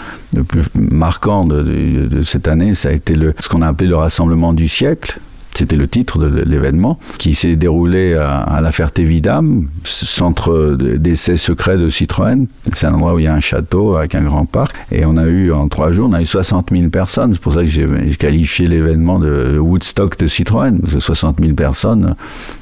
plus 0.44 0.64
marquant 0.74 1.46
de, 1.46 1.62
de, 1.62 2.22
cette 2.22 2.48
année, 2.48 2.74
ça 2.74 2.90
a 2.90 2.92
été 2.94 3.16
ce 3.40 3.50
qu'on 3.50 3.62
a 3.62 3.68
appelé 3.68 3.88
le 3.88 3.96
rassemblement 3.96 4.54
du 4.54 4.68
siècle. 4.68 5.20
C'était 5.56 5.76
le 5.76 5.88
titre 5.88 6.20
de 6.20 6.44
l'événement 6.44 6.98
qui 7.18 7.36
s'est 7.36 7.56
déroulé 7.56 8.14
à, 8.16 8.60
la 8.62 8.72
Ferté-Vidame, 8.72 9.68
centre 9.84 10.76
d'essai 10.76 11.36
secret 11.36 11.78
de 11.78 11.90
Citroën. 11.90 12.48
C'est 12.72 12.88
un 12.88 12.94
endroit 12.94 13.14
où 13.14 13.20
il 13.20 13.26
y 13.26 13.28
a 13.28 13.34
un 13.34 13.40
château 13.40 13.96
avec 13.96 14.16
un 14.16 14.24
grand 14.24 14.46
parc. 14.46 14.76
Et 14.92 15.06
on 15.06 15.18
a 15.18 15.26
eu, 15.26 15.52
en 15.52 15.68
trois 15.68 15.92
jours, 15.92 16.10
on 16.10 16.14
a 16.14 16.22
eu 16.22 16.26
60 16.26 16.70
000 16.72 16.90
personnes. 16.90 17.34
C'est 17.34 17.42
pour 17.42 17.54
ça 17.54 17.62
que 17.62 17.68
j'ai 17.68 17.88
qualifié 18.18 18.68
l'événement 18.68 19.20
de 19.20 19.58
Woodstock 19.60 20.18
de 20.18 20.26
Citroën. 20.26 20.80
Parce 20.80 20.94
que 20.94 21.00
60 21.00 21.40
000 21.42 21.54
personnes 21.54 22.16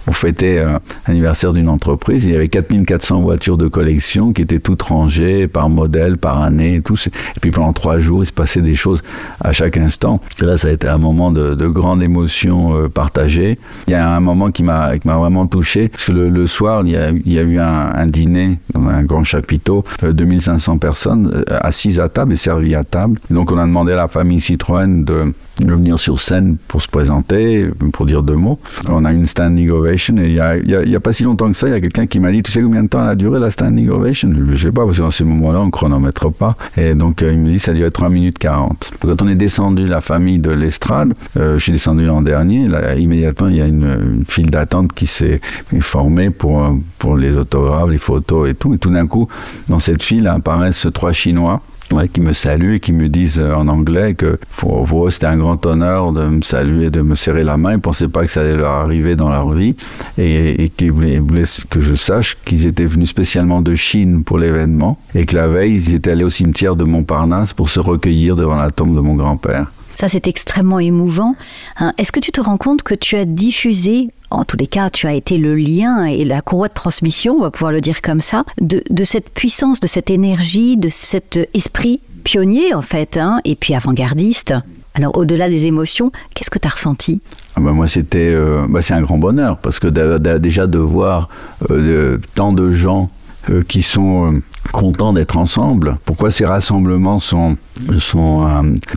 ont 0.07 0.11
fêté 0.11 0.63
l'anniversaire 1.07 1.53
d'une 1.53 1.69
entreprise. 1.69 2.25
Il 2.25 2.31
y 2.31 2.35
avait 2.35 2.49
4400 2.49 3.21
voitures 3.21 3.57
de 3.57 3.67
collection 3.67 4.33
qui 4.33 4.41
étaient 4.41 4.59
toutes 4.59 4.81
rangées 4.81 5.47
par 5.47 5.69
modèle, 5.69 6.17
par 6.17 6.41
année, 6.41 6.75
et 6.75 7.39
puis 7.39 7.51
pendant 7.51 7.73
trois 7.73 7.99
jours, 7.99 8.23
il 8.23 8.27
se 8.27 8.31
passait 8.31 8.61
des 8.61 8.75
choses 8.75 9.03
à 9.39 9.51
chaque 9.51 9.77
instant. 9.77 10.19
Et 10.41 10.45
là, 10.45 10.57
ça 10.57 10.67
a 10.67 10.71
été 10.71 10.87
un 10.87 10.97
moment 10.97 11.31
de, 11.31 11.53
de 11.53 11.67
grande 11.67 12.03
émotion 12.03 12.80
euh, 12.81 12.89
partagé. 12.89 13.57
Il 13.87 13.91
y 13.91 13.95
a 13.95 14.09
un 14.09 14.19
moment 14.19 14.51
qui 14.51 14.63
m'a 14.63 14.95
vraiment 15.03 15.47
touché, 15.47 15.89
parce 15.89 16.05
que 16.05 16.11
le, 16.11 16.47
soir, 16.47 16.83
il 16.85 16.91
y, 16.91 16.97
a, 16.97 17.09
il 17.09 17.31
y, 17.31 17.39
a, 17.39 17.43
eu 17.43 17.59
un, 17.59 18.05
dîner 18.05 18.59
dans 18.73 18.87
un 18.87 19.03
grand 19.03 19.23
chapiteau, 19.23 19.83
2500 20.03 20.77
personnes 20.77 21.31
euh, 21.33 21.57
assises 21.61 21.99
à 21.99 22.09
table 22.09 22.33
et 22.33 22.35
servies 22.35 22.75
à 22.75 22.83
table. 22.83 23.19
donc 23.29 23.51
on 23.51 23.57
a 23.57 23.65
demandé 23.65 23.93
à 23.93 23.95
la 23.95 24.07
famille 24.07 24.39
Citroën 24.39 25.03
de 25.03 25.33
de 25.59 25.73
venir 25.73 25.99
sur 25.99 26.19
scène 26.19 26.57
pour 26.67 26.81
se 26.81 26.87
présenter, 26.87 27.67
pour 27.93 28.05
dire 28.05 28.23
deux 28.23 28.35
mots. 28.35 28.59
On 28.89 29.05
a 29.05 29.11
une 29.11 29.25
standing 29.25 29.69
ovation 29.69 30.17
et 30.17 30.29
il 30.29 30.87
n'y 30.87 30.95
a, 30.95 30.99
pas 30.99 31.11
si 31.11 31.23
longtemps 31.23 31.51
que 31.51 31.57
ça, 31.57 31.67
il 31.67 31.71
y 31.71 31.75
a 31.75 31.81
quelqu'un 31.81 32.07
qui 32.07 32.19
m'a 32.19 32.31
dit, 32.31 32.41
tu 32.41 32.51
sais 32.51 32.61
combien 32.61 32.83
de 32.83 32.87
temps 32.87 33.01
a 33.01 33.15
duré 33.15 33.39
la 33.39 33.51
standing 33.51 33.89
ovation? 33.89 34.29
Je 34.33 34.51
ne 34.51 34.57
sais 34.57 34.71
pas, 34.71 34.85
parce 34.85 34.97
que 34.97 35.03
dans 35.03 35.11
ces 35.11 35.23
moments-là, 35.23 35.61
on 35.61 35.67
ne 35.67 35.71
chronomètre 35.71 36.31
pas. 36.31 36.55
Et 36.77 36.93
donc, 36.95 37.21
euh, 37.21 37.31
il 37.31 37.39
me 37.39 37.49
dit, 37.49 37.59
ça 37.59 37.71
a 37.71 37.73
duré 37.73 37.91
3 37.91 38.09
minutes 38.09 38.37
40. 38.37 38.91
Quand 39.01 39.21
on 39.21 39.27
est 39.27 39.35
descendu, 39.35 39.85
la 39.85 40.01
famille 40.01 40.39
de 40.39 40.51
l'estrade, 40.51 41.13
euh, 41.37 41.57
je 41.57 41.63
suis 41.63 41.71
descendu 41.71 42.09
en 42.09 42.21
dernier, 42.21 42.67
là, 42.67 42.95
immédiatement, 42.95 43.47
il 43.47 43.55
y 43.55 43.61
a 43.61 43.65
une, 43.65 44.23
file 44.27 44.49
d'attente 44.49 44.93
qui 44.93 45.05
s'est 45.05 45.41
formée 45.79 46.29
pour, 46.29 46.77
pour 46.99 47.17
les 47.17 47.37
autographes, 47.37 47.89
les 47.89 47.97
photos 47.97 48.49
et 48.49 48.53
tout. 48.53 48.73
Et 48.73 48.77
tout 48.77 48.89
d'un 48.89 49.07
coup, 49.07 49.27
dans 49.67 49.79
cette 49.79 50.03
file 50.03 50.27
apparaissent 50.27 50.87
trois 50.93 51.11
Chinois 51.11 51.61
qui 52.11 52.21
me 52.21 52.33
saluent 52.33 52.75
et 52.75 52.79
qui 52.79 52.93
me 52.93 53.09
disent 53.09 53.39
euh, 53.39 53.53
en 53.53 53.67
anglais 53.67 54.13
que 54.13 54.39
pour 54.57 55.07
eux 55.07 55.09
c'était 55.09 55.27
un 55.27 55.37
grand 55.37 55.65
honneur 55.65 56.11
de 56.11 56.25
me 56.25 56.41
saluer, 56.41 56.89
de 56.89 57.01
me 57.01 57.15
serrer 57.15 57.43
la 57.43 57.57
main. 57.57 57.71
Ils 57.71 57.75
ne 57.75 57.81
pensaient 57.81 58.07
pas 58.07 58.21
que 58.21 58.31
ça 58.31 58.41
allait 58.41 58.55
leur 58.55 58.71
arriver 58.71 59.15
dans 59.15 59.29
leur 59.29 59.51
vie 59.51 59.75
et, 60.17 60.63
et 60.63 60.69
qu'ils 60.69 60.91
voulaient, 60.91 61.21
que 61.69 61.79
je 61.79 61.95
sache 61.95 62.37
qu'ils 62.45 62.65
étaient 62.65 62.85
venus 62.85 63.09
spécialement 63.09 63.61
de 63.61 63.75
Chine 63.75 64.23
pour 64.23 64.39
l'événement 64.39 64.97
et 65.15 65.25
que 65.25 65.35
la 65.35 65.47
veille 65.47 65.75
ils 65.75 65.95
étaient 65.95 66.11
allés 66.11 66.23
au 66.23 66.29
cimetière 66.29 66.75
de 66.75 66.83
Montparnasse 66.83 67.53
pour 67.53 67.69
se 67.69 67.79
recueillir 67.79 68.35
devant 68.35 68.55
la 68.55 68.71
tombe 68.71 68.95
de 68.95 69.01
mon 69.01 69.15
grand-père. 69.15 69.67
Ça, 70.01 70.09
c'est 70.09 70.27
extrêmement 70.27 70.79
émouvant. 70.79 71.35
Hein. 71.77 71.93
Est-ce 71.99 72.11
que 72.11 72.19
tu 72.19 72.31
te 72.31 72.41
rends 72.41 72.57
compte 72.57 72.81
que 72.81 72.95
tu 72.95 73.17
as 73.17 73.25
diffusé, 73.25 74.07
en 74.31 74.45
tous 74.45 74.57
les 74.57 74.65
cas, 74.65 74.89
tu 74.89 75.05
as 75.05 75.13
été 75.13 75.37
le 75.37 75.53
lien 75.53 76.05
et 76.05 76.25
la 76.25 76.41
courroie 76.41 76.69
de 76.69 76.73
transmission, 76.73 77.35
on 77.37 77.41
va 77.41 77.51
pouvoir 77.51 77.71
le 77.71 77.81
dire 77.81 78.01
comme 78.01 78.19
ça, 78.19 78.43
de, 78.59 79.03
cette 79.03 79.29
puissance, 79.29 79.79
de 79.79 79.85
cette 79.85 80.09
énergie, 80.09 80.75
de 80.75 80.89
cet 80.89 81.47
esprit 81.53 81.99
pionnier, 82.23 82.73
en 82.73 82.81
fait, 82.81 83.15
hein, 83.17 83.41
et 83.45 83.55
puis 83.55 83.75
avant-gardiste? 83.75 84.55
Alors, 84.95 85.15
au-delà 85.15 85.49
des 85.49 85.67
émotions, 85.67 86.11
qu'est-ce 86.33 86.49
que 86.49 86.57
tu 86.57 86.67
as 86.67 86.71
ressenti? 86.71 87.21
Ah 87.55 87.61
bah, 87.61 87.71
Moi, 87.71 87.85
c'était, 87.85 88.33
euh, 88.33 88.65
bah, 88.67 88.81
c'est 88.81 88.95
un 88.95 89.03
grand 89.03 89.19
bonheur, 89.19 89.59
parce 89.59 89.77
que 89.77 89.87
déjà 90.39 90.65
de 90.65 90.79
voir 90.79 91.29
euh, 91.69 92.17
tant 92.33 92.53
de 92.53 92.71
gens 92.71 93.11
euh, 93.51 93.61
qui 93.67 93.83
sont 93.83 94.41
contents 94.71 95.13
d'être 95.13 95.37
ensemble. 95.37 95.99
Pourquoi 96.05 96.31
ces 96.31 96.45
rassemblements 96.45 97.19
sont, 97.19 97.55
sont 97.99 98.47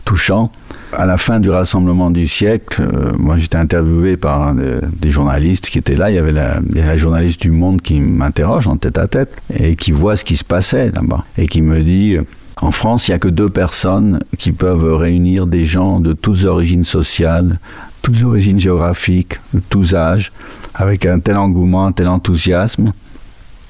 touchants? 0.03 0.51
À 0.97 1.05
la 1.05 1.17
fin 1.17 1.39
du 1.39 1.49
rassemblement 1.49 2.11
du 2.11 2.27
siècle, 2.27 2.81
euh, 2.81 3.11
moi 3.17 3.37
j'étais 3.37 3.57
interviewé 3.57 4.17
par 4.17 4.53
des 4.53 5.09
journalistes 5.09 5.69
qui 5.69 5.77
étaient 5.77 5.95
là. 5.95 6.09
Il 6.09 6.15
y 6.15 6.19
avait 6.19 6.31
la, 6.31 6.59
la 6.73 6.97
journaliste 6.97 7.41
du 7.41 7.51
Monde 7.51 7.81
qui 7.81 7.99
m'interroge 7.99 8.67
en 8.67 8.77
tête 8.77 8.97
à 8.97 9.07
tête 9.07 9.35
et 9.57 9.75
qui 9.75 9.91
voit 9.91 10.15
ce 10.15 10.23
qui 10.23 10.37
se 10.37 10.43
passait 10.43 10.91
là-bas 10.91 11.23
et 11.37 11.47
qui 11.47 11.61
me 11.61 11.81
dit. 11.81 12.17
En 12.61 12.71
France, 12.71 13.07
il 13.07 13.11
n'y 13.11 13.15
a 13.15 13.19
que 13.19 13.27
deux 13.27 13.49
personnes 13.49 14.21
qui 14.37 14.53
peuvent 14.53 14.95
réunir 14.95 15.45
des 15.45 15.65
gens 15.65 15.99
de 15.99 16.13
toutes 16.13 16.45
origines 16.45 16.85
sociales, 16.85 17.59
toutes 18.01 18.23
origines 18.23 18.59
géographiques, 18.59 19.39
de 19.53 19.61
tous 19.69 19.93
âges, 19.93 20.31
avec 20.73 21.05
un 21.05 21.19
tel 21.19 21.35
engouement, 21.35 21.85
un 21.85 21.91
tel 21.91 22.07
enthousiasme. 22.07 22.93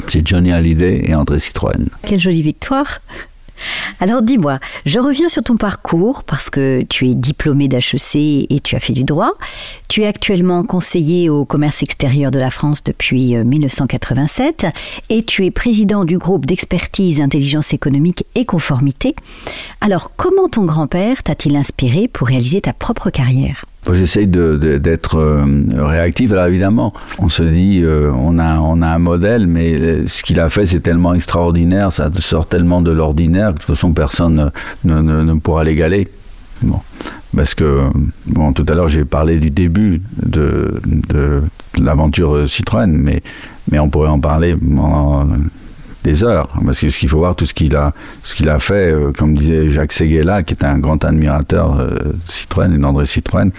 C'est 0.07 0.25
Johnny 0.27 0.51
Hallyday 0.51 1.03
et 1.05 1.15
André 1.15 1.39
Citroën. 1.39 1.87
Quelle 2.03 2.19
jolie 2.19 2.43
victoire 2.43 2.99
alors 3.99 4.21
dis-moi, 4.21 4.59
je 4.85 4.99
reviens 4.99 5.29
sur 5.29 5.43
ton 5.43 5.57
parcours 5.57 6.23
parce 6.23 6.49
que 6.49 6.83
tu 6.89 7.09
es 7.09 7.15
diplômé 7.15 7.67
d'HEC 7.67 8.15
et 8.49 8.59
tu 8.63 8.75
as 8.75 8.79
fait 8.79 8.93
du 8.93 9.03
droit. 9.03 9.33
Tu 9.87 10.01
es 10.01 10.07
actuellement 10.07 10.63
conseiller 10.63 11.29
au 11.29 11.45
commerce 11.45 11.83
extérieur 11.83 12.31
de 12.31 12.39
la 12.39 12.49
France 12.49 12.83
depuis 12.83 13.35
1987 13.35 14.63
euh, 14.63 14.69
et 15.09 15.23
tu 15.23 15.45
es 15.45 15.51
président 15.51 16.05
du 16.05 16.17
groupe 16.17 16.45
d'expertise 16.45 17.21
intelligence 17.21 17.73
économique 17.73 18.25
et 18.35 18.45
conformité. 18.45 19.15
Alors 19.81 20.11
comment 20.15 20.49
ton 20.49 20.65
grand-père 20.65 21.23
t'a-t-il 21.23 21.55
inspiré 21.55 22.07
pour 22.07 22.27
réaliser 22.27 22.61
ta 22.61 22.73
propre 22.73 23.09
carrière? 23.09 23.65
J'essaye 23.93 24.27
d'être 24.27 25.17
euh, 25.17 25.45
réactif. 25.77 26.31
Alors 26.31 26.45
évidemment, 26.45 26.93
on 27.19 27.29
se 27.29 27.43
dit, 27.43 27.81
euh, 27.83 28.11
on, 28.13 28.39
a, 28.39 28.57
on 28.59 28.81
a 28.81 28.87
un 28.87 28.99
modèle, 28.99 29.47
mais 29.47 30.07
ce 30.07 30.23
qu'il 30.23 30.39
a 30.39 30.49
fait, 30.49 30.65
c'est 30.65 30.79
tellement 30.79 31.13
extraordinaire, 31.13 31.91
ça 31.91 32.09
sort 32.17 32.47
tellement 32.47 32.81
de 32.81 32.91
l'ordinaire 32.91 33.49
que 33.49 33.53
de 33.53 33.59
toute 33.59 33.67
façon, 33.67 33.93
personne 33.93 34.51
ne, 34.83 35.01
ne, 35.01 35.23
ne 35.23 35.33
pourra 35.39 35.63
l'égaler. 35.63 36.07
Bon. 36.61 36.79
Parce 37.35 37.53
que, 37.53 37.81
bon, 38.27 38.53
tout 38.53 38.65
à 38.69 38.73
l'heure, 38.73 38.87
j'ai 38.87 39.03
parlé 39.03 39.39
du 39.39 39.51
début 39.51 40.01
de, 40.23 40.81
de, 40.85 41.41
l'aventure 41.77 42.47
Citroën, 42.47 42.87
mais, 42.87 43.21
mais 43.69 43.79
on 43.79 43.89
pourrait 43.89 44.09
en 44.09 44.19
parler 44.19 44.55
des 46.05 46.23
heures. 46.23 46.47
Parce 46.63 46.79
qu'il 46.79 47.09
faut 47.09 47.17
voir 47.17 47.35
tout 47.35 47.45
ce 47.45 47.53
qu'il 47.53 47.75
a, 47.75 47.93
ce 48.23 48.47
a 48.47 48.59
fait, 48.59 48.93
euh, 48.93 49.11
comme 49.11 49.35
disait 49.35 49.69
Jacques 49.69 49.91
Seguela, 49.91 50.43
qui 50.43 50.53
est 50.53 50.63
un 50.63 50.77
grand 50.77 51.03
admirateur 51.03 51.77
euh, 51.79 51.97
Citroën 52.27 52.73
et 52.73 52.77
d'André 52.77 53.05
Citroën. 53.05 53.51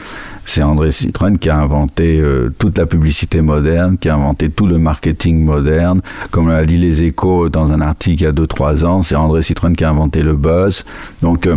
C'est 0.45 0.63
André 0.63 0.93
Citroën 0.93 1.37
qui 1.39 1.51
a 1.51 1.59
inventé 1.59 2.21
euh, 2.21 2.55
toute 2.57 2.79
la 2.79 2.87
publicité 2.87 3.41
moderne, 3.41 3.99
qui 3.99 4.09
a 4.09 4.15
inventé 4.15 4.49
tout 4.49 4.67
le 4.67 4.79
marketing 4.79 5.45
moderne. 5.45 6.01
Comme 6.31 6.49
l'a 6.49 6.65
dit 6.65 6.79
Les 6.79 7.03
Échos 7.03 7.49
dans 7.49 7.73
un 7.73 7.81
article 7.81 8.23
il 8.23 8.25
y 8.25 8.29
a 8.29 8.33
2-3 8.33 8.85
ans, 8.85 9.03
c'est 9.03 9.17
André 9.17 9.43
Citroën 9.43 9.75
qui 9.75 9.85
a 9.85 9.91
inventé 9.91 10.23
le 10.23 10.35
buzz. 10.35 10.85
Donc, 11.23 11.49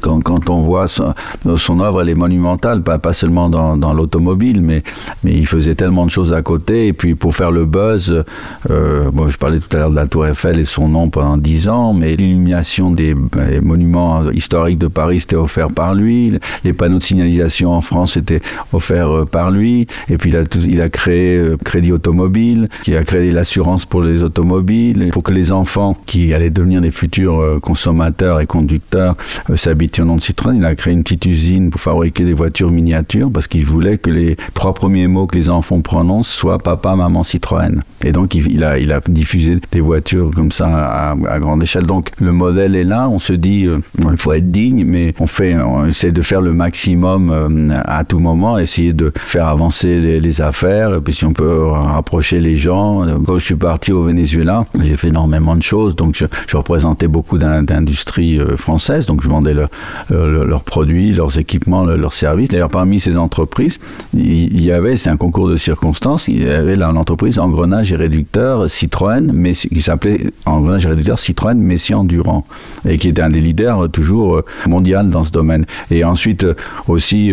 quand, 0.00 0.50
on 0.50 0.60
voit 0.60 0.86
son, 0.86 1.80
œuvre, 1.80 2.00
elle 2.00 2.10
est 2.10 2.14
monumentale, 2.14 2.82
pas, 2.82 3.12
seulement 3.12 3.50
dans, 3.50 3.92
l'automobile, 3.92 4.62
mais, 4.62 4.82
il 5.24 5.46
faisait 5.46 5.74
tellement 5.74 6.06
de 6.06 6.10
choses 6.10 6.32
à 6.32 6.42
côté. 6.42 6.88
Et 6.88 6.92
puis 6.92 7.14
pour 7.14 7.34
faire 7.34 7.50
le 7.50 7.64
buzz, 7.64 8.24
euh, 8.70 9.10
je 9.28 9.36
parlais 9.36 9.58
tout 9.58 9.76
à 9.76 9.80
l'heure 9.80 9.90
de 9.90 9.96
la 9.96 10.06
Tour 10.06 10.26
Eiffel 10.26 10.58
et 10.58 10.64
son 10.64 10.88
nom 10.88 11.10
pendant 11.10 11.36
dix 11.36 11.68
ans, 11.68 11.92
mais 11.92 12.16
l'illumination 12.16 12.90
des, 12.90 13.14
monuments 13.62 14.30
historiques 14.30 14.78
de 14.78 14.86
Paris 14.86 15.20
c'était 15.20 15.36
offert 15.36 15.68
par 15.68 15.94
lui. 15.94 16.38
Les 16.64 16.72
panneaux 16.72 16.98
de 16.98 17.02
signalisation 17.02 17.72
en 17.72 17.80
France 17.80 18.16
étaient 18.16 18.40
offerts 18.72 19.10
euh, 19.10 19.24
par 19.24 19.50
lui. 19.50 19.86
Et 20.08 20.16
puis 20.16 20.32
il 20.66 20.80
a, 20.80 20.88
créé 20.88 21.36
euh, 21.36 21.56
Crédit 21.62 21.92
Automobile, 21.92 22.68
qui 22.82 22.96
a 22.96 23.02
créé 23.02 23.30
l'assurance 23.30 23.84
pour 23.84 24.02
les 24.02 24.22
automobiles, 24.22 25.10
pour 25.12 25.22
que 25.22 25.32
les 25.32 25.52
enfants 25.52 25.96
qui 26.06 26.32
allaient 26.32 26.50
devenir 26.50 26.80
les 26.80 26.90
futurs 26.90 27.60
consommateurs 27.60 28.40
et 28.40 28.46
conducteurs 28.46 29.16
s'habituer 29.58 30.02
au 30.02 30.06
nom 30.06 30.16
de 30.16 30.22
Citroën. 30.22 30.56
Il 30.56 30.64
a 30.64 30.74
créé 30.74 30.92
une 30.92 31.02
petite 31.02 31.26
usine 31.26 31.70
pour 31.70 31.80
fabriquer 31.80 32.24
des 32.24 32.32
voitures 32.32 32.70
miniatures 32.70 33.30
parce 33.30 33.46
qu'il 33.46 33.64
voulait 33.64 33.98
que 33.98 34.10
les 34.10 34.36
trois 34.54 34.74
premiers 34.74 35.06
mots 35.06 35.26
que 35.26 35.36
les 35.36 35.50
enfants 35.50 35.80
prononcent 35.80 36.30
soient 36.30 36.58
papa, 36.58 36.96
maman, 36.96 37.22
Citroën. 37.22 37.82
Et 38.04 38.12
donc 38.12 38.34
il, 38.34 38.64
a, 38.64 39.00
diffusé 39.08 39.58
des 39.72 39.80
voitures 39.80 40.30
comme 40.34 40.52
ça 40.52 41.12
à, 41.12 41.38
grande 41.40 41.62
échelle. 41.62 41.86
Donc 41.86 42.10
le 42.20 42.32
modèle 42.32 42.76
est 42.76 42.84
là. 42.84 43.08
On 43.08 43.18
se 43.18 43.32
dit, 43.32 43.66
euh, 43.66 43.78
il 43.98 44.16
faut 44.16 44.32
être 44.32 44.50
digne, 44.50 44.84
mais 44.84 45.14
on 45.18 45.26
fait, 45.26 45.56
on 45.56 45.86
essaie 45.86 46.12
de 46.12 46.22
faire 46.22 46.40
le 46.40 46.52
maximum 46.52 47.30
euh, 47.30 47.74
à 47.84 48.04
tout 48.04 48.18
moment, 48.18 48.58
essayer 48.58 48.92
de 48.92 49.12
faire 49.16 49.48
avancer 49.48 49.98
les, 49.98 50.38
affaires. 50.40 51.00
Puis 51.02 51.14
si 51.14 51.24
on 51.24 51.32
peut 51.32 51.64
rapprocher 51.64 52.38
les 52.38 52.56
gens. 52.56 53.04
Quand 53.26 53.38
je 53.38 53.44
suis 53.44 53.56
parti 53.56 53.92
au 53.92 54.02
Venezuela, 54.02 54.64
j'ai 54.80 54.96
fait 54.96 55.08
énormément 55.08 55.56
de 55.56 55.62
choses. 55.62 55.96
Donc 55.96 56.14
je, 56.14 56.26
je 56.46 56.56
représentais 56.56 57.08
beaucoup 57.08 57.38
d'industries 57.38 58.38
euh, 58.38 58.56
françaises. 58.56 59.06
Donc 59.06 59.22
je 59.22 59.28
vendais 59.28 59.47
leurs 59.54 60.62
produits, 60.62 61.12
leurs 61.12 61.38
équipements, 61.38 61.84
leurs 61.84 62.12
services. 62.12 62.48
D'ailleurs, 62.48 62.70
parmi 62.70 63.00
ces 63.00 63.16
entreprises, 63.16 63.78
il 64.14 64.62
y 64.62 64.72
avait, 64.72 64.96
c'est 64.96 65.10
un 65.10 65.16
concours 65.16 65.48
de 65.48 65.56
circonstances, 65.56 66.28
il 66.28 66.42
y 66.42 66.48
avait 66.48 66.76
l'entreprise 66.76 67.38
Engrenage 67.38 67.92
et 67.92 67.96
Réducteur 67.96 68.68
Citroën, 68.68 69.32
mais, 69.32 69.52
qui 69.52 69.82
s'appelait 69.82 70.30
Engrenage 70.46 70.86
et 70.86 70.88
Réducteur 70.88 71.18
Citroën 71.18 71.54
Messiaen 71.54 72.04
Durand, 72.04 72.44
et 72.86 72.98
qui 72.98 73.08
était 73.08 73.22
un 73.22 73.30
des 73.30 73.40
leaders 73.40 73.84
euh, 73.84 73.88
toujours 73.88 74.36
euh, 74.36 74.44
mondial 74.66 75.10
dans 75.10 75.24
ce 75.24 75.30
domaine. 75.30 75.64
Et 75.90 76.04
ensuite 76.04 76.44
euh, 76.44 76.54
aussi 76.86 77.32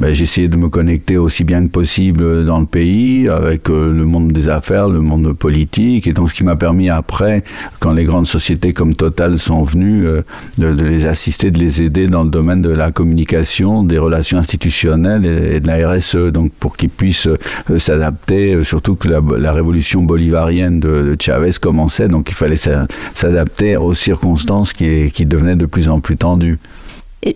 ben, 0.00 0.14
j'ai 0.14 0.22
essayé 0.22 0.48
de 0.48 0.56
me 0.56 0.70
connecter 0.70 1.18
aussi 1.18 1.44
bien 1.44 1.62
que 1.66 1.70
possible 1.70 2.46
dans 2.46 2.58
le 2.58 2.64
pays, 2.64 3.28
avec 3.28 3.68
euh, 3.68 3.92
le 3.92 4.04
monde 4.04 4.32
des 4.32 4.48
affaires, 4.48 4.88
le 4.88 5.02
monde 5.02 5.34
politique, 5.34 6.06
et 6.06 6.14
donc 6.14 6.30
ce 6.30 6.34
qui 6.34 6.42
m'a 6.42 6.56
permis 6.56 6.88
après, 6.88 7.44
quand 7.80 7.92
les 7.92 8.04
grandes 8.04 8.26
sociétés 8.26 8.72
comme 8.72 8.94
Total 8.94 9.38
sont 9.38 9.62
venues, 9.62 10.06
euh, 10.06 10.22
de, 10.56 10.68
les 10.68 11.04
assister, 11.04 11.50
de 11.50 11.58
les 11.58 11.82
aider 11.82 12.06
dans 12.06 12.24
le 12.24 12.30
domaine 12.30 12.62
de 12.62 12.70
la 12.70 12.92
communication, 12.92 13.84
des 13.84 13.98
relations 13.98 14.38
institutionnelles 14.38 15.26
et, 15.26 15.60
de 15.60 15.66
la 15.66 15.86
RSE, 15.86 16.32
donc 16.32 16.50
pour 16.52 16.78
qu'ils 16.78 16.88
puissent 16.88 17.28
euh, 17.28 17.78
s'adapter, 17.78 18.64
surtout 18.64 18.94
que 18.94 19.06
la, 19.06 19.52
révolution 19.52 20.02
bolivarienne 20.02 20.80
de, 20.80 21.14
Chavez 21.20 21.50
commençait, 21.60 22.08
donc 22.08 22.30
il 22.30 22.34
fallait 22.34 22.56
s'adapter 22.56 23.76
aux 23.76 23.92
circonstances 23.92 24.72
qui, 24.72 25.10
qui 25.10 25.26
devenaient 25.26 25.56
de 25.56 25.66
plus 25.66 25.90
en 25.90 26.00
plus 26.00 26.16
tendues. 26.16 26.58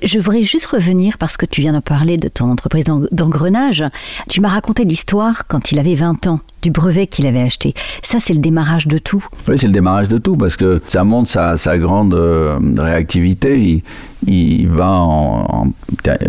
Je 0.03 0.19
voudrais 0.19 0.45
juste 0.45 0.67
revenir 0.67 1.19
parce 1.19 1.37
que 1.37 1.45
tu 1.45 1.61
viens 1.61 1.75
de 1.75 1.81
parler 1.81 2.17
de 2.17 2.29
ton 2.29 2.51
entreprise 2.51 2.85
d'engrenage. 2.85 3.85
Tu 4.31 4.41
m'as 4.41 4.49
raconté 4.49 4.85
l'histoire 4.85 5.47
quand 5.47 5.73
il 5.73 5.79
avait 5.79 5.95
20 5.95 6.27
ans 6.27 6.41
du 6.63 6.71
brevet 6.71 7.07
qu'il 7.07 7.27
avait 7.27 7.43
acheté. 7.43 7.75
Ça, 8.03 8.19
c'est 8.19 8.33
le 8.33 8.41
démarrage 8.41 8.87
de 8.87 8.97
tout. 8.97 9.27
Oui, 9.47 9.59
c'est 9.59 9.67
le 9.67 9.75
démarrage 9.75 10.09
de 10.09 10.17
tout 10.17 10.37
parce 10.37 10.57
que 10.57 10.81
ça 10.87 11.05
montre 11.05 11.29
sa, 11.29 11.79
grande 11.79 12.15
euh, 12.15 12.59
réactivité. 12.79 13.83
Il, 14.27 14.69
va 14.69 14.91
en, 14.91 15.71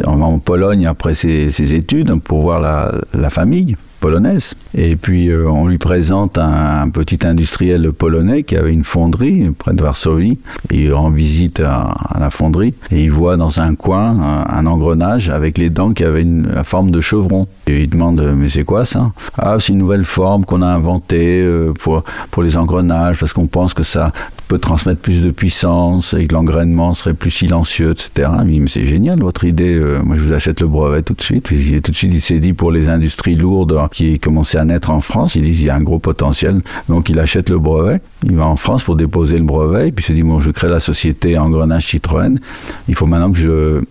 en, 0.05 0.39
Pologne 0.39 0.85
après 0.85 1.13
ses, 1.13 1.73
études 1.73 2.19
pour 2.19 2.41
voir 2.41 2.59
la, 2.59 3.29
famille 3.29 3.77
polonaise. 4.05 4.53
Et 4.77 4.95
puis 4.95 5.33
on 5.33 5.65
lui 5.65 5.79
présente 5.79 6.37
un, 6.37 6.87
petit 6.89 7.25
industriel 7.25 7.91
polonais 7.91 8.43
qui 8.43 8.55
avait 8.55 8.71
une 8.71 8.83
fonderie 8.83 9.49
près 9.57 9.73
de 9.73 9.81
Varsovie. 9.81 10.37
Il 10.71 10.93
rend 10.93 11.09
visite 11.09 11.59
à, 11.59 11.95
la 12.19 12.29
fonderie 12.29 12.75
et 12.91 13.01
il 13.01 13.09
voit 13.09 13.35
dans 13.35 13.59
un 13.59 13.73
coin 13.73 14.45
un, 14.47 14.65
engrenage 14.67 15.31
avec 15.31 15.57
les 15.57 15.71
dents 15.71 15.91
qui 15.91 16.03
avaient 16.03 16.21
une, 16.21 16.47
la 16.51 16.63
forme 16.63 16.91
de 16.91 17.01
chevron. 17.01 17.47
Et 17.65 17.81
il 17.81 17.89
demande 17.89 18.21
mais 18.37 18.47
c'est 18.47 18.63
quoi 18.63 18.85
ça? 18.85 19.11
Ah 19.39 19.55
c'est 19.57 19.73
une 19.73 19.79
nouvelle 19.79 20.05
forme 20.05 20.45
qu'on 20.45 20.61
a 20.61 20.67
inventée 20.67 21.43
pour, 21.79 22.03
pour 22.29 22.43
les 22.43 22.57
engrenages 22.57 23.17
parce 23.19 23.33
qu'on 23.33 23.47
pense 23.47 23.73
que 23.73 23.81
ça 23.81 24.11
peut 24.47 24.59
transmettre 24.59 25.01
plus 25.01 25.23
de 25.23 25.31
puissance 25.31 26.13
et 26.13 26.27
que 26.27 26.33
l'engrainement 26.33 26.93
serait 26.93 27.13
plus 27.13 27.31
silencieux, 27.31 27.91
etc. 27.91 28.29
Il 28.43 28.51
dit, 28.51 28.59
mais 28.59 28.67
c'est 28.67 28.85
génial 28.85 29.19
votre 29.19 29.43
idée, 29.45 29.73
euh, 29.73 30.01
moi 30.03 30.15
je 30.15 30.21
vous 30.21 30.33
achète 30.33 30.61
le 30.61 30.67
brevet 30.67 31.01
tout 31.01 31.13
de 31.13 31.21
suite. 31.21 31.45
Tout 31.45 31.91
de 31.91 31.95
suite, 31.95 32.13
il 32.13 32.21
s'est 32.21 32.39
dit 32.39 32.53
pour 32.53 32.71
les 32.71 32.89
industries 32.89 33.35
lourdes 33.35 33.79
qui 33.91 34.19
commençaient 34.19 34.57
à 34.57 34.65
naître 34.65 34.91
en 34.91 34.99
France, 34.99 35.35
il 35.35 35.43
dit, 35.43 35.49
il 35.49 35.63
y 35.63 35.69
a 35.69 35.75
un 35.75 35.81
gros 35.81 35.99
potentiel, 35.99 36.61
donc 36.89 37.09
il 37.09 37.19
achète 37.19 37.49
le 37.49 37.59
brevet, 37.59 38.01
il 38.23 38.35
va 38.35 38.45
en 38.45 38.55
France 38.55 38.83
pour 38.83 38.95
déposer 38.95 39.37
le 39.37 39.43
brevet, 39.43 39.89
et 39.89 39.91
puis 39.91 40.03
il 40.03 40.07
se 40.07 40.13
dit, 40.13 40.23
bon, 40.23 40.39
je 40.39 40.51
crée 40.51 40.69
la 40.69 40.79
société 40.79 41.37
Engrenage 41.37 41.87
Citroën, 41.87 42.39
il 42.87 42.95
faut 42.95 43.07
maintenant 43.07 43.31
que 43.31 43.39
je 43.39 43.81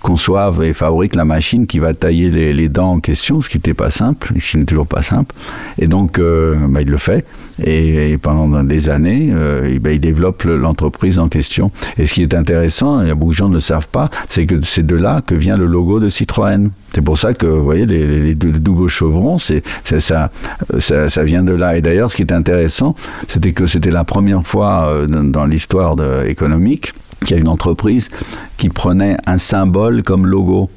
conçoive 0.00 0.62
et 0.62 0.72
fabrique 0.72 1.14
la 1.14 1.24
machine 1.24 1.66
qui 1.66 1.78
va 1.78 1.94
tailler 1.94 2.30
les, 2.30 2.68
dents 2.68 2.92
en 2.92 3.00
question, 3.00 3.40
ce 3.40 3.48
qui 3.48 3.58
n'était 3.58 3.74
pas 3.74 3.90
simple, 3.90 4.32
ce 4.38 4.52
qui 4.52 4.58
n'est 4.58 4.64
toujours 4.64 4.86
pas 4.86 5.02
simple, 5.02 5.34
et 5.78 5.86
donc 5.86 6.18
euh, 6.18 6.56
bah, 6.68 6.82
il 6.82 6.88
le 6.88 6.98
fait, 6.98 7.24
et, 7.64 8.18
pendant 8.18 8.62
des 8.62 8.88
années, 8.88 9.28
euh, 9.32 9.78
bah, 9.80 9.92
il 9.92 10.00
développe 10.02 10.44
l'entreprise 10.44 11.18
en 11.18 11.28
question. 11.28 11.70
Et 11.96 12.06
ce 12.06 12.12
qui 12.12 12.22
est 12.22 12.34
intéressant, 12.34 13.02
et 13.02 13.14
beaucoup 13.14 13.30
de 13.30 13.36
gens 13.36 13.48
ne 13.48 13.54
le 13.54 13.60
savent 13.60 13.88
pas, 13.88 14.10
c'est 14.28 14.44
que 14.44 14.60
c'est 14.62 14.84
de 14.84 14.96
là 14.96 15.22
que 15.26 15.34
vient 15.34 15.56
le 15.56 15.64
logo 15.64 16.00
de 16.00 16.10
Citroën. 16.10 16.70
C'est 16.94 17.00
pour 17.00 17.16
ça 17.18 17.32
que, 17.32 17.46
vous 17.46 17.62
voyez, 17.62 17.86
les, 17.86 18.20
les, 18.20 18.34
doubles 18.34 18.88
chevrons, 18.88 19.38
c'est, 19.38 19.62
ça, 19.84 20.30
ça, 20.78 21.08
ça, 21.08 21.24
vient 21.24 21.42
de 21.42 21.52
là. 21.52 21.76
Et 21.78 21.80
d'ailleurs, 21.80 22.10
ce 22.10 22.16
qui 22.16 22.22
est 22.22 22.32
intéressant, 22.32 22.94
c'était 23.28 23.52
que 23.52 23.64
c'était 23.64 23.90
la 23.90 24.04
première 24.04 24.46
fois 24.46 24.88
euh, 24.88 25.06
dans, 25.06 25.46
l'histoire 25.46 25.96
économique 26.26 26.92
qu'il 27.20 27.36
y 27.36 27.38
a 27.38 27.40
une 27.40 27.48
entreprise 27.48 28.10
qui 28.58 28.68
prenait 28.68 29.16
un 29.26 29.38
symbole 29.38 30.02
comme 30.02 30.26
logo. 30.26 30.68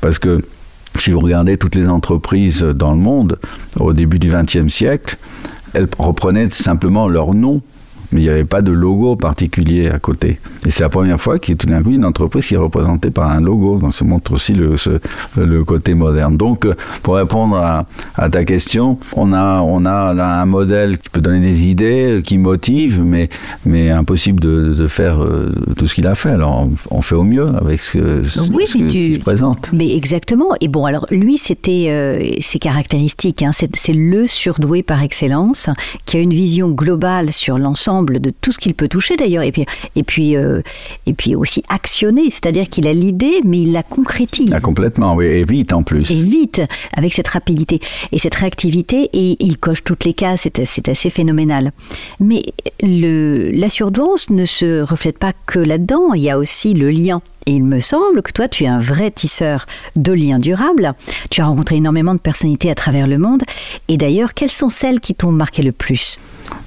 Parce 0.00 0.18
que 0.18 0.42
si 0.96 1.10
vous 1.10 1.20
regardez 1.20 1.58
toutes 1.58 1.74
les 1.74 1.88
entreprises 1.88 2.62
dans 2.62 2.92
le 2.92 2.98
monde, 2.98 3.38
au 3.80 3.92
début 3.92 4.18
du 4.18 4.28
XXe 4.28 4.72
siècle, 4.72 5.16
elles 5.74 5.88
reprenaient 5.98 6.48
simplement 6.50 7.08
leur 7.08 7.34
nom 7.34 7.60
mais 8.14 8.20
il 8.20 8.24
n'y 8.24 8.30
avait 8.30 8.44
pas 8.44 8.62
de 8.62 8.70
logo 8.70 9.16
particulier 9.16 9.88
à 9.88 9.98
côté. 9.98 10.38
Et 10.64 10.70
c'est 10.70 10.84
la 10.84 10.88
première 10.88 11.20
fois 11.20 11.38
qu'il 11.38 11.54
y 11.54 11.56
a 11.56 11.58
tout 11.58 11.66
d'un 11.66 11.82
coup 11.82 11.90
une 11.90 12.04
entreprise 12.04 12.46
qui 12.46 12.54
est 12.54 12.58
représentée 12.58 13.10
par 13.10 13.28
un 13.30 13.40
logo. 13.40 13.78
Donc 13.78 13.92
ça 13.92 14.04
montre 14.04 14.32
aussi 14.32 14.54
le, 14.54 14.76
le 15.36 15.64
côté 15.64 15.94
moderne. 15.94 16.36
Donc 16.36 16.64
euh, 16.64 16.74
pour 17.02 17.16
répondre 17.16 17.56
à, 17.56 18.30
ta 18.30 18.44
question, 18.44 18.98
on 19.14 19.32
a, 19.32 19.60
on 19.60 19.84
a 19.84 20.14
là 20.14 20.40
un 20.40 20.46
modèle 20.46 20.98
qui 20.98 21.10
peut 21.10 21.20
donner 21.20 21.40
des 21.40 21.66
idées, 21.66 22.22
qui 22.24 22.38
motive, 22.38 23.02
mais, 23.04 23.28
mais 23.66 23.90
impossible 23.90 24.40
de, 24.40 24.72
de 24.74 24.86
faire 24.86 25.22
euh, 25.22 25.52
tout 25.76 25.86
ce 25.86 25.94
qu'il 25.94 26.06
a 26.06 26.14
fait. 26.14 26.30
Alors 26.30 26.68
on, 26.90 27.02
fait 27.02 27.16
au 27.16 27.24
mieux 27.24 27.48
avec 27.60 27.80
ce, 27.80 28.22
ce, 28.22 28.40
oui, 28.52 28.64
qui 28.64 29.14
se 29.14 29.20
présente. 29.20 29.70
Mais 29.72 29.94
exactement. 29.94 30.54
Et 30.60 30.68
bon, 30.68 30.86
alors 30.86 31.06
lui, 31.10 31.36
c'était 31.36 31.88
euh, 31.88 32.36
ses 32.40 32.60
caractéristiques. 32.60 33.42
Hein. 33.42 33.50
C'est 33.52 33.92
le 33.92 34.26
surdoué 34.28 34.84
par 34.84 35.02
excellence 35.02 35.68
qui 36.06 36.16
a 36.16 36.20
une 36.20 36.30
vision 36.30 36.70
globale 36.70 37.32
sur 37.32 37.58
l'ensemble 37.58 38.03
de 38.04 38.32
tout 38.40 38.52
ce 38.52 38.58
qu'il 38.58 38.74
peut 38.74 38.88
toucher 38.88 39.16
d'ailleurs, 39.16 39.42
et 39.42 39.52
puis, 39.52 39.66
et, 39.96 40.02
puis, 40.02 40.36
euh, 40.36 40.62
et 41.06 41.14
puis 41.14 41.34
aussi 41.34 41.62
actionner, 41.68 42.30
c'est-à-dire 42.30 42.68
qu'il 42.68 42.86
a 42.86 42.92
l'idée, 42.92 43.40
mais 43.44 43.62
il 43.62 43.72
la 43.72 43.82
concrétise. 43.82 44.52
Ah, 44.52 44.60
complètement, 44.60 45.14
oui, 45.14 45.26
et 45.26 45.44
vite 45.44 45.72
en 45.72 45.82
plus. 45.82 46.10
Et 46.10 46.22
vite, 46.22 46.62
avec 46.92 47.12
cette 47.12 47.28
rapidité 47.28 47.80
et 48.12 48.18
cette 48.18 48.34
réactivité, 48.34 49.10
et 49.12 49.36
il 49.44 49.58
coche 49.58 49.84
toutes 49.84 50.04
les 50.04 50.14
cases, 50.14 50.48
c'est 50.64 50.88
assez 50.88 51.10
phénoménal. 51.10 51.72
Mais 52.20 52.42
le, 52.82 53.50
la 53.50 53.68
surdouance 53.68 54.30
ne 54.30 54.44
se 54.44 54.82
reflète 54.82 55.18
pas 55.18 55.32
que 55.46 55.58
là-dedans, 55.58 56.14
il 56.14 56.22
y 56.22 56.30
a 56.30 56.38
aussi 56.38 56.74
le 56.74 56.90
lien. 56.90 57.22
Et 57.46 57.52
il 57.52 57.64
me 57.64 57.80
semble 57.80 58.22
que 58.22 58.32
toi, 58.32 58.48
tu 58.48 58.64
es 58.64 58.66
un 58.66 58.78
vrai 58.78 59.10
tisseur 59.10 59.66
de 59.96 60.12
liens 60.12 60.38
durables. 60.38 60.94
Tu 61.30 61.40
as 61.40 61.46
rencontré 61.46 61.76
énormément 61.76 62.14
de 62.14 62.20
personnalités 62.20 62.70
à 62.70 62.74
travers 62.74 63.06
le 63.06 63.18
monde. 63.18 63.42
Et 63.88 63.96
d'ailleurs, 63.96 64.34
quelles 64.34 64.50
sont 64.50 64.68
celles 64.68 65.00
qui 65.00 65.14
t'ont 65.14 65.32
marqué 65.32 65.62
le 65.62 65.72
plus? 65.72 66.18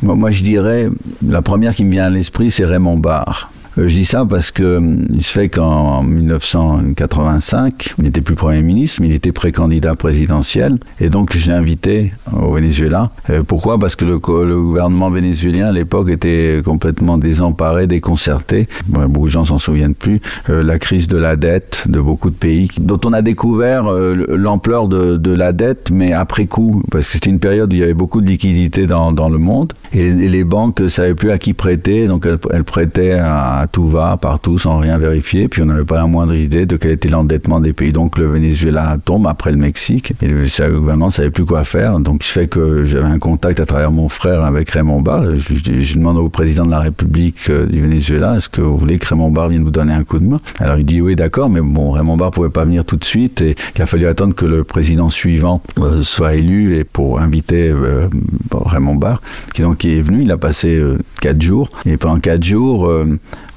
Moi, 0.01 0.31
je 0.31 0.43
dirais, 0.43 0.87
la 1.25 1.41
première 1.41 1.73
qui 1.73 1.83
me 1.83 1.91
vient 1.91 2.05
à 2.05 2.09
l'esprit, 2.09 2.51
c'est 2.51 2.65
Raymond 2.65 2.97
Barre. 2.97 3.51
Euh, 3.77 3.87
je 3.87 3.95
dis 3.95 4.05
ça 4.05 4.25
parce 4.25 4.51
que 4.51 4.77
hum, 4.77 5.07
il 5.13 5.23
se 5.23 5.31
fait 5.31 5.49
qu'en 5.49 6.03
1985, 6.03 7.95
il 7.97 8.03
n'était 8.03 8.21
plus 8.21 8.35
Premier 8.35 8.61
ministre, 8.61 9.01
mais 9.01 9.07
il 9.07 9.13
était 9.13 9.31
pré-candidat 9.31 9.95
présidentiel. 9.95 10.77
Et 10.99 11.09
donc, 11.09 11.35
je 11.35 11.47
l'ai 11.47 11.53
invité 11.53 12.13
au 12.33 12.53
Venezuela. 12.53 13.11
Euh, 13.29 13.43
pourquoi? 13.43 13.79
Parce 13.79 13.95
que 13.95 14.05
le, 14.05 14.17
gouvernement 14.17 15.09
vénézuélien, 15.09 15.67
à 15.67 15.71
l'époque, 15.71 16.09
était 16.09 16.61
complètement 16.63 17.17
désemparé, 17.17 17.87
déconcerté. 17.87 18.67
beaucoup 18.87 19.25
de 19.25 19.31
gens 19.31 19.43
s'en 19.43 19.57
souviennent 19.57 19.95
plus. 19.95 20.21
Euh, 20.49 20.63
la 20.63 20.79
crise 20.79 21.07
de 21.07 21.17
la 21.17 21.35
dette 21.35 21.83
de 21.87 21.99
beaucoup 21.99 22.29
de 22.29 22.35
pays, 22.35 22.67
dont 22.79 22.99
on 23.05 23.13
a 23.13 23.21
découvert 23.21 23.91
l'ampleur 23.91 24.87
de, 24.87 25.33
la 25.37 25.53
dette, 25.53 25.91
mais 25.91 26.13
après 26.13 26.45
coup, 26.45 26.83
parce 26.91 27.05
que 27.05 27.13
c'était 27.13 27.29
une 27.29 27.39
période 27.39 27.71
où 27.71 27.75
il 27.75 27.79
y 27.79 27.83
avait 27.83 27.93
beaucoup 27.93 28.21
de 28.21 28.27
liquidités 28.27 28.85
dans, 28.85 29.29
le 29.29 29.37
monde. 29.37 29.73
Et 29.93 30.09
les, 30.09 30.43
banques 30.43 30.79
ne 30.79 30.87
savaient 30.87 31.15
plus 31.15 31.31
à 31.31 31.37
qui 31.37 31.53
prêter, 31.53 32.07
donc 32.07 32.25
elles, 32.25 32.39
elles 32.51 32.63
prêtaient 32.63 33.13
à 33.13 33.66
tout 33.71 33.87
va, 33.87 34.17
partout, 34.17 34.57
sans 34.57 34.79
rien 34.79 34.97
vérifier. 34.97 35.47
Puis 35.47 35.61
on 35.61 35.65
n'avait 35.65 35.85
pas 35.85 35.95
la 35.95 36.07
moindre 36.07 36.33
idée 36.33 36.65
de 36.65 36.77
quel 36.77 36.91
était 36.91 37.09
l'endettement 37.09 37.59
des 37.59 37.73
pays. 37.73 37.91
Donc 37.91 38.17
le 38.17 38.27
Venezuela 38.27 38.97
tombe 39.03 39.27
après 39.27 39.51
le 39.51 39.57
Mexique 39.57 40.13
et 40.21 40.27
le, 40.27 40.45
gouvernement 40.79 41.07
ne 41.07 41.11
savait 41.11 41.29
plus 41.29 41.45
quoi 41.45 41.63
faire. 41.63 41.99
Donc 41.99 42.23
ce 42.23 42.31
fait 42.31 42.47
que 42.47 42.83
j'avais 42.83 43.05
un 43.05 43.19
contact 43.19 43.59
à 43.59 43.65
travers 43.65 43.91
mon 43.91 44.09
frère 44.09 44.43
avec 44.43 44.69
Raymond 44.71 45.01
Barre. 45.01 45.37
Je, 45.37 45.97
demande 45.97 46.17
au 46.17 46.29
président 46.29 46.63
de 46.63 46.71
la 46.71 46.79
République 46.79 47.49
euh, 47.49 47.65
du 47.65 47.81
Venezuela 47.81 48.35
est-ce 48.35 48.49
que 48.49 48.61
vous 48.61 48.77
voulez 48.77 48.99
que 48.99 49.07
Raymond 49.07 49.31
Barre 49.31 49.49
vienne 49.49 49.63
vous 49.63 49.71
donner 49.71 49.93
un 49.93 50.03
coup 50.03 50.19
de 50.19 50.25
main? 50.25 50.39
Alors 50.59 50.77
il 50.77 50.85
dit 50.85 51.01
oui, 51.01 51.15
d'accord, 51.15 51.49
mais 51.49 51.61
bon, 51.61 51.91
Raymond 51.91 52.17
Barre 52.17 52.31
pouvait 52.31 52.49
pas 52.49 52.65
venir 52.65 52.85
tout 52.85 52.97
de 52.97 53.05
suite 53.05 53.41
et 53.41 53.55
il 53.75 53.81
a 53.81 53.85
fallu 53.85 54.05
attendre 54.07 54.35
que 54.35 54.45
le 54.45 54.63
président 54.63 55.09
suivant 55.09 55.61
euh, 55.79 56.01
soit 56.03 56.35
élu 56.35 56.77
et 56.77 56.83
pour 56.83 57.19
inviter 57.19 57.69
euh, 57.69 58.07
Raymond 58.51 58.95
Barre, 58.95 59.21
qui 59.53 59.61
donc 59.61 59.85
est 59.85 60.01
venu. 60.01 60.23
Il 60.23 60.31
a 60.31 60.37
passé 60.37 60.81
quatre 61.21 61.41
jours 61.41 61.69
et 61.85 61.97
pendant 61.97 62.19
quatre 62.19 62.43
jours 62.43 62.91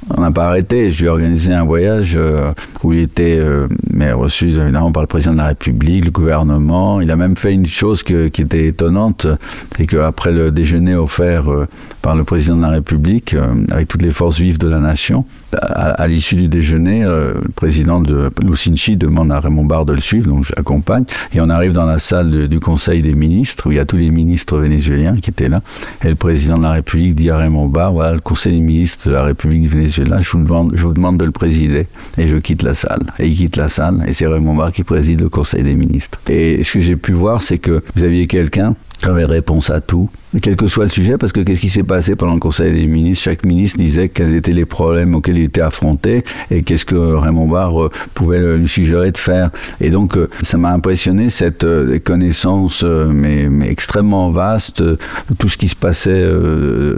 on 0.08 0.20
n'a 0.20 0.30
pas 0.30 0.48
arrêté. 0.48 0.90
Je 0.90 1.00
lui 1.00 1.06
ai 1.06 1.08
organisé 1.08 1.52
un 1.52 1.64
voyage 1.64 2.14
euh, 2.16 2.52
où 2.82 2.92
il 2.92 3.00
était 3.00 3.38
euh, 3.38 3.68
reçu 4.14 4.48
évidemment 4.48 4.92
par 4.92 5.02
le 5.02 5.06
président 5.06 5.32
de 5.32 5.38
la 5.38 5.46
République, 5.46 6.04
le 6.04 6.10
gouvernement. 6.10 7.00
Il 7.00 7.10
a 7.10 7.16
même 7.16 7.36
fait 7.36 7.52
une 7.52 7.66
chose 7.66 8.02
qui 8.02 8.14
était 8.14 8.66
étonnante, 8.66 9.26
c'est 9.76 9.86
qu'après 9.86 10.32
le 10.32 10.50
déjeuner 10.50 10.94
offert 10.94 11.50
euh, 11.50 11.66
par 12.02 12.16
le 12.16 12.24
président 12.24 12.56
de 12.56 12.62
la 12.62 12.70
République, 12.70 13.36
avec 13.70 13.88
toutes 13.88 14.02
les 14.02 14.10
forces 14.10 14.38
vives 14.38 14.58
de 14.58 14.68
la 14.68 14.78
nation, 14.78 15.24
à, 15.60 16.06
l'issue 16.08 16.36
du 16.36 16.48
déjeuner, 16.48 17.02
le 17.02 17.50
président 17.54 18.00
de 18.00 18.30
Lucinchi 18.42 18.96
demande 18.96 19.32
à 19.32 19.40
Raymond 19.40 19.64
Barre 19.64 19.84
de 19.84 19.92
le 19.92 20.00
suivre, 20.00 20.28
donc 20.28 20.44
j'accompagne, 20.44 21.04
et 21.32 21.40
on 21.40 21.48
arrive 21.48 21.72
dans 21.72 21.84
la 21.84 21.98
salle 21.98 22.48
du 22.48 22.60
Conseil 22.60 23.02
des 23.02 23.12
ministres, 23.12 23.68
où 23.68 23.72
il 23.72 23.76
y 23.76 23.80
a 23.80 23.84
tous 23.84 23.96
les 23.96 24.10
ministres 24.10 24.58
vénézuéliens 24.58 25.16
qui 25.16 25.30
étaient 25.30 25.48
là, 25.48 25.60
et 26.04 26.08
le 26.08 26.14
président 26.14 26.58
de 26.58 26.62
la 26.62 26.72
République 26.72 27.14
dit 27.14 27.30
à 27.30 27.36
Raymond 27.36 27.68
Barre, 27.68 27.92
voilà, 27.92 28.12
le 28.12 28.20
Conseil 28.20 28.54
des 28.54 28.60
ministres 28.60 29.08
de 29.08 29.14
la 29.14 29.22
République 29.22 29.62
du 29.62 29.68
Venezuela 29.68 30.10
là, 30.10 30.20
je 30.20 30.30
vous, 30.30 30.42
demande, 30.42 30.72
je 30.74 30.86
vous 30.86 30.92
demande 30.92 31.18
de 31.18 31.24
le 31.24 31.30
présider. 31.30 31.86
Et 32.18 32.28
je 32.28 32.36
quitte 32.36 32.62
la 32.62 32.74
salle. 32.74 33.02
Et 33.18 33.28
il 33.28 33.36
quitte 33.36 33.56
la 33.56 33.68
salle, 33.68 34.04
et 34.06 34.12
c'est 34.12 34.26
Raymond 34.26 34.54
Barre 34.54 34.72
qui 34.72 34.84
préside 34.84 35.20
le 35.20 35.28
Conseil 35.28 35.62
des 35.62 35.74
ministres. 35.74 36.18
Et 36.28 36.62
ce 36.62 36.74
que 36.74 36.80
j'ai 36.80 36.96
pu 36.96 37.12
voir, 37.12 37.42
c'est 37.42 37.58
que 37.58 37.82
vous 37.94 38.04
aviez 38.04 38.26
quelqu'un 38.26 38.74
qui 39.00 39.06
avait 39.06 39.24
réponse 39.24 39.70
à 39.70 39.80
tout, 39.80 40.10
quel 40.40 40.54
que 40.54 40.68
soit 40.68 40.84
le 40.84 40.90
sujet, 40.90 41.18
parce 41.18 41.32
que 41.32 41.40
qu'est-ce 41.40 41.60
qui 41.60 41.70
s'est 41.70 41.82
passé 41.82 42.14
pendant 42.14 42.34
le 42.34 42.40
Conseil 42.40 42.72
des 42.72 42.86
ministres? 42.86 43.24
Chaque 43.24 43.44
ministre 43.44 43.78
disait 43.78 44.08
quels 44.08 44.34
étaient 44.34 44.52
les 44.52 44.64
problèmes 44.64 45.16
auxquels 45.16 45.38
il 45.38 45.44
était 45.44 45.60
affronté 45.60 46.22
et 46.52 46.62
qu'est-ce 46.62 46.84
que 46.84 46.94
Raymond 46.94 47.48
Barre 47.48 47.82
euh, 47.82 47.90
pouvait 48.14 48.56
lui 48.56 48.68
suggérer 48.68 49.10
de 49.10 49.18
faire. 49.18 49.50
Et 49.80 49.90
donc, 49.90 50.16
euh, 50.16 50.28
ça 50.42 50.56
m'a 50.56 50.70
impressionné 50.70 51.30
cette 51.30 51.64
euh, 51.64 51.98
connaissance, 51.98 52.84
mais, 52.84 53.48
extrêmement 53.68 54.30
vaste, 54.30 54.82
de 54.82 54.98
tout 55.38 55.48
ce 55.48 55.56
qui 55.56 55.68
se 55.68 55.76
passait 55.76 56.24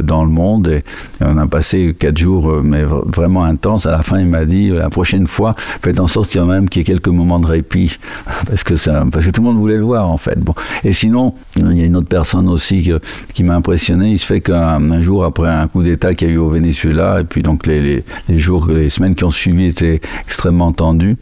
dans 0.03 0.25
le 0.25 0.31
monde. 0.31 0.68
Et, 0.68 0.85
on 1.21 1.38
a 1.38 1.47
passé 1.47 1.95
quatre 1.99 2.18
jours, 2.18 2.61
mais 2.62 2.83
vraiment 2.85 3.45
intenses. 3.45 3.87
À 3.87 3.92
la 3.92 4.03
fin, 4.03 4.18
il 4.18 4.27
m'a 4.27 4.45
dit 4.45 4.71
la 4.71 4.90
prochaine 4.90 5.27
fois, 5.27 5.55
faites 5.83 6.01
en 6.01 6.07
sorte 6.07 6.31
qu'il 6.31 6.42
y 6.42 6.81
ait 6.81 6.85
quelques 6.85 7.09
moments 7.09 7.38
de 7.38 7.47
répit, 7.47 7.99
parce 8.47 8.64
que 8.64 8.75
parce 9.11 9.25
que 9.25 9.31
tout 9.31 9.40
le 9.40 9.47
monde 9.47 9.59
voulait 9.59 9.77
le 9.77 9.85
voir 9.85 10.11
en 10.11 10.16
fait. 10.16 10.38
Bon, 10.38 10.55
et 10.85 10.92
sinon, 10.92 11.35
il 11.57 11.79
y 11.79 11.83
a 11.83 11.85
une 11.85 11.97
autre 11.97 12.09
personne 12.09 12.49
aussi 12.49 12.90
qui 13.35 13.42
m'a 13.44 13.54
impressionné. 13.54 14.11
Il 14.11 14.18
se 14.18 14.26
fait 14.26 14.40
qu'un 14.40 15.00
jour 15.02 15.24
après 15.24 15.48
un 15.48 15.68
coup 15.68 15.82
d'État 15.82 16.14
qu'il 16.14 16.28
y 16.28 16.30
a 16.30 16.35
eu 16.35 16.38
au 16.38 16.50
Venezuela, 16.50 17.20
et 17.20 17.24
puis 17.24 17.42
donc 17.42 17.66
les, 17.66 18.04
les, 18.28 18.38
jours, 18.38 18.68
les 18.68 18.88
semaines 18.88 19.14
qui 19.14 19.24
ont 19.24 19.30
suivi 19.30 19.66
étaient 19.66 20.00
extrêmement 20.26 20.72
tendues, 20.72 21.16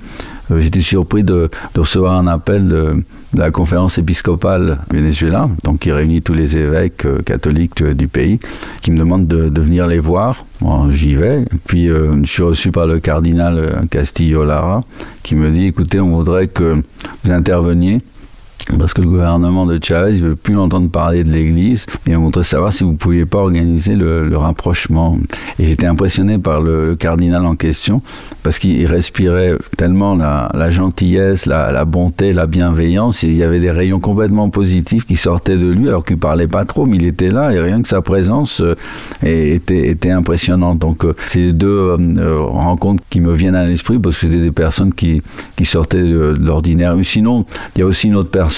euh, 0.51 0.61
j'étais 0.61 0.81
surpris 0.81 1.25
de, 1.25 1.49
recevoir 1.77 2.15
un 2.15 2.27
appel 2.27 2.69
de, 2.69 3.05
la 3.33 3.53
conférence 3.53 3.97
épiscopale 3.97 4.79
Venezuela, 4.91 5.49
donc 5.63 5.81
qui 5.81 5.93
réunit 5.93 6.21
tous 6.21 6.35
les 6.35 6.57
évêques 6.57 7.07
euh, 7.07 7.23
catholiques 7.23 7.85
du 7.85 8.09
pays, 8.09 8.41
qui 8.83 8.91
me 8.91 8.99
demande 8.99 9.29
de, 9.29 9.61
venir 9.61 9.87
les 9.87 9.99
voir. 9.99 10.45
J'y 10.89 11.15
vais. 11.15 11.45
Puis 11.67 11.89
euh, 11.89 12.23
je 12.23 12.31
suis 12.31 12.43
reçu 12.43 12.71
par 12.73 12.87
le 12.87 12.99
cardinal 12.99 13.87
Castillo 13.91 14.45
Lara, 14.45 14.83
qui 15.23 15.35
me 15.37 15.51
dit 15.51 15.67
écoutez, 15.67 16.01
on 16.01 16.11
voudrait 16.11 16.49
que 16.49 16.83
vous 17.25 17.31
interveniez 17.31 18.01
parce 18.79 18.95
que 18.95 19.01
le 19.01 19.09
gouvernement 19.09 19.67
de 19.67 19.79
Chavez 19.83 20.13
ne 20.13 20.29
veut 20.29 20.37
plus 20.37 20.57
entendre 20.57 20.91
parler 20.91 21.25
de 21.25 21.31
l'Église 21.31 21.87
et 22.07 22.15
voudrait 22.15 22.43
savoir 22.43 22.73
si 22.73 22.85
vous 22.85 22.93
ne 22.93 22.97
pouviez 22.97 23.27
pas 23.27 23.39
organiser 23.39 23.95
le, 23.95 24.37
rapprochement. 24.37 25.19
Et 25.59 25.67
j'étais 25.67 25.87
impressionné 25.87 26.39
par 26.39 26.61
le, 26.61 26.97
cardinal 26.97 27.45
en 27.45 27.57
question 27.57 28.03
parce 28.43 28.59
qu'il 28.59 28.87
respirait 28.87 29.55
tellement 29.77 30.15
la, 30.15 30.71
gentillesse, 30.71 31.47
la, 31.47 31.85
bonté, 31.85 32.33
la 32.33 32.47
bienveillance. 32.47 33.23
Il 33.23 33.35
y 33.35 33.43
avait 33.43 33.61
des 33.61 33.71
rayons 33.71 34.01
complètement 34.01 34.51
positifs 34.51 35.07
qui 35.07 35.17
sortaient 35.17 35.57
de 35.57 35.67
lui 35.67 35.89
alors 35.89 36.05
qu'il 36.05 36.19
parlait 36.19 36.47
pas 36.47 36.65
trop, 36.65 36.87
mais 36.87 36.97
il 36.97 37.07
était 37.07 37.31
là 37.31 37.53
et 37.53 37.61
rien 37.61 37.83
que 37.83 37.89
sa 37.89 38.03
présence 38.03 38.63
euh, 38.63 38.75
était, 39.23 40.11
impressionnante. 40.11 40.79
Donc 40.79 41.05
euh, 41.05 41.15
c'est 41.27 41.53
deux 41.53 41.97
euh, 41.99 42.41
rencontres 42.41 43.03
qui 43.11 43.21
me 43.21 43.33
viennent 43.33 43.55
à 43.55 43.67
l'esprit 43.67 43.99
parce 43.99 44.17
que 44.17 44.27
c'était 44.27 44.43
des 44.43 44.53
personnes 44.53 44.93
qui, 44.93 45.23
sortaient 45.65 46.03
de, 46.03 46.33
de 46.33 46.47
l'ordinaire. 46.47 46.97
Sinon, 47.03 47.45
il 47.77 47.81
y 47.81 47.83
a 47.83 47.87
aussi 47.87 48.09
une 48.09 48.17
autre 48.17 48.31
personne 48.31 48.50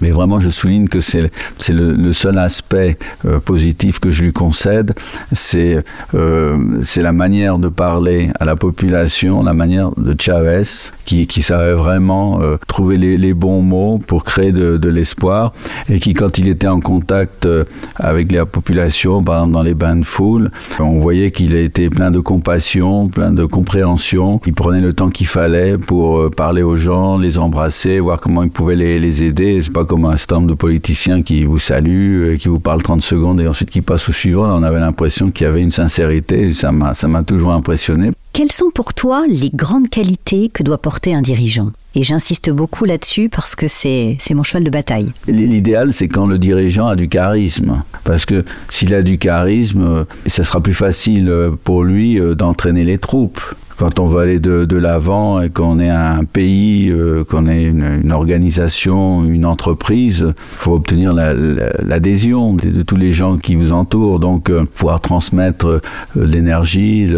mais 0.00 0.10
vraiment 0.10 0.40
je 0.40 0.48
souligne 0.48 0.88
que 0.88 1.00
c'est 1.00 1.30
le, 1.70 2.12
seul 2.12 2.38
aspect 2.38 2.98
euh, 3.24 3.40
positif 3.40 3.98
que 3.98 4.10
je 4.10 4.24
lui 4.24 4.32
concède, 4.32 4.94
c'est 5.32 5.82
euh, 6.14 6.56
la 6.96 7.12
manière 7.12 7.58
de 7.58 7.68
parler 7.68 8.30
à 8.40 8.44
la 8.44 8.56
population, 8.56 9.42
la 9.42 9.52
manière 9.54 9.90
de 9.96 10.14
Chavez, 10.18 10.62
qui, 11.04 11.26
savait 11.42 11.74
vraiment 11.74 12.40
euh, 12.40 12.56
trouver 12.66 12.96
les, 12.96 13.34
bons 13.34 13.62
mots 13.62 13.98
pour 13.98 14.24
créer 14.24 14.52
de, 14.52 14.88
l'espoir, 14.88 15.52
et 15.88 15.98
qui 15.98 16.14
quand 16.14 16.38
il 16.38 16.48
était 16.48 16.68
en 16.68 16.80
contact 16.80 17.48
avec 17.96 18.30
la 18.32 18.46
population, 18.46 19.22
par 19.22 19.36
exemple 19.36 19.52
dans 19.52 19.62
les 19.62 19.74
bains 19.74 19.96
de 19.96 20.04
foule, 20.04 20.50
on 20.78 20.98
voyait 20.98 21.30
qu'il 21.30 21.54
était 21.54 21.90
plein 21.90 22.10
de 22.10 22.20
compassion, 22.20 23.08
plein 23.08 23.32
de 23.32 23.44
compréhension, 23.44 24.40
il 24.46 24.54
prenait 24.54 24.80
le 24.80 24.92
temps 24.92 25.10
qu'il 25.10 25.26
fallait 25.26 25.76
pour 25.76 26.30
parler 26.30 26.62
aux 26.62 26.76
gens, 26.76 27.18
les 27.18 27.38
embrasser, 27.38 28.00
voir 28.00 28.20
comment 28.20 28.42
il 28.42 28.50
pouvait 28.50 28.76
les 28.76 29.24
aider 29.24 29.33
c'est 29.36 29.72
pas 29.72 29.84
comme 29.84 30.04
un 30.04 30.16
stand 30.16 30.48
de 30.48 30.54
politiciens 30.54 31.22
qui 31.22 31.44
vous 31.44 31.58
salue, 31.58 32.22
euh, 32.22 32.36
qui 32.36 32.48
vous 32.48 32.60
parle 32.60 32.82
30 32.82 33.02
secondes 33.02 33.40
et 33.40 33.46
ensuite 33.46 33.70
qui 33.70 33.80
passe 33.80 34.08
au 34.08 34.12
suivant. 34.12 34.44
on 34.56 34.62
avait 34.62 34.80
l'impression 34.80 35.30
qu'il 35.30 35.46
y 35.46 35.48
avait 35.48 35.62
une 35.62 35.70
sincérité. 35.70 36.52
ça 36.52 36.72
m'a, 36.72 36.94
ça 36.94 37.08
m'a 37.08 37.22
toujours 37.22 37.52
impressionné. 37.52 38.10
Quelles 38.32 38.52
sont 38.52 38.70
pour 38.74 38.94
toi 38.94 39.24
les 39.28 39.50
grandes 39.50 39.88
qualités 39.88 40.50
que 40.52 40.62
doit 40.62 40.78
porter 40.78 41.14
un 41.14 41.22
dirigeant? 41.22 41.70
Et 41.96 42.02
j'insiste 42.02 42.50
beaucoup 42.50 42.84
là-dessus 42.84 43.28
parce 43.28 43.54
que 43.54 43.68
c'est, 43.68 44.16
c'est 44.20 44.34
mon 44.34 44.42
cheval 44.42 44.64
de 44.64 44.70
bataille. 44.70 45.12
L'idéal, 45.28 45.92
c'est 45.92 46.08
quand 46.08 46.26
le 46.26 46.38
dirigeant 46.38 46.88
a 46.88 46.96
du 46.96 47.08
charisme. 47.08 47.84
Parce 48.02 48.26
que 48.26 48.44
s'il 48.68 48.92
a 48.94 49.02
du 49.02 49.18
charisme, 49.18 49.82
euh, 49.82 50.04
ça 50.26 50.42
sera 50.42 50.60
plus 50.60 50.74
facile 50.74 51.28
euh, 51.28 51.50
pour 51.62 51.84
lui 51.84 52.18
d'entraîner 52.36 52.82
les 52.82 52.98
troupes 52.98 53.40
quand 53.76 53.98
on 53.98 54.06
veut 54.06 54.20
aller 54.20 54.38
de, 54.38 54.64
de 54.64 54.76
l'avant 54.76 55.40
et 55.40 55.50
qu'on 55.50 55.78
est 55.80 55.90
un 55.90 56.24
pays, 56.24 56.90
euh, 56.90 57.24
qu'on 57.24 57.46
est 57.46 57.64
une, 57.64 58.12
organisation, 58.12 59.24
une 59.24 59.44
entreprise, 59.44 60.26
il 60.28 60.34
faut 60.56 60.74
obtenir 60.74 61.12
l'adhésion 61.12 62.56
la, 62.56 62.70
de, 62.70 62.82
tous 62.82 62.96
les 62.96 63.12
gens 63.12 63.36
qui 63.36 63.54
vous 63.54 63.72
entourent. 63.72 64.20
Donc, 64.20 64.50
euh, 64.50 64.64
pouvoir 64.64 65.00
transmettre 65.00 65.66
euh, 65.66 65.80
l'énergie, 66.14 67.10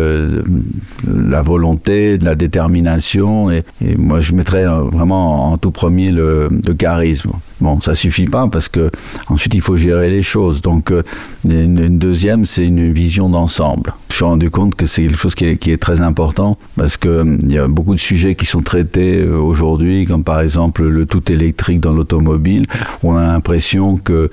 la 1.06 1.42
volonté, 1.42 2.18
la 2.18 2.34
détermination. 2.34 3.50
Et, 3.50 3.62
et, 3.84 3.96
moi, 3.96 4.20
je 4.20 4.32
mettrais 4.32 4.64
vraiment 4.64 5.52
en 5.52 5.58
tout 5.58 5.70
premier 5.70 6.10
le, 6.10 6.48
le 6.66 6.74
charisme. 6.74 7.32
Bon, 7.60 7.80
ça 7.80 7.94
suffit 7.94 8.26
pas 8.26 8.48
parce 8.48 8.68
que 8.68 8.90
ensuite 9.28 9.54
il 9.54 9.62
faut 9.62 9.76
gérer 9.76 10.10
les 10.10 10.22
choses. 10.22 10.60
Donc 10.60 10.90
euh, 10.90 11.02
une, 11.48 11.98
deuxième, 11.98 12.44
c'est 12.44 12.66
une 12.66 12.92
vision 12.92 13.30
d'ensemble. 13.30 13.94
Je 14.10 14.16
suis 14.16 14.24
rendu 14.24 14.50
compte 14.50 14.74
que 14.74 14.84
c'est 14.84 15.02
quelque 15.02 15.18
chose 15.18 15.34
qui 15.34 15.46
est, 15.46 15.76
très 15.80 16.00
important 16.00 16.58
parce 16.76 16.96
que 16.96 17.08
euh, 17.08 17.36
il 17.42 17.52
y 17.52 17.58
a 17.58 17.66
beaucoup 17.66 17.94
de 17.94 18.00
sujets 18.00 18.34
qui 18.34 18.44
sont 18.44 18.60
traités 18.60 19.20
euh, 19.20 19.38
aujourd'hui, 19.38 20.04
comme 20.04 20.22
par 20.22 20.40
exemple 20.40 20.84
le 20.84 21.06
tout 21.06 21.32
électrique 21.32 21.80
dans 21.80 21.92
l'automobile, 21.92 22.66
on 23.02 23.16
a 23.16 23.26
l'impression 23.26 23.96
que 23.96 24.30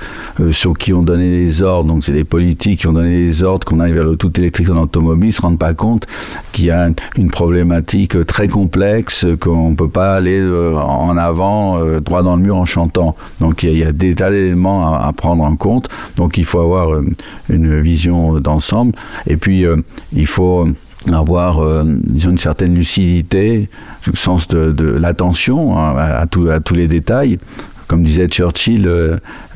ceux 0.52 0.74
qui 0.74 0.94
ont 0.94 1.02
donné 1.02 1.30
les 1.30 1.62
ordres, 1.62 1.90
donc 1.90 2.04
c'est 2.04 2.14
les 2.14 2.24
politiques 2.24 2.82
qui 2.82 2.88
ont 2.88 2.94
donné 2.94 3.18
les 3.18 3.44
ordres 3.44 3.66
qu'on 3.66 3.80
aille 3.80 3.94
vers 3.94 4.06
le 4.06 4.16
tout 4.16 4.38
électrique 4.40 4.68
dans 4.68 4.82
l'automobile, 4.82 5.32
se 5.32 5.42
rendent 5.42 5.60
pas 5.60 5.74
compte 5.74 6.08
qu'il 6.52 6.66
y 6.66 6.72
a 6.72 6.90
une 7.18 7.30
problématique 7.30 8.26
très 8.26 8.48
complexe, 8.48 9.26
qu'on 9.40 9.76
peut 9.76 9.90
pas 9.90 10.16
aller 10.16 10.42
en 10.42 11.18
avant 11.18 11.80
droit 12.00 12.24
dans 12.24 12.36
le 12.36 12.42
mur 12.42 12.58
en 12.58 12.66
chantant. 12.66 13.13
Donc 13.40 13.64
il 13.64 13.78
y 13.78 13.84
a, 13.84 13.92
des 13.92 14.16
tas 14.16 14.30
d'éléments 14.30 14.94
à, 14.96 15.12
prendre 15.14 15.44
en 15.44 15.56
compte. 15.56 15.90
Donc 16.16 16.38
il 16.38 16.46
faut 16.46 16.60
avoir 16.60 16.94
euh, 16.94 17.06
une 17.50 17.80
vision 17.82 18.40
d'ensemble. 18.40 18.94
Et 19.28 19.38
puis 19.38 19.66
euh, 19.66 19.78
il 20.14 20.28
faut 20.28 20.68
avoir 21.12 21.60
euh, 21.60 21.84
une 21.84 22.38
certaine 22.38 22.76
lucidité, 22.76 23.70
le 24.08 24.16
sens 24.16 24.48
de, 24.48 24.84
l'attention 24.84 25.78
hein, 25.78 25.96
à, 25.98 26.26
tous 26.28 26.76
les 26.76 26.88
détails. 26.88 27.40
Comme 27.88 28.04
disait 28.04 28.28
Churchill, 28.28 28.90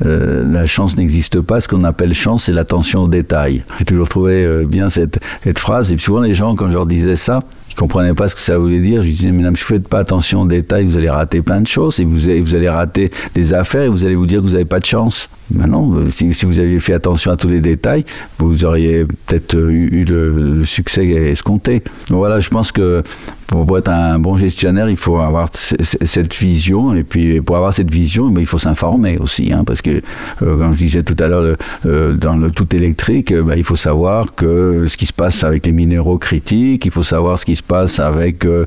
la 0.00 0.66
chance 0.66 0.96
n'existe 0.96 1.40
pas. 1.40 1.60
Ce 1.60 1.66
qu'on 1.66 1.82
appelle 1.82 2.14
chance, 2.14 2.44
c'est 2.44 2.52
l'attention 2.52 3.04
aux 3.04 3.08
détails. 3.08 3.64
J'ai 3.78 3.84
toujours 3.84 4.08
trouvé 4.08 4.64
bien 4.64 4.90
cette, 4.90 5.18
cette, 5.42 5.58
phrase. 5.58 5.90
Et 5.92 5.98
souvent, 5.98 6.20
les 6.20 6.34
gens, 6.34 6.54
quand 6.54 6.68
je 6.68 6.74
leur 6.74 6.86
disais 6.86 7.16
ça, 7.16 7.40
comprenais 7.78 8.14
pas 8.14 8.28
ce 8.28 8.34
que 8.34 8.40
ça 8.40 8.58
voulait 8.58 8.80
dire. 8.80 9.02
Je 9.02 9.08
disais, 9.08 9.30
mesdames, 9.30 9.56
si 9.56 9.62
vous 9.62 9.68
faites 9.68 9.88
pas 9.88 10.00
attention 10.00 10.42
aux 10.42 10.46
détails, 10.46 10.84
vous 10.84 10.96
allez 10.96 11.10
rater 11.10 11.42
plein 11.42 11.60
de 11.60 11.66
choses 11.66 12.00
et 12.00 12.04
vous, 12.04 12.18
vous 12.18 12.54
allez 12.54 12.68
rater 12.68 13.10
des 13.34 13.54
affaires 13.54 13.82
et 13.82 13.88
vous 13.88 14.04
allez 14.04 14.16
vous 14.16 14.26
dire 14.26 14.40
que 14.40 14.46
vous 14.46 14.52
n'avez 14.52 14.64
pas 14.64 14.80
de 14.80 14.86
chance. 14.86 15.30
Maintenant, 15.50 15.92
si, 16.10 16.32
si, 16.32 16.46
vous 16.46 16.58
aviez 16.58 16.78
fait 16.78 16.94
attention 16.94 17.32
à 17.32 17.36
tous 17.36 17.48
les 17.48 17.60
détails, 17.60 18.04
vous 18.38 18.64
auriez 18.64 19.04
peut-être 19.04 19.56
eu, 19.56 20.04
le, 20.04 20.64
succès 20.64 21.06
escompté. 21.06 21.82
Voilà, 22.10 22.38
je 22.38 22.48
pense 22.50 22.72
que 22.72 23.02
pour 23.48 23.78
être 23.78 23.88
un 23.88 24.18
bon 24.18 24.36
gestionnaire, 24.36 24.90
il 24.90 24.96
faut 24.96 25.18
avoir 25.18 25.48
cette 25.52 26.34
vision. 26.34 26.94
Et 26.94 27.02
puis, 27.02 27.40
pour 27.40 27.56
avoir 27.56 27.72
cette 27.72 27.90
vision, 27.90 28.32
il 28.38 28.46
faut 28.46 28.58
s'informer 28.58 29.16
aussi. 29.18 29.52
Hein, 29.52 29.64
parce 29.64 29.80
que, 29.80 30.02
euh, 30.42 30.58
comme 30.58 30.72
je 30.72 30.78
disais 30.78 31.02
tout 31.02 31.16
à 31.18 31.28
l'heure, 31.28 31.56
euh, 31.86 32.12
dans 32.14 32.36
le 32.36 32.50
tout 32.50 32.76
électrique, 32.76 33.34
bah, 33.34 33.56
il 33.56 33.64
faut 33.64 33.76
savoir 33.76 34.34
que 34.34 34.84
ce 34.86 34.96
qui 34.96 35.06
se 35.06 35.14
passe 35.14 35.44
avec 35.44 35.64
les 35.64 35.72
minéraux 35.72 36.18
critiques, 36.18 36.84
il 36.84 36.90
faut 36.90 37.02
savoir 37.02 37.38
ce 37.38 37.46
qui 37.46 37.56
se 37.56 37.62
passe 37.62 38.00
avec 38.00 38.44
euh, 38.44 38.66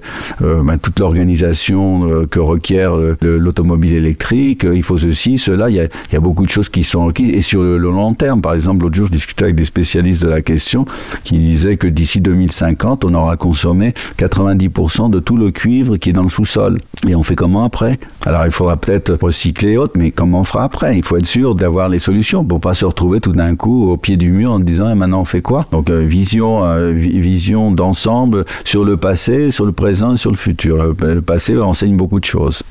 toute 0.81 0.99
l'organisation 0.99 2.25
que 2.29 2.39
requiert 2.39 2.97
l'automobile 3.21 3.93
électrique. 3.93 4.65
Il 4.71 4.83
faut 4.83 4.97
ceci, 4.97 5.37
cela. 5.37 5.69
Il 5.69 5.75
y 5.75 6.15
a 6.15 6.19
beaucoup 6.19 6.45
de 6.45 6.49
choses 6.49 6.69
qui 6.71 6.83
sont 6.83 7.05
requises. 7.05 7.29
Et 7.29 7.41
sur 7.41 7.61
le, 7.61 7.77
long 7.77 8.13
terme, 8.13 8.41
par 8.41 8.53
exemple, 8.53 8.83
l'autre 8.83 8.95
jour, 8.95 9.07
je 9.07 9.11
discutais 9.11 9.45
avec 9.45 9.55
des 9.55 9.65
spécialistes 9.65 10.23
de 10.23 10.29
la 10.29 10.41
question 10.41 10.85
qui 11.23 11.37
disaient 11.37 11.77
que 11.77 11.87
d'ici 11.87 12.21
2050, 12.21 13.05
on 13.05 13.13
aura 13.13 13.37
consommé 13.37 13.93
90 14.17 14.69
de 15.09 15.19
tout 15.19 15.37
le 15.37 15.51
cuivre 15.51 15.97
qui 15.97 16.09
est 16.09 16.13
dans 16.13 16.23
le 16.23 16.29
sous-sol. 16.29 16.79
Et 17.07 17.15
on 17.15 17.23
fait 17.23 17.35
comment 17.35 17.63
après? 17.63 17.99
Alors 18.25 18.45
il 18.45 18.51
faudra 18.51 18.77
peut-être 18.77 19.17
recycler 19.21 19.77
autre, 19.77 19.93
mais 19.97 20.11
comment 20.11 20.39
on 20.39 20.43
fera 20.43 20.63
après? 20.63 20.97
Il 20.97 21.03
faut 21.03 21.17
être 21.17 21.25
sûr 21.25 21.55
d'avoir 21.55 21.89
les 21.89 21.99
solutions 21.99 22.43
pour 22.43 22.59
pas 22.59 22.73
se 22.73 22.85
retrouver 22.85 23.19
tout 23.19 23.31
d'un 23.33 23.55
coup 23.55 23.89
au 23.89 23.97
pied 23.97 24.17
du 24.17 24.31
mur 24.31 24.51
en 24.51 24.59
disant 24.59 24.89
et 24.89 24.93
eh, 24.93 24.95
maintenant 24.95 25.21
on 25.21 25.25
fait 25.25 25.41
quoi? 25.41 25.65
Donc 25.71 25.89
euh, 25.89 25.99
vision, 25.99 26.63
euh, 26.63 26.91
vision 26.91 27.71
d'ensemble 27.71 28.45
sur 28.63 28.83
le 28.83 28.97
passé, 28.97 29.51
sur 29.51 29.65
le 29.65 29.71
présent 29.71 30.13
et 30.13 30.17
sur 30.17 30.31
le 30.31 30.37
futur. 30.37 30.77
Le, 30.83 31.21
passé 31.21 31.57
enseigne 31.57 31.97
beaucoup 31.97 32.19
de 32.19 32.25
choses. 32.25 32.63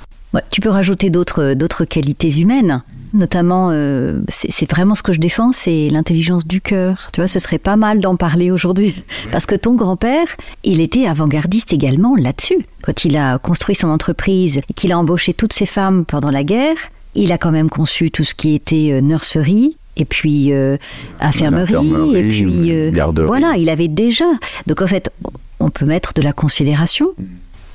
Tu 0.50 0.60
peux 0.60 0.68
rajouter 0.68 1.10
d'autres 1.10 1.84
qualités 1.84 2.40
humaines 2.40 2.82
Notamment, 3.12 3.70
euh, 3.72 4.20
c'est 4.28 4.70
vraiment 4.70 4.94
ce 4.94 5.02
que 5.02 5.12
je 5.12 5.18
défends, 5.18 5.52
c'est 5.52 5.88
l'intelligence 5.90 6.46
du 6.46 6.60
cœur. 6.60 7.08
Tu 7.12 7.20
vois, 7.20 7.28
ce 7.28 7.38
serait 7.38 7.58
pas 7.58 7.76
mal 7.76 8.00
d'en 8.00 8.16
parler 8.16 8.50
aujourd'hui. 8.50 8.94
Parce 9.32 9.46
que 9.46 9.54
ton 9.54 9.74
grand-père, 9.74 10.26
il 10.62 10.80
était 10.80 11.06
avant-gardiste 11.06 11.72
également 11.72 12.14
là-dessus. 12.16 12.58
Quand 12.82 13.04
il 13.04 13.16
a 13.16 13.38
construit 13.38 13.74
son 13.74 13.88
entreprise 13.88 14.58
et 14.58 14.72
qu'il 14.74 14.92
a 14.92 14.98
embauché 14.98 15.34
toutes 15.34 15.52
ces 15.52 15.66
femmes 15.66 16.04
pendant 16.04 16.30
la 16.30 16.44
guerre, 16.44 16.76
il 17.14 17.32
a 17.32 17.38
quand 17.38 17.50
même 17.50 17.68
conçu 17.68 18.10
tout 18.10 18.24
ce 18.24 18.34
qui 18.34 18.54
était 18.54 18.90
euh, 18.92 19.00
nurserie, 19.00 19.76
et 19.96 20.04
puis 20.04 20.52
euh, 20.52 20.76
infirmerie, 21.20 22.16
et 22.16 22.28
puis 22.28 22.72
euh, 22.72 22.90
voilà, 23.26 23.56
il 23.56 23.68
avait 23.68 23.88
déjà. 23.88 24.26
Donc 24.66 24.82
en 24.82 24.86
fait, 24.86 25.10
on 25.58 25.70
peut 25.70 25.84
mettre 25.84 26.14
de 26.14 26.22
la 26.22 26.32
considération. 26.32 27.10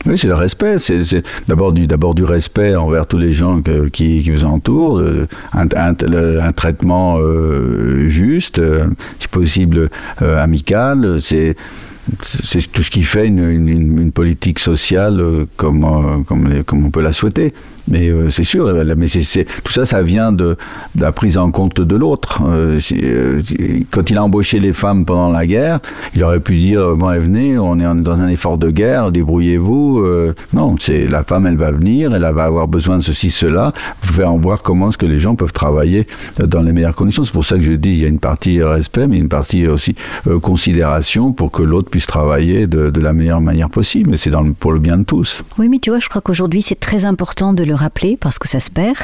Oui, 0.07 0.17
c'est 0.17 0.27
le 0.27 0.35
respect. 0.35 0.77
C'est 0.79 1.23
d'abord 1.47 1.73
du, 1.73 1.87
d'abord 1.87 2.13
du 2.13 2.23
respect 2.23 2.75
envers 2.75 3.07
tous 3.07 3.17
les 3.17 3.31
gens 3.31 3.61
que, 3.61 3.87
qui, 3.87 4.21
qui, 4.23 4.29
vous 4.29 4.45
entourent, 4.45 4.99
euh, 4.99 5.27
un, 5.53 5.67
un, 5.75 5.95
un 6.41 6.51
traitement 6.51 7.17
euh, 7.19 8.07
juste, 8.07 8.59
euh, 8.59 8.85
si 9.19 9.27
possible 9.27 9.89
euh, 10.21 10.43
amical. 10.43 11.17
C'est 11.21 11.55
tout 12.71 12.83
ce 12.83 12.91
qui 12.91 13.01
fait 13.01 13.25
une, 13.25 13.49
une, 13.49 13.67
une 13.99 14.11
politique 14.11 14.59
sociale 14.59 15.19
euh, 15.19 15.45
comme, 15.57 16.23
comme, 16.27 16.63
comme 16.63 16.85
on 16.85 16.91
peut 16.91 17.01
la 17.01 17.11
souhaiter. 17.11 17.53
Mais 17.87 18.09
euh, 18.09 18.29
c'est 18.29 18.43
sûr, 18.43 18.73
mais 18.97 19.07
tout 19.07 19.71
ça, 19.71 19.85
ça 19.85 20.01
vient 20.01 20.31
de, 20.31 20.57
la 20.97 21.11
prise 21.11 21.37
en 21.37 21.51
compte 21.51 21.81
de 21.81 21.95
l'autre. 21.95 22.41
Euh, 22.45 22.79
euh, 22.93 23.41
quand 23.91 24.09
il 24.09 24.17
a 24.17 24.23
embauché 24.23 24.59
les 24.59 24.73
femmes 24.73 25.05
pendant 25.05 25.31
la 25.31 25.45
guerre, 25.45 25.79
il 26.15 26.23
aurait 26.23 26.39
pu 26.39 26.57
dire 26.57 26.95
bon, 26.95 27.07
venez, 27.19 27.57
on 27.57 27.79
est 27.79 28.01
dans 28.01 28.21
un 28.21 28.27
effort 28.27 28.57
de 28.57 28.71
guerre, 28.71 29.11
débrouillez-vous. 29.11 30.03
Non, 30.53 30.75
c'est 30.79 31.07
la 31.07 31.23
femme, 31.23 31.45
elle 31.45 31.57
va 31.57 31.71
venir, 31.71 32.13
elle 32.13 32.21
va 32.21 32.45
avoir 32.45 32.67
besoin 32.67 32.97
de 32.97 33.03
ceci, 33.03 33.29
cela. 33.29 33.73
Vous 34.01 34.07
pouvez 34.07 34.25
en 34.25 34.37
voir 34.37 34.61
comment 34.61 34.89
est-ce 34.89 34.97
que 34.97 35.05
les 35.05 35.19
gens 35.19 35.35
peuvent 35.35 35.53
travailler 35.53 36.07
dans 36.39 36.61
les 36.61 36.71
meilleures 36.71 36.95
conditions. 36.95 37.23
C'est 37.23 37.33
pour 37.33 37.45
ça 37.45 37.55
que 37.55 37.63
je 37.63 37.73
dis 37.73 37.91
il 37.91 37.99
y 37.99 38.05
a 38.05 38.07
une 38.07 38.19
partie 38.19 38.61
respect, 38.63 39.07
mais 39.07 39.17
une 39.17 39.29
partie 39.29 39.67
aussi 39.67 39.95
considération 40.41 41.33
pour 41.33 41.51
que 41.51 41.61
l'autre 41.61 41.89
puisse 41.89 42.07
travailler 42.07 42.67
de, 42.67 42.99
la 42.99 43.13
meilleure 43.13 43.41
manière 43.41 43.69
possible. 43.69 44.09
Mais 44.09 44.17
c'est 44.17 44.31
pour 44.59 44.71
le 44.71 44.79
bien 44.79 44.97
de 44.97 45.03
tous. 45.03 45.43
Oui, 45.57 45.69
mais 45.69 45.79
tu 45.79 45.91
vois, 45.91 45.99
je 45.99 46.09
crois 46.09 46.21
qu'aujourd'hui 46.21 46.61
c'est 46.61 46.79
très 46.79 47.05
important 47.05 47.53
de 47.53 47.63
le 47.63 47.74
le 47.75 47.79
rappeler 47.79 48.17
parce 48.17 48.39
que 48.39 48.47
ça 48.47 48.59
se 48.59 48.69
perd. 48.69 48.97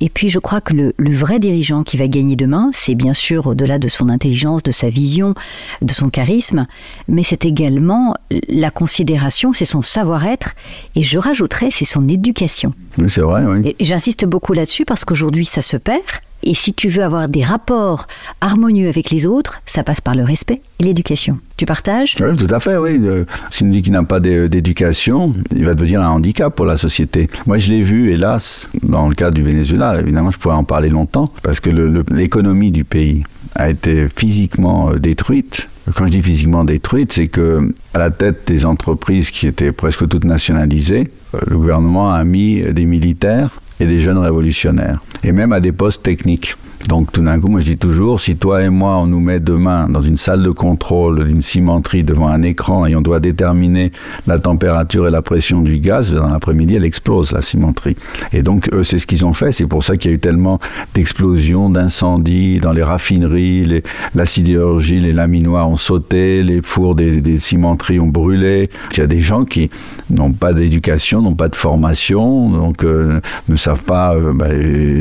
Et 0.00 0.08
puis 0.08 0.28
je 0.28 0.38
crois 0.38 0.60
que 0.60 0.74
le, 0.74 0.94
le 0.96 1.14
vrai 1.14 1.38
dirigeant 1.38 1.82
qui 1.84 1.96
va 1.96 2.08
gagner 2.08 2.36
demain, 2.36 2.70
c'est 2.74 2.94
bien 2.94 3.14
sûr 3.14 3.46
au-delà 3.46 3.78
de 3.78 3.88
son 3.88 4.08
intelligence, 4.08 4.62
de 4.62 4.72
sa 4.72 4.88
vision, 4.88 5.34
de 5.82 5.92
son 5.92 6.10
charisme, 6.10 6.66
mais 7.08 7.22
c'est 7.22 7.44
également 7.44 8.14
la 8.48 8.70
considération, 8.70 9.52
c'est 9.52 9.64
son 9.64 9.82
savoir-être, 9.82 10.54
et 10.94 11.02
je 11.02 11.18
rajouterais, 11.18 11.70
c'est 11.70 11.84
son 11.84 12.08
éducation. 12.08 12.72
Oui, 12.98 13.08
c'est 13.08 13.20
vrai, 13.20 13.44
oui. 13.44 13.74
Et 13.78 13.84
j'insiste 13.84 14.24
beaucoup 14.26 14.52
là-dessus 14.52 14.84
parce 14.84 15.04
qu'aujourd'hui, 15.04 15.44
ça 15.44 15.62
se 15.62 15.76
perd. 15.76 16.02
Et 16.44 16.54
si 16.54 16.72
tu 16.72 16.88
veux 16.88 17.02
avoir 17.02 17.28
des 17.28 17.42
rapports 17.42 18.06
harmonieux 18.40 18.88
avec 18.88 19.10
les 19.10 19.26
autres, 19.26 19.60
ça 19.66 19.82
passe 19.82 20.00
par 20.00 20.14
le 20.14 20.22
respect 20.22 20.60
et 20.78 20.84
l'éducation. 20.84 21.38
Tu 21.56 21.66
partages? 21.66 22.14
Oui, 22.20 22.36
tout 22.36 22.52
à 22.54 22.60
fait, 22.60 22.76
oui. 22.76 23.00
Euh, 23.02 23.24
Si 23.50 23.64
on 23.64 23.68
dit 23.68 23.82
qu'il 23.82 23.92
n'a 23.92 24.04
pas 24.04 24.20
d'é- 24.20 24.48
d'éducation, 24.48 25.32
il 25.54 25.64
va 25.64 25.74
devenir 25.74 26.00
un 26.00 26.08
handicap 26.10 26.54
pour 26.54 26.64
la 26.66 26.76
société. 26.76 27.28
Moi, 27.46 27.58
je 27.58 27.70
l'ai 27.72 27.80
vu, 27.80 28.12
hélas, 28.12 28.70
dans 28.82 29.08
le 29.08 29.14
cas 29.16 29.30
du 29.32 29.42
Venezuela. 29.42 29.98
Évidemment, 30.00 30.30
je 30.30 30.38
pourrais 30.38 30.54
en 30.54 30.64
parler 30.64 30.88
longtemps, 30.90 31.30
parce 31.42 31.58
que 31.60 31.70
l'économie 32.12 32.70
du 32.70 32.84
pays 32.84 33.24
a 33.56 33.68
été 33.70 34.06
physiquement 34.14 34.90
euh, 34.90 34.98
détruite. 34.98 35.68
Quand 35.94 36.06
je 36.06 36.12
dis 36.12 36.20
physiquement 36.20 36.64
détruite, 36.64 37.12
c'est 37.14 37.28
que 37.28 37.72
à 37.94 37.98
la 37.98 38.10
tête 38.10 38.46
des 38.46 38.64
entreprises 38.66 39.30
qui 39.30 39.46
étaient 39.46 39.72
presque 39.72 40.06
toutes 40.08 40.24
nationalisées, 40.24 41.08
euh, 41.34 41.38
le 41.48 41.56
gouvernement 41.56 42.12
a 42.12 42.22
mis 42.24 42.60
des 42.72 42.84
militaires 42.84 43.60
et 43.80 43.86
des 43.86 43.98
jeunes 43.98 44.18
révolutionnaires, 44.18 45.00
et 45.22 45.32
même 45.32 45.52
à 45.52 45.60
des 45.60 45.72
postes 45.72 46.02
techniques. 46.02 46.56
Donc 46.86 47.12
tout 47.12 47.22
d'un 47.22 47.38
coup, 47.40 47.48
moi 47.48 47.60
je 47.60 47.66
dis 47.72 47.76
toujours, 47.76 48.20
si 48.20 48.36
toi 48.36 48.62
et 48.62 48.68
moi 48.70 48.96
on 48.98 49.06
nous 49.06 49.20
met 49.20 49.40
demain 49.40 49.88
dans 49.88 50.00
une 50.00 50.16
salle 50.16 50.42
de 50.42 50.50
contrôle 50.50 51.26
d'une 51.26 51.42
cimenterie 51.42 52.04
devant 52.04 52.28
un 52.28 52.42
écran 52.42 52.86
et 52.86 52.94
on 52.94 53.00
doit 53.02 53.20
déterminer 53.20 53.90
la 54.26 54.38
température 54.38 55.06
et 55.08 55.10
la 55.10 55.20
pression 55.20 55.60
du 55.60 55.78
gaz, 55.80 56.12
dans 56.12 56.28
l'après-midi 56.28 56.76
elle 56.76 56.84
explose 56.84 57.32
la 57.32 57.42
cimenterie. 57.42 57.96
Et 58.32 58.42
donc 58.42 58.70
eux 58.72 58.84
c'est 58.84 58.98
ce 58.98 59.06
qu'ils 59.06 59.26
ont 59.26 59.32
fait, 59.32 59.50
c'est 59.52 59.66
pour 59.66 59.82
ça 59.82 59.96
qu'il 59.96 60.10
y 60.10 60.14
a 60.14 60.16
eu 60.16 60.20
tellement 60.20 60.60
d'explosions, 60.94 61.68
d'incendies 61.68 62.58
dans 62.60 62.72
les 62.72 62.82
raffineries, 62.84 63.64
les- 63.64 63.82
la 64.14 64.24
sidérurgie, 64.24 65.00
les 65.00 65.12
laminoirs 65.12 65.68
ont 65.68 65.76
sauté, 65.76 66.42
les 66.42 66.62
fours 66.62 66.94
des, 66.94 67.36
cimenteries 67.38 68.00
ont 68.00 68.06
brûlé. 68.06 68.70
Il 68.92 68.98
y 68.98 69.02
a 69.02 69.06
des 69.06 69.20
gens 69.20 69.44
qui 69.44 69.68
n'ont 70.10 70.32
pas 70.32 70.52
d'éducation, 70.52 71.22
n'ont 71.22 71.34
pas 71.34 71.48
de 71.48 71.56
formation, 71.56 72.50
donc 72.50 72.84
euh, 72.84 73.20
ne 73.48 73.56
savent 73.56 73.82
pas 73.82 74.14
euh, 74.14 74.32
bah, 74.34 74.48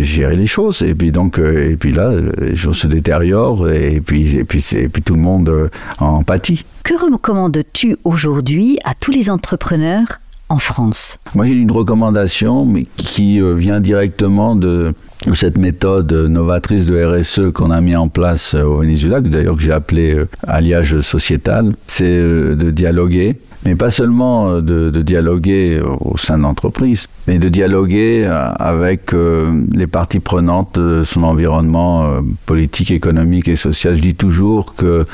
gérer 0.01 0.35
les 0.35 0.47
choses. 0.47 0.81
Et 0.81 0.93
puis 0.93 1.11
donc, 1.11 1.39
euh, 1.39 1.66
et 1.71 1.75
puis 1.77 1.91
là, 1.91 2.11
les 2.39 2.55
choses 2.55 2.77
se 2.77 2.87
détériorent 2.87 3.69
et 3.69 4.01
puis 4.01 4.35
et 4.37 4.43
puis, 4.43 4.61
c'est- 4.61 4.83
et 4.83 4.89
puis 4.89 5.01
tout 5.01 5.13
le 5.15 5.21
monde 5.21 5.49
euh, 5.49 5.67
en 5.99 6.23
pâtit. 6.23 6.63
Que 6.83 6.93
recommandes-tu 7.11 7.95
aujourd'hui 8.03 8.77
à 8.85 8.93
tous 8.93 9.11
les 9.11 9.29
entrepreneurs 9.29 10.19
en 10.49 10.59
France? 10.59 11.17
Moi, 11.35 11.45
j'ai 11.45 11.53
une 11.53 11.71
recommandation 11.71 12.65
mais 12.65 12.85
qui 12.95 13.41
euh, 13.41 13.53
vient 13.53 13.79
directement 13.81 14.55
de 14.55 14.93
cette 15.33 15.57
méthode 15.57 16.13
novatrice 16.13 16.85
de 16.85 17.03
RSE 17.03 17.51
qu'on 17.53 17.71
a 17.71 17.81
mis 17.81 17.95
en 17.95 18.07
place 18.07 18.53
euh, 18.53 18.63
au 18.63 18.77
Venezuela, 18.77 19.19
d'ailleurs 19.19 19.55
que 19.55 19.61
j'ai 19.61 19.71
appelé 19.73 20.15
alliage 20.47 21.01
sociétal, 21.01 21.73
c'est 21.87 22.05
de 22.05 22.71
dialoguer, 22.71 23.37
mais 23.67 23.75
pas 23.75 23.89
seulement 23.89 24.47
euh, 24.47 24.61
de, 24.61 25.01
dialoguer 25.01 25.81
au 25.81 26.15
sein 26.17 26.37
de 26.37 26.43
l'entreprise, 26.43 27.05
mais 27.27 27.37
de 27.37 27.49
dialoguer 27.49 28.23
euh, 28.25 28.49
avec 28.53 29.13
euh, 29.13 29.61
les 29.73 29.87
parties 29.87 30.21
prenantes 30.21 30.79
de 30.79 31.03
son 31.03 31.23
environnement 31.23 32.07
politique, 32.45 32.91
économique 32.91 33.49
et 33.49 33.57
social. 33.57 33.97
Je 33.97 34.01
dis 34.01 34.15
toujours 34.15 34.73
que 34.75 35.05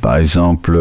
par 0.00 0.16
exemple, 0.16 0.78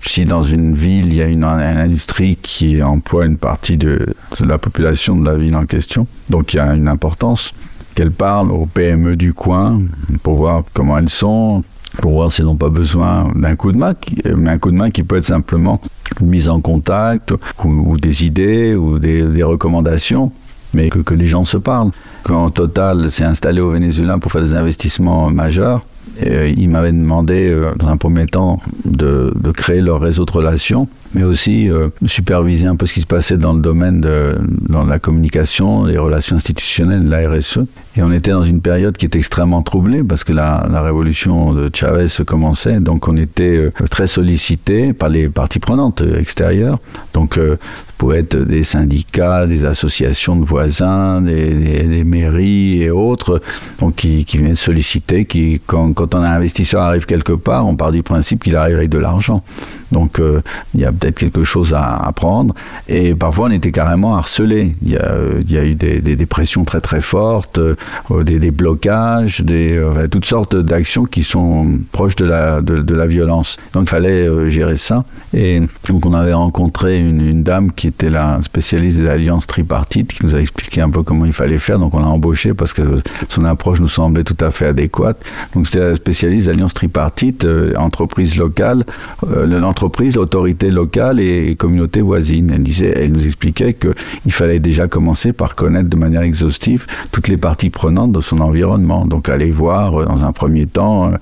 si 0.00 0.24
dans 0.24 0.42
une 0.42 0.74
ville, 0.74 1.06
il 1.06 1.14
y 1.14 1.22
a 1.22 1.26
une, 1.26 1.44
une 1.44 1.78
industrie 1.78 2.36
qui 2.36 2.82
emploie 2.82 3.24
une 3.24 3.38
partie 3.38 3.76
de, 3.76 4.14
de 4.40 4.46
la 4.46 4.58
population 4.58 5.16
de 5.16 5.24
la 5.24 5.36
ville 5.36 5.56
en 5.56 5.64
question, 5.64 6.06
donc 6.28 6.52
il 6.52 6.56
y 6.56 6.60
a 6.60 6.74
une 6.74 6.88
importance, 6.88 7.54
qu'elle 7.94 8.10
parle 8.10 8.50
aux 8.50 8.66
PME 8.66 9.16
du 9.16 9.32
coin 9.32 9.80
pour 10.22 10.34
voir 10.34 10.64
comment 10.72 10.98
elles 10.98 11.10
sont, 11.10 11.62
pour 12.00 12.12
voir 12.12 12.30
si 12.30 12.40
elles 12.40 12.46
n'ont 12.46 12.56
pas 12.56 12.68
besoin 12.70 13.30
d'un 13.34 13.56
coup 13.56 13.72
de 13.72 13.78
main, 13.78 13.94
qui- 13.94 14.16
mais 14.36 14.50
un 14.50 14.58
coup 14.58 14.70
de 14.70 14.76
main 14.76 14.90
qui 14.90 15.02
peut 15.02 15.16
être 15.16 15.24
simplement 15.24 15.80
une 16.20 16.28
mise 16.28 16.48
en 16.48 16.60
contact 16.60 17.32
ou, 17.64 17.96
des 17.98 18.24
idées 18.24 18.74
ou 18.74 18.98
des, 18.98 19.42
recommandations, 19.42 20.32
mais 20.74 20.88
que, 20.90 20.98
que 21.00 21.14
les 21.14 21.26
gens 21.26 21.44
se 21.44 21.56
parlent. 21.56 21.90
Quand 22.22 22.50
Total 22.50 23.10
s'est 23.10 23.24
installé 23.24 23.60
au 23.60 23.70
Venezuela 23.70 24.18
pour 24.18 24.30
faire 24.32 24.42
des 24.42 24.54
investissements 24.54 25.30
majeurs, 25.30 25.84
euh, 26.26 26.52
il 26.56 26.68
m'avait 26.68 26.92
demandé, 26.92 27.48
euh, 27.48 27.72
dans 27.76 27.88
un 27.88 27.96
premier 27.96 28.26
temps, 28.26 28.60
de, 28.84 29.32
de 29.34 29.50
créer 29.50 29.80
leur 29.80 30.00
réseau 30.00 30.24
de 30.24 30.32
relations, 30.32 30.88
mais 31.14 31.24
aussi 31.24 31.70
euh, 31.70 31.88
superviser 32.06 32.66
un 32.66 32.76
peu 32.76 32.86
ce 32.86 32.92
qui 32.94 33.00
se 33.00 33.06
passait 33.06 33.36
dans 33.36 33.52
le 33.52 33.60
domaine 33.60 34.00
de 34.00 34.36
dans 34.68 34.84
la 34.84 34.98
communication, 34.98 35.84
les 35.84 35.98
relations 35.98 36.36
institutionnelles, 36.36 37.04
la 37.08 37.28
RSE. 37.28 37.60
Et 37.96 38.02
on 38.02 38.10
était 38.10 38.30
dans 38.30 38.42
une 38.42 38.60
période 38.62 38.96
qui 38.96 39.04
était 39.04 39.18
extrêmement 39.18 39.62
troublée 39.62 40.02
parce 40.02 40.24
que 40.24 40.32
la, 40.32 40.66
la 40.70 40.80
révolution 40.80 41.52
de 41.52 41.70
Chavez 41.74 42.06
commençait, 42.26 42.80
donc 42.80 43.06
on 43.08 43.16
était 43.18 43.56
euh, 43.56 43.70
très 43.90 44.06
sollicité 44.06 44.92
par 44.94 45.10
les 45.10 45.28
parties 45.28 45.58
prenantes 45.58 46.00
euh, 46.00 46.18
extérieures. 46.18 46.78
Donc 47.12 47.36
euh, 47.36 47.56
ça 47.56 47.92
pouvait 47.98 48.20
être 48.20 48.36
des 48.36 48.62
syndicats, 48.64 49.46
des 49.46 49.64
associations 49.66 50.36
de 50.36 50.44
voisins, 50.44 51.20
des, 51.20 51.52
des- 51.84 52.02
mairies 52.04 52.82
et 52.82 52.90
autres, 52.90 53.40
donc 53.78 53.94
qui, 53.96 54.24
qui 54.24 54.38
venaient 54.38 54.54
solliciter, 54.56 55.24
qui, 55.24 55.60
quand, 55.66 55.92
quand 55.92 56.14
un 56.16 56.22
investisseur 56.24 56.82
arrive 56.82 57.06
quelque 57.06 57.32
part, 57.32 57.66
on 57.66 57.76
part 57.76 57.92
du 57.92 58.02
principe 58.02 58.42
qu'il 58.42 58.56
arrive 58.56 58.76
avec 58.76 58.88
de 58.88 58.98
l'argent. 58.98 59.44
Donc 59.92 60.18
euh, 60.18 60.40
il 60.74 60.80
y 60.80 60.84
a 60.84 60.90
peut-être 61.02 61.18
quelque 61.18 61.42
chose 61.42 61.74
à 61.74 61.96
apprendre. 61.96 62.54
Et 62.88 63.14
parfois 63.14 63.48
on 63.48 63.50
était 63.50 63.72
carrément 63.72 64.14
harcelé. 64.16 64.76
Euh, 64.92 65.40
il 65.40 65.52
y 65.52 65.58
a 65.58 65.64
eu 65.64 65.74
des, 65.74 66.26
pressions 66.26 66.64
très 66.64 66.80
très 66.80 67.00
fortes, 67.00 67.58
euh, 67.58 67.74
des, 68.22 68.50
blocages, 68.50 69.40
des, 69.40 69.76
euh, 69.76 70.06
toutes 70.06 70.24
sortes 70.24 70.56
d'actions 70.56 71.04
qui 71.04 71.24
sont 71.24 71.80
proches 71.90 72.16
de 72.16 72.24
la, 72.24 72.60
de, 72.60 72.94
la 72.94 73.06
violence. 73.06 73.56
Donc 73.72 73.84
il 73.84 73.90
fallait 73.90 74.50
gérer 74.50 74.76
ça. 74.76 75.04
Et 75.34 75.60
donc 75.88 76.06
on 76.06 76.14
avait 76.14 76.32
rencontré 76.32 76.98
une, 76.98 77.42
dame 77.42 77.72
qui 77.72 77.88
était 77.88 78.10
la 78.10 78.40
spécialiste 78.42 79.00
des 79.00 79.08
alliances 79.08 79.46
tripartites, 79.46 80.12
qui 80.12 80.24
nous 80.24 80.36
a 80.36 80.38
expliqué 80.38 80.80
un 80.80 80.90
peu 80.90 81.02
comment 81.02 81.24
il 81.24 81.32
fallait 81.32 81.58
faire. 81.58 81.78
Donc 81.78 81.94
on 81.94 81.98
l'a 81.98 82.06
embauché 82.06 82.54
parce 82.54 82.72
que 82.72 82.82
son 83.28 83.44
approche 83.44 83.80
nous 83.80 83.88
semblait 83.88 84.22
tout 84.22 84.36
à 84.40 84.50
fait 84.50 84.66
adéquate. 84.66 85.20
Donc 85.54 85.66
c'était 85.66 85.80
la 85.80 85.94
spécialiste 85.94 86.46
des 86.46 86.52
alliances 86.52 86.74
tripartites, 86.74 87.46
entreprise 87.76 88.36
locale, 88.36 88.84
l'entreprise, 89.26 90.16
autorité 90.16 90.70
locale 90.70 90.91
et 90.96 91.54
communauté 91.56 92.00
voisine. 92.00 92.50
Elle 92.54 92.62
disait, 92.62 92.92
elle 92.96 93.12
nous 93.12 93.24
expliquait 93.24 93.74
qu'il 93.74 94.32
fallait 94.32 94.60
déjà 94.60 94.88
commencer 94.88 95.32
par 95.32 95.54
connaître 95.54 95.88
de 95.88 95.96
manière 95.96 96.22
exhaustive 96.22 96.86
toutes 97.12 97.28
les 97.28 97.36
parties 97.36 97.70
prenantes 97.70 98.12
de 98.12 98.20
son 98.20 98.40
environnement. 98.40 99.06
Donc 99.06 99.28
aller 99.28 99.50
voir 99.50 100.00
euh, 100.00 100.04
dans 100.04 100.24
un 100.24 100.32
premier 100.32 100.66
temps 100.66 101.12
euh, 101.12 101.16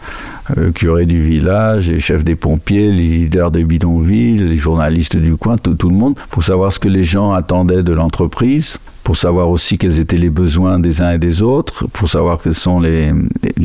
le 0.57 0.73
curé 0.73 1.07
du 1.07 1.23
village, 1.23 1.91
les 1.91 2.01
chefs 2.01 2.25
des 2.25 2.37
pompiers, 2.37 2.91
les 2.91 3.05
leaders 3.05 3.51
des 3.51 3.65
bidonvilles, 3.65 4.39
les 4.39 4.57
journalistes 4.57 5.17
du 5.17 5.37
coin, 5.37 5.57
tout 5.57 5.89
le 5.89 5.95
monde, 5.95 6.17
pour 6.31 6.43
savoir 6.43 6.73
ce 6.73 6.79
que 6.79 6.89
les 6.89 7.05
gens 7.05 7.33
attendaient 7.33 7.83
de 7.83 7.93
l'entreprise, 7.93 8.79
pour 9.11 9.17
savoir 9.17 9.51
aussi 9.51 9.77
quels 9.77 9.99
étaient 9.99 10.17
les 10.17 10.31
besoins 10.31 10.79
des 10.79 11.03
uns 11.03 11.11
et 11.11 11.19
des 11.19 11.43
autres, 11.43 11.89
pour 11.89 12.09
savoir 12.09 12.41
quelles 12.41 12.55
sont 12.55 12.79
les, 12.79 13.13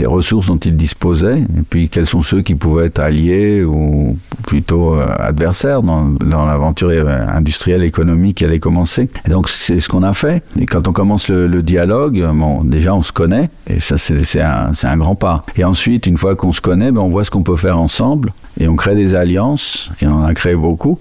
ressources 0.07 0.47
dont 0.47 0.57
ils 0.57 0.75
disposaient, 0.75 1.37
et 1.37 1.61
puis 1.69 1.87
quels 1.87 2.07
sont 2.07 2.23
ceux 2.23 2.41
qui 2.41 2.55
pouvaient 2.55 2.87
être 2.87 2.97
alliés 2.97 3.63
ou 3.63 4.17
plutôt 4.47 4.95
euh, 4.95 5.05
adversaires 5.19 5.83
dans, 5.83 6.15
l'aventure 6.25 6.89
euh, 6.89 7.27
industrielle 7.27 7.83
économique 7.83 8.37
qui 8.37 8.45
allait 8.45 8.57
commencer. 8.57 9.07
Et 9.27 9.29
donc 9.29 9.47
c'est 9.47 9.79
ce 9.79 9.87
qu'on 9.87 10.01
a 10.01 10.13
fait. 10.13 10.41
Et 10.59 10.65
quand 10.65 10.87
on 10.87 10.93
commence 10.93 11.29
le, 11.29 11.61
dialogue, 11.61 12.27
bon, 12.33 12.63
déjà 12.63 12.95
on 12.95 13.03
se 13.03 13.11
connaît, 13.11 13.51
et 13.67 13.79
ça 13.79 13.97
c'est 13.97 14.23
c'est 14.23 14.41
un, 14.41 14.73
c'est 14.73 14.87
un 14.87 14.97
grand 14.97 15.13
pas. 15.13 15.45
Et 15.57 15.63
ensuite, 15.63 16.07
une 16.07 16.17
fois 16.17 16.35
qu'on 16.35 16.53
se 16.53 16.61
connaît, 16.61 16.91
ben, 16.91 17.01
on 17.01 17.09
voit 17.09 17.23
ce 17.23 17.29
qu'on 17.29 17.43
peut 17.43 17.55
faire 17.55 17.77
ensemble, 17.77 18.33
et 18.59 18.67
on 18.67 18.75
crée 18.75 18.95
des 18.95 19.13
alliances, 19.13 19.91
et 20.01 20.07
on 20.07 20.13
en 20.15 20.23
a 20.23 20.33
créé 20.33 20.55
beaucoup 20.55 20.97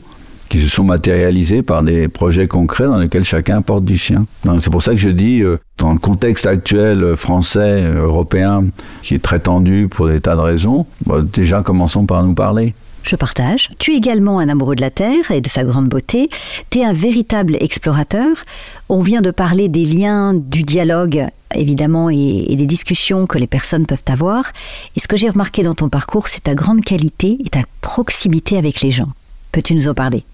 qui 0.49 0.61
se 0.61 0.69
sont 0.69 0.85
matérialisés 0.85 1.63
par 1.63 1.83
des 1.83 2.09
projets 2.09 2.47
concrets 2.47 2.87
dans 2.87 2.99
lesquels 2.99 3.25
chacun 3.25 3.59
apporte 3.59 3.85
du 3.85 3.99
sien. 3.99 4.27
C'est 4.59 4.71
pour 4.71 4.83
ça 4.83 4.93
que 4.93 4.99
je 4.99 5.09
dis, 5.09 5.43
euh, 5.43 5.59
dans 5.79 5.93
le 5.93 5.99
contexte 5.99 6.47
actuel 6.47 7.03
euh, 7.03 7.17
français, 7.17 7.83
européen, 7.83 8.65
qui 9.03 9.15
est 9.15 9.23
très 9.23 9.41
tendu 9.41 9.89
pour 9.89 10.09
des 10.09 10.21
tas 10.21 10.37
de 10.37 10.41
raisons, 10.41 10.87
bon, 11.07 11.25
déjà 11.25 11.63
commençons 11.63 12.07
par 12.07 12.23
nous 12.25 12.35
parler. 12.35 12.75
Je 13.05 13.17
partage. 13.17 13.71
Tu 13.79 13.93
es 13.93 13.97
également 13.97 14.39
un 14.39 14.49
amoureux 14.49 14.77
de 14.77 14.81
la 14.81 14.91
Terre 14.91 15.31
et 15.31 15.43
de 15.43 15.49
sa 15.49 15.63
grande 15.63 15.89
beauté. 15.89 16.31
Tu 16.71 16.79
es 16.79 16.85
un 16.85 16.95
véritable 16.95 17.59
explorateur. 17.61 18.45
On 18.89 19.03
vient 19.03 19.21
de 19.21 19.31
parler 19.31 19.69
des 19.69 19.85
liens, 19.85 20.33
du 20.33 20.63
dialogue, 20.63 21.27
évidemment, 21.55 22.09
et 22.09 22.57
des 22.57 22.67
discussions 22.67 23.27
que 23.27 23.37
les 23.37 23.47
personnes 23.47 23.85
peuvent 23.85 24.03
avoir. 24.07 24.53
Et 24.97 25.01
ce 25.01 25.09
que 25.09 25.19
j'ai 25.19 25.29
remarqué 25.29 25.63
dans 25.63 25.75
ton 25.75 25.91
parcours, 25.91 26.29
c'est 26.29 26.45
ta 26.45 26.55
grande 26.55 26.83
qualité 26.83 27.37
et 27.45 27.51
ta 27.51 27.65
proximité 27.83 28.57
avec 28.57 28.81
les 28.81 28.91
gens. 28.91 29.13
Peux-tu 29.53 29.75
nous 29.75 29.89
en 29.89 29.95
parler? 29.95 30.25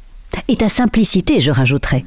Et 0.49 0.57
ta 0.57 0.68
simplicité, 0.68 1.41
je 1.41 1.51
rajouterais. 1.51 2.05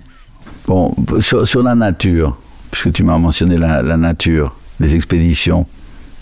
Bon, 0.67 0.93
sur, 1.19 1.63
la 1.63 1.75
nature, 1.75 2.37
puisque 2.71 2.93
tu 2.93 3.03
m'as 3.03 3.17
mentionné 3.17 3.57
la, 3.57 3.97
nature, 3.97 4.55
les 4.79 4.95
expéditions, 4.95 5.65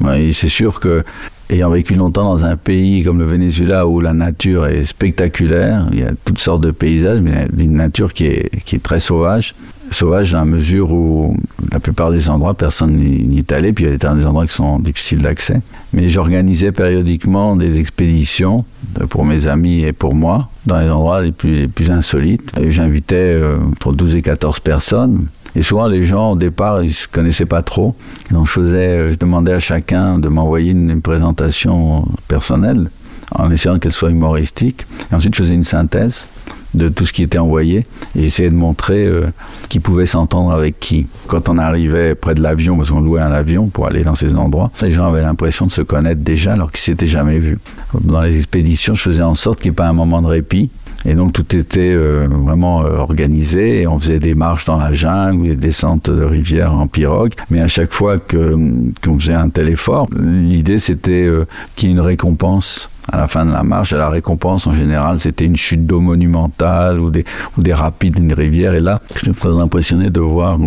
c'est 0.04 0.49
sûr 0.49 0.80
que, 0.80 1.04
ayant 1.49 1.70
vécu 1.70 1.93
longtemps 1.93 2.24
dans 2.24 2.45
un 2.45 2.58
pays 2.58 3.04
comme 3.04 3.20
le 3.20 3.26
Venezuela 3.26 3.86
où 3.86 3.99
la 3.99 4.14
nature 4.14 4.68
est 4.68 4.84
spectaculaire, 4.84 5.88
il 5.91 5.99
y 5.99 6.04
a 6.04 6.12
toutes 6.26 6.39
sortes 6.39 6.62
de 6.62 6.72
paysages, 6.72 7.22
mais 7.22 7.47
une 7.58 7.74
nature 7.74 8.14
qui 8.14 8.26
est, 8.26 8.64
qui 8.64 8.76
est 8.76 8.84
très 8.84 8.99
sauvage. 8.99 9.54
Sauvage 9.91 10.31
dans 10.31 10.39
la 10.39 10.45
mesure 10.45 10.91
où 10.91 11.35
la 11.71 11.79
plupart 11.79 12.11
des 12.11 12.29
endroits, 12.29 12.53
personne 12.53 12.95
n'y 12.95 13.39
est 13.39 13.51
allé, 13.51 13.73
puis 13.73 13.85
il 13.85 13.91
y 13.91 13.93
a 13.93 13.97
des 13.97 14.25
endroits 14.25 14.45
qui 14.45 14.53
sont 14.53 14.79
difficiles 14.79 15.21
d'accès. 15.21 15.61
Mais 15.93 16.09
j'organisais 16.09 16.71
périodiquement 16.71 17.55
des 17.55 17.79
expéditions 17.79 18.65
pour 19.09 19.25
mes 19.25 19.47
amis 19.47 19.83
et 19.83 19.93
pour 19.93 20.15
moi 20.15 20.49
dans 20.65 20.79
les 20.79 20.89
endroits 20.89 21.21
les 21.21 21.31
plus, 21.31 21.91
insolites. 21.91 22.51
J'invitais 22.67 23.15
euh, 23.15 23.57
entre 23.71 23.93
12 23.93 24.15
et 24.17 24.21
14 24.21 24.59
personnes. 24.59 25.27
Et 25.55 25.61
souvent, 25.63 25.87
les 25.87 26.05
gens, 26.05 26.31
au 26.31 26.35
départ, 26.35 26.83
ils 26.83 26.93
se 26.93 27.07
connaissaient 27.07 27.45
pas 27.45 27.61
trop. 27.61 27.95
Donc, 28.29 28.47
je 28.47 28.59
euh, 28.61 29.11
je 29.11 29.15
demandais 29.15 29.51
à 29.51 29.59
chacun 29.59 30.17
de 30.17 30.29
m'envoyer 30.29 30.71
une, 30.71 30.89
une 30.89 31.01
présentation 31.01 32.05
personnelle 32.27 32.89
en 33.35 33.51
essayant 33.51 33.79
qu'elle 33.79 33.91
soit 33.91 34.11
humoristique. 34.11 34.85
Et 35.11 35.15
ensuite, 35.15 35.35
je 35.35 35.43
faisais 35.43 35.55
une 35.55 35.63
synthèse 35.63 36.25
de 36.74 36.89
tout 36.89 37.05
ce 37.05 37.13
qui 37.13 37.24
était 37.24 37.38
envoyé 37.38 37.86
et 38.15 38.24
j'essayais 38.24 38.49
de 38.49 38.55
montrer 38.55 39.05
euh, 39.05 39.28
qui 39.69 39.80
pouvait 39.80 40.05
s'entendre 40.05 40.51
avec 40.51 40.80
qui. 40.80 41.07
Quand 41.28 41.49
on 41.49 41.57
arrivait 41.57 42.15
près 42.15 42.36
de 42.36 42.41
l'avion, 42.41 42.78
parce 42.78 42.91
qu'on 42.91 43.01
louait 43.01 43.22
un 43.22 43.32
avion 43.32 43.67
pour 43.67 43.88
aller 43.88 44.03
dans 44.03 44.15
ces 44.15 44.36
endroits, 44.36 44.72
les 44.82 44.91
gens 44.91 45.07
avaient 45.07 45.22
l'impression 45.22 45.65
de 45.65 45.72
se 45.72 45.82
connaître 45.82 46.22
déjà 46.22 46.53
alors 46.53 46.72
qu'ils 46.72 46.82
s'étaient 46.82 47.07
jamais 47.07 47.39
vus. 47.39 47.59
Dans 47.99 48.22
les 48.22 48.38
expéditions, 48.38 48.93
je 48.93 49.01
faisais 49.01 49.24
en 49.24 49.36
sorte 49.36 49.59
qu'il 49.59 49.72
n'y 49.72 49.76
ait 49.76 49.76
pas 49.76 49.88
un 49.88 49.93
moment 49.93 50.22
de 50.22 50.28
répit. 50.28 50.69
Et 51.03 51.15
donc 51.15 51.34
tout 51.34 51.55
était 51.55 51.80
euh, 51.80 52.28
vraiment 52.30 52.84
euh, 52.84 52.97
organisé 52.97 53.82
et 53.82 53.88
on 53.88 53.97
faisait 53.97 54.19
des 54.19 54.36
marches 54.36 54.65
dans 54.65 54.78
la 54.78 54.91
jungle, 54.91 55.47
des 55.47 55.55
descentes 55.55 56.11
de 56.11 56.24
rivières 56.24 56.74
en 56.74 56.86
pirogue. 56.86 57.34
Mais 57.49 57.59
à 57.59 57.67
chaque 57.67 57.91
fois 57.91 58.19
qu'on 58.19 59.19
faisait 59.19 59.34
un 59.34 59.49
tel 59.49 59.69
effort, 59.69 60.07
l'idée 60.15 60.78
c'était 60.78 61.28
qu'il 61.76 61.89
y 61.89 61.91
ait 61.91 61.95
une 61.95 62.01
récompense 62.01 62.91
à 63.12 63.18
la 63.18 63.28
fin 63.28 63.45
de 63.45 63.51
la 63.51 63.64
marche, 63.64 63.93
la 63.93 64.09
récompense 64.09 64.68
en 64.68 64.74
général, 64.74 65.20
c'était 65.20 65.45
une 65.45 65.55
chute 65.55 65.86
d'eau 65.86 65.99
monumentale 65.99 66.99
ou 66.99 67.09
des, 67.09 67.74
rapides 67.74 68.16
d'une 68.16 68.34
rivière. 68.34 68.74
Et 68.74 68.80
là, 68.80 69.01
j'étais 69.16 69.38
très 69.38 69.55
impressionné 69.55 70.09
de 70.09 70.20
voir 70.20 70.57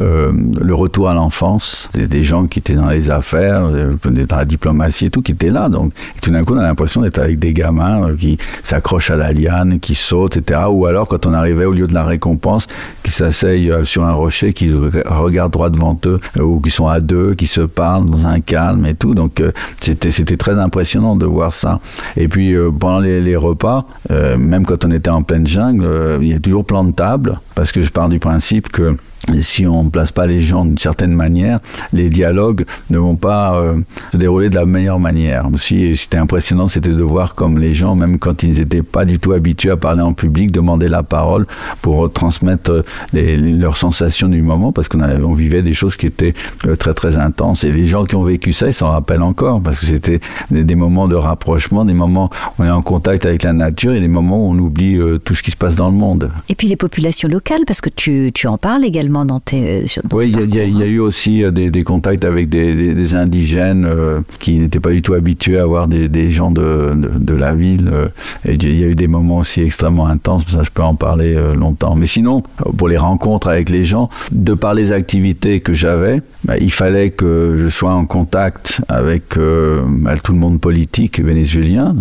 euh, 0.00 0.32
le 0.60 0.74
retour 0.74 1.08
à 1.08 1.14
l'enfance 1.14 1.90
des, 1.94 2.22
gens 2.22 2.46
qui 2.46 2.58
étaient 2.58 2.74
dans 2.74 2.88
les 2.88 3.10
affaires, 3.10 3.62
euh, 3.64 3.94
dans 4.04 4.36
la 4.36 4.44
diplomatie 4.44 5.06
et 5.06 5.10
tout, 5.10 5.22
qui 5.22 5.32
étaient 5.32 5.50
là. 5.50 5.68
Donc, 5.68 5.92
tout 6.20 6.30
d'un 6.30 6.42
coup, 6.44 6.54
on 6.54 6.58
a 6.58 6.62
l'impression 6.62 7.02
d'être 7.02 7.18
avec 7.18 7.38
des 7.38 7.52
gamins 7.52 8.08
euh, 8.08 8.16
qui 8.16 8.38
s'accrochent 8.62 9.10
à 9.10 9.16
la 9.16 9.32
liane, 9.32 9.80
qui 9.80 9.94
sautent, 9.94 10.36
etc. 10.36 10.60
Ou 10.70 10.86
alors, 10.86 11.06
quand 11.06 11.26
on 11.26 11.34
arrivait 11.34 11.64
au 11.64 11.72
lieu 11.72 11.86
de 11.86 11.94
la 11.94 12.04
récompense, 12.04 12.66
qui 13.02 13.10
s'asseyent 13.10 13.72
sur 13.84 14.04
un 14.04 14.12
rocher, 14.12 14.52
qui 14.52 14.72
regardent 14.72 15.52
droit 15.52 15.70
devant 15.70 15.98
eux, 16.06 16.20
ou 16.40 16.60
qui 16.60 16.70
sont 16.70 16.86
à 16.86 17.00
deux, 17.00 17.34
qui 17.34 17.46
se 17.46 17.60
parlent 17.60 18.08
dans 18.08 18.26
un 18.26 18.40
calme 18.40 18.86
et 18.86 18.94
tout. 18.94 19.14
Donc, 19.14 19.42
c'était 19.80 20.36
très 20.36 20.58
impressionnant 20.58 21.16
de 21.16 21.26
voir 21.26 21.52
ça. 21.52 21.80
Et 22.16 22.28
puis 22.28 22.54
euh, 22.54 22.70
pendant 22.70 23.00
les, 23.00 23.36
repas, 23.36 23.86
euh, 24.10 24.36
même 24.36 24.64
quand 24.64 24.84
on 24.84 24.90
était 24.90 25.10
en 25.10 25.22
pleine 25.22 25.46
jungle, 25.46 25.84
euh, 25.84 26.18
il 26.20 26.28
y 26.28 26.34
a 26.34 26.40
toujours 26.40 26.64
plein 26.64 26.84
de 26.84 26.92
tables, 26.92 27.40
parce 27.54 27.72
que 27.72 27.82
je 27.82 27.90
pars 27.90 28.08
du 28.08 28.18
principe 28.18 28.68
que 28.70 28.92
si 29.40 29.66
on 29.66 29.84
ne 29.84 29.90
place 29.90 30.12
pas 30.12 30.26
les 30.26 30.40
gens 30.40 30.64
d'une 30.64 30.78
certaine 30.78 31.12
manière, 31.12 31.60
les 31.92 32.10
dialogues 32.10 32.64
ne 32.90 32.98
vont 32.98 33.16
pas 33.16 33.54
euh, 33.54 33.78
se 34.12 34.16
dérouler 34.16 34.50
de 34.50 34.54
la 34.56 34.66
meilleure 34.66 34.98
manière. 34.98 35.46
Aussi, 35.52 35.96
c'était 35.96 36.18
impressionnant, 36.18 36.68
c'était 36.68 36.90
de 36.90 37.02
voir 37.02 37.34
comme 37.34 37.58
les 37.58 37.72
gens, 37.72 37.94
même 37.94 38.18
quand 38.18 38.42
ils 38.42 38.58
n'étaient 38.58 38.82
pas 38.82 39.04
du 39.04 39.18
tout 39.18 39.32
habitués 39.32 39.70
à 39.70 39.76
parler 39.76 40.02
en 40.02 40.12
public, 40.12 40.50
demandaient 40.50 40.88
la 40.88 41.02
parole 41.02 41.46
pour 41.80 42.12
transmettre 42.12 42.84
les, 43.12 43.36
leurs 43.36 43.76
sensations 43.76 44.28
du 44.28 44.42
moment, 44.42 44.72
parce 44.72 44.88
qu'on 44.88 45.02
on 45.02 45.32
vivait 45.34 45.62
des 45.62 45.74
choses 45.74 45.96
qui 45.96 46.06
étaient 46.06 46.34
euh, 46.66 46.76
très 46.76 46.94
très 46.94 47.16
intenses. 47.16 47.64
Et 47.64 47.72
les 47.72 47.86
gens 47.86 48.04
qui 48.04 48.16
ont 48.16 48.22
vécu 48.22 48.52
ça, 48.52 48.66
ils 48.66 48.74
s'en 48.74 48.90
rappellent 48.90 49.22
encore, 49.22 49.60
parce 49.62 49.78
que 49.78 49.86
c'était 49.86 50.20
des, 50.50 50.74
moments 50.74 51.06
de 51.06 51.16
rapprochement, 51.16 51.84
des 51.84 51.94
moments 51.94 52.30
où 52.58 52.62
on 52.62 52.64
est 52.64 52.70
en 52.70 52.82
contact 52.82 53.26
avec 53.26 53.42
la 53.42 53.52
nature 53.52 53.94
et 53.94 54.00
des 54.00 54.08
moments 54.08 54.48
où 54.48 54.50
on 54.50 54.58
oublie 54.58 54.96
euh, 54.96 55.18
tout 55.18 55.34
ce 55.34 55.42
qui 55.42 55.50
se 55.50 55.56
passe 55.56 55.76
dans 55.76 55.90
le 55.90 55.96
monde. 55.96 56.30
Et 56.48 56.54
puis 56.54 56.66
les 56.66 56.76
populations 56.76 57.28
locales, 57.28 57.62
parce 57.66 57.80
que 57.80 57.90
tu, 57.90 58.32
tu 58.34 58.46
en 58.46 58.58
parles 58.58 58.84
également 58.84 59.11
dans 59.24 59.40
tes. 59.40 59.86
Sur, 59.86 60.02
dans 60.04 60.16
oui, 60.16 60.32
il 60.34 60.54
y, 60.54 60.58
y, 60.58 60.78
y, 60.78 60.82
a 60.82 60.86
eu 60.86 60.98
aussi 60.98 61.44
des, 61.52 61.70
des 61.70 61.84
contacts 61.84 62.24
avec 62.24 62.48
des, 62.48 62.74
des, 62.74 62.94
des 62.94 63.14
indigènes 63.14 63.84
euh, 63.84 64.20
qui 64.38 64.58
n'étaient 64.58 64.80
pas 64.80 64.90
du 64.90 65.02
tout 65.02 65.14
habitués 65.14 65.58
à 65.58 65.64
voir 65.64 65.88
des, 65.88 66.30
gens 66.30 66.50
de, 66.50 66.92
de, 66.94 67.10
de, 67.18 67.34
la 67.34 67.54
ville. 67.54 67.90
Euh, 67.92 68.08
et 68.46 68.54
il 68.54 68.78
y 68.78 68.84
a 68.84 68.88
eu 68.88 68.94
des 68.94 69.08
moments 69.08 69.38
aussi 69.38 69.60
extrêmement 69.62 70.06
intenses, 70.06 70.44
ça 70.48 70.62
je 70.62 70.70
peux 70.70 70.82
en 70.82 70.94
parler 70.94 71.34
euh, 71.34 71.54
longtemps. 71.54 71.94
Mais 71.94 72.06
sinon, 72.06 72.42
pour 72.76 72.88
les 72.88 72.96
rencontres 72.96 73.48
avec 73.48 73.70
les 73.70 73.84
gens, 73.84 74.08
de 74.32 74.54
par 74.54 74.74
les 74.74 74.92
activités 74.92 75.60
que 75.60 75.72
j'avais, 75.72 76.22
bah, 76.44 76.56
il 76.58 76.72
fallait 76.72 77.10
que 77.10 77.54
je 77.56 77.68
sois 77.68 77.92
en 77.92 78.06
contact 78.06 78.80
avec 78.88 79.36
bah, 79.36 80.16
tout 80.22 80.32
le 80.32 80.38
monde 80.38 80.60
politique 80.60 81.20
vénézuélien, 81.20 81.94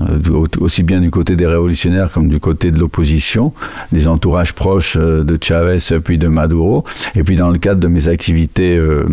aussi 0.59 0.83
bien 0.83 0.99
du 0.99 1.11
côté 1.11 1.35
des 1.35 1.47
révolutionnaires 1.47 2.11
comme 2.11 2.29
du 2.29 2.39
côté 2.39 2.71
de 2.71 2.79
l'opposition, 2.79 3.53
des 3.91 4.07
entourages 4.07 4.53
proches 4.53 4.97
de 4.97 5.37
Chavez 5.41 5.77
puis 6.03 6.17
de 6.17 6.27
Maduro. 6.27 6.83
Et 7.15 7.23
puis 7.23 7.35
dans 7.35 7.49
le 7.49 7.57
cadre 7.57 7.79
de 7.79 7.87
mes 7.87 8.07
activités 8.07 8.77
euh, 8.77 9.05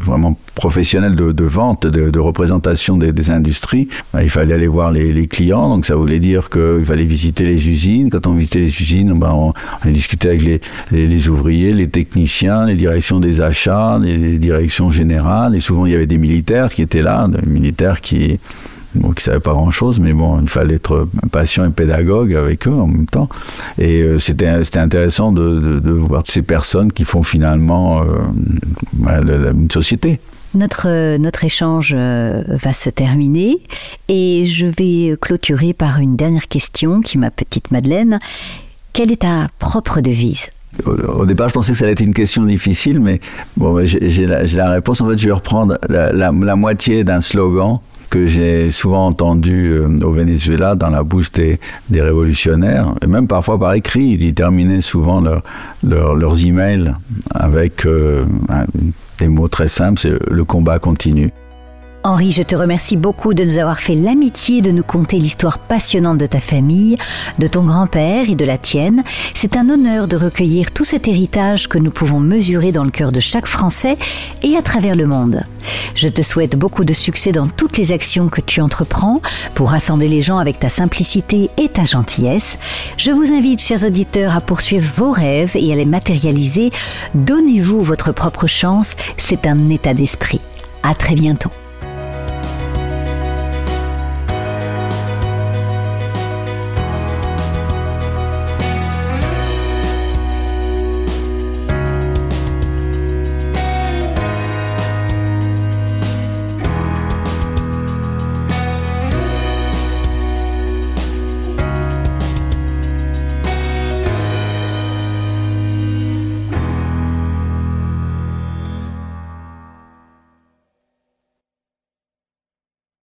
vraiment 0.00 0.38
professionnelles 0.54 1.16
de, 1.16 1.44
vente, 1.44 1.86
de, 1.86 2.18
représentation 2.18 2.96
des, 2.96 3.30
industries, 3.30 3.88
bah, 4.12 4.22
il 4.22 4.30
fallait 4.30 4.54
aller 4.54 4.66
voir 4.66 4.90
les, 4.90 5.26
clients. 5.26 5.68
Donc 5.68 5.86
ça 5.86 5.96
voulait 5.96 6.20
dire 6.20 6.50
qu'il 6.50 6.84
fallait 6.84 7.04
visiter 7.04 7.44
les 7.44 7.68
usines. 7.68 8.10
Quand 8.10 8.26
on 8.26 8.34
visitait 8.34 8.60
les 8.60 8.80
usines, 8.80 9.18
bah, 9.18 9.34
on, 9.34 9.52
discutait 9.90 10.28
avec 10.28 10.62
les, 10.92 11.28
ouvriers, 11.28 11.72
les 11.72 11.88
techniciens, 11.88 12.66
les 12.66 12.76
directions 12.76 13.20
des 13.20 13.40
achats, 13.40 13.98
les 14.02 14.38
directions 14.38 14.90
générales. 14.90 15.54
Et 15.54 15.60
souvent 15.60 15.86
il 15.86 15.92
y 15.92 15.94
avait 15.94 16.06
des 16.06 16.18
militaires 16.18 16.70
qui 16.70 16.82
étaient 16.82 17.02
là, 17.02 17.28
des 17.28 17.48
militaires 17.48 18.00
qui 18.00 18.38
bon, 18.96 19.08
qui 19.08 19.20
ne 19.20 19.20
savaient 19.20 19.40
pas 19.40 19.52
grand-chose, 19.52 20.00
mais 20.00 20.12
bon, 20.12 20.40
il 20.40 20.48
fallait 20.48 20.76
être 20.76 21.08
patient 21.30 21.66
et 21.66 21.70
pédagogue 21.70 22.34
avec 22.34 22.66
eux 22.66 22.72
en 22.72 22.86
même 22.86 23.06
temps. 23.06 23.28
Et 23.78 24.00
euh, 24.02 24.18
c'était 24.18 24.48
intéressant 24.78 25.32
de, 25.32 25.58
de, 25.60 25.78
de, 25.78 25.90
voir 25.90 26.22
ces 26.26 26.42
personnes 26.42 26.92
qui 26.92 27.04
font 27.04 27.22
finalement 27.22 28.02
euh, 28.02 29.52
une 29.52 29.70
société. 29.70 30.20
Notre, 30.54 31.16
notre 31.18 31.44
échange 31.44 31.94
euh, 31.96 32.42
va 32.48 32.72
se 32.72 32.88
terminer 32.88 33.58
et 34.08 34.46
je 34.46 34.66
vais 34.66 35.16
clôturer 35.20 35.74
par 35.74 36.00
une 36.00 36.16
dernière 36.16 36.48
question 36.48 37.00
qui 37.00 37.18
ma 37.18 37.30
petite 37.30 37.70
Madeleine. 37.70 38.18
Quelle 38.92 39.12
est 39.12 39.22
ta 39.22 39.48
propre 39.58 40.00
devise? 40.00 40.46
Au 40.86 41.24
départ, 41.24 41.48
je 41.48 41.54
pensais 41.54 41.72
que 41.72 41.78
ça 41.78 41.84
allait 41.84 41.92
être 41.92 42.00
une 42.00 42.14
question 42.14 42.42
difficile, 42.44 43.00
mais 43.00 43.20
bon, 43.56 43.84
j'ai 43.84 44.26
la, 44.26 44.44
la, 44.44 44.70
réponse. 44.70 45.00
En 45.00 45.08
fait, 45.08 45.16
je 45.18 45.26
vais 45.26 45.32
reprendre 45.32 45.78
la, 45.88 46.12
la, 46.12 46.30
la 46.32 46.56
moitié 46.56 47.02
d'un 47.02 47.20
slogan 47.22 47.80
que 48.10 48.26
j'ai 48.26 48.70
souvent 48.70 49.06
entendu 49.06 49.72
euh, 49.72 49.88
au 50.04 50.10
Venezuela 50.10 50.74
dans 50.74 50.90
la 50.90 51.02
bouche 51.02 51.30
des, 51.32 51.58
révolutionnaires, 51.90 52.94
et 53.02 53.06
même 53.06 53.26
parfois 53.26 53.58
par 53.58 53.74
écrit. 53.74 54.16
Ils 54.20 54.34
terminaient 54.34 54.80
souvent 54.80 55.20
leur, 55.20 55.42
leur, 55.82 56.14
leurs 56.14 56.44
emails 56.44 56.94
avec 57.34 57.86
euh, 57.86 58.24
des 59.18 59.28
mots 59.28 59.48
très 59.48 59.68
simples, 59.68 60.00
c'est 60.00 60.14
le 60.30 60.44
combat 60.44 60.78
continue. 60.78 61.32
Henri, 62.06 62.30
je 62.30 62.42
te 62.42 62.54
remercie 62.54 62.96
beaucoup 62.96 63.34
de 63.34 63.42
nous 63.42 63.58
avoir 63.58 63.80
fait 63.80 63.96
l'amitié 63.96 64.62
de 64.62 64.70
nous 64.70 64.84
conter 64.84 65.18
l'histoire 65.18 65.58
passionnante 65.58 66.18
de 66.18 66.26
ta 66.26 66.38
famille, 66.38 66.96
de 67.40 67.48
ton 67.48 67.64
grand-père 67.64 68.30
et 68.30 68.36
de 68.36 68.44
la 68.44 68.58
tienne. 68.58 69.02
C'est 69.34 69.56
un 69.56 69.68
honneur 69.68 70.06
de 70.06 70.16
recueillir 70.16 70.70
tout 70.70 70.84
cet 70.84 71.08
héritage 71.08 71.66
que 71.66 71.78
nous 71.78 71.90
pouvons 71.90 72.20
mesurer 72.20 72.70
dans 72.70 72.84
le 72.84 72.92
cœur 72.92 73.10
de 73.10 73.18
chaque 73.18 73.48
Français 73.48 73.98
et 74.44 74.56
à 74.56 74.62
travers 74.62 74.94
le 74.94 75.04
monde. 75.06 75.42
Je 75.96 76.06
te 76.06 76.22
souhaite 76.22 76.54
beaucoup 76.54 76.84
de 76.84 76.92
succès 76.92 77.32
dans 77.32 77.48
toutes 77.48 77.76
les 77.76 77.90
actions 77.90 78.28
que 78.28 78.40
tu 78.40 78.60
entreprends 78.60 79.20
pour 79.56 79.70
rassembler 79.70 80.06
les 80.06 80.20
gens 80.20 80.38
avec 80.38 80.60
ta 80.60 80.68
simplicité 80.68 81.50
et 81.56 81.68
ta 81.68 81.82
gentillesse. 81.82 82.56
Je 82.98 83.10
vous 83.10 83.32
invite, 83.32 83.60
chers 83.60 83.84
auditeurs, 83.84 84.36
à 84.36 84.40
poursuivre 84.40 84.88
vos 84.94 85.10
rêves 85.10 85.56
et 85.56 85.72
à 85.72 85.76
les 85.76 85.84
matérialiser. 85.84 86.70
Donnez-vous 87.16 87.82
votre 87.82 88.12
propre 88.12 88.46
chance, 88.46 88.94
c'est 89.18 89.44
un 89.48 89.70
état 89.70 89.92
d'esprit. 89.92 90.40
À 90.84 90.94
très 90.94 91.16
bientôt. 91.16 91.50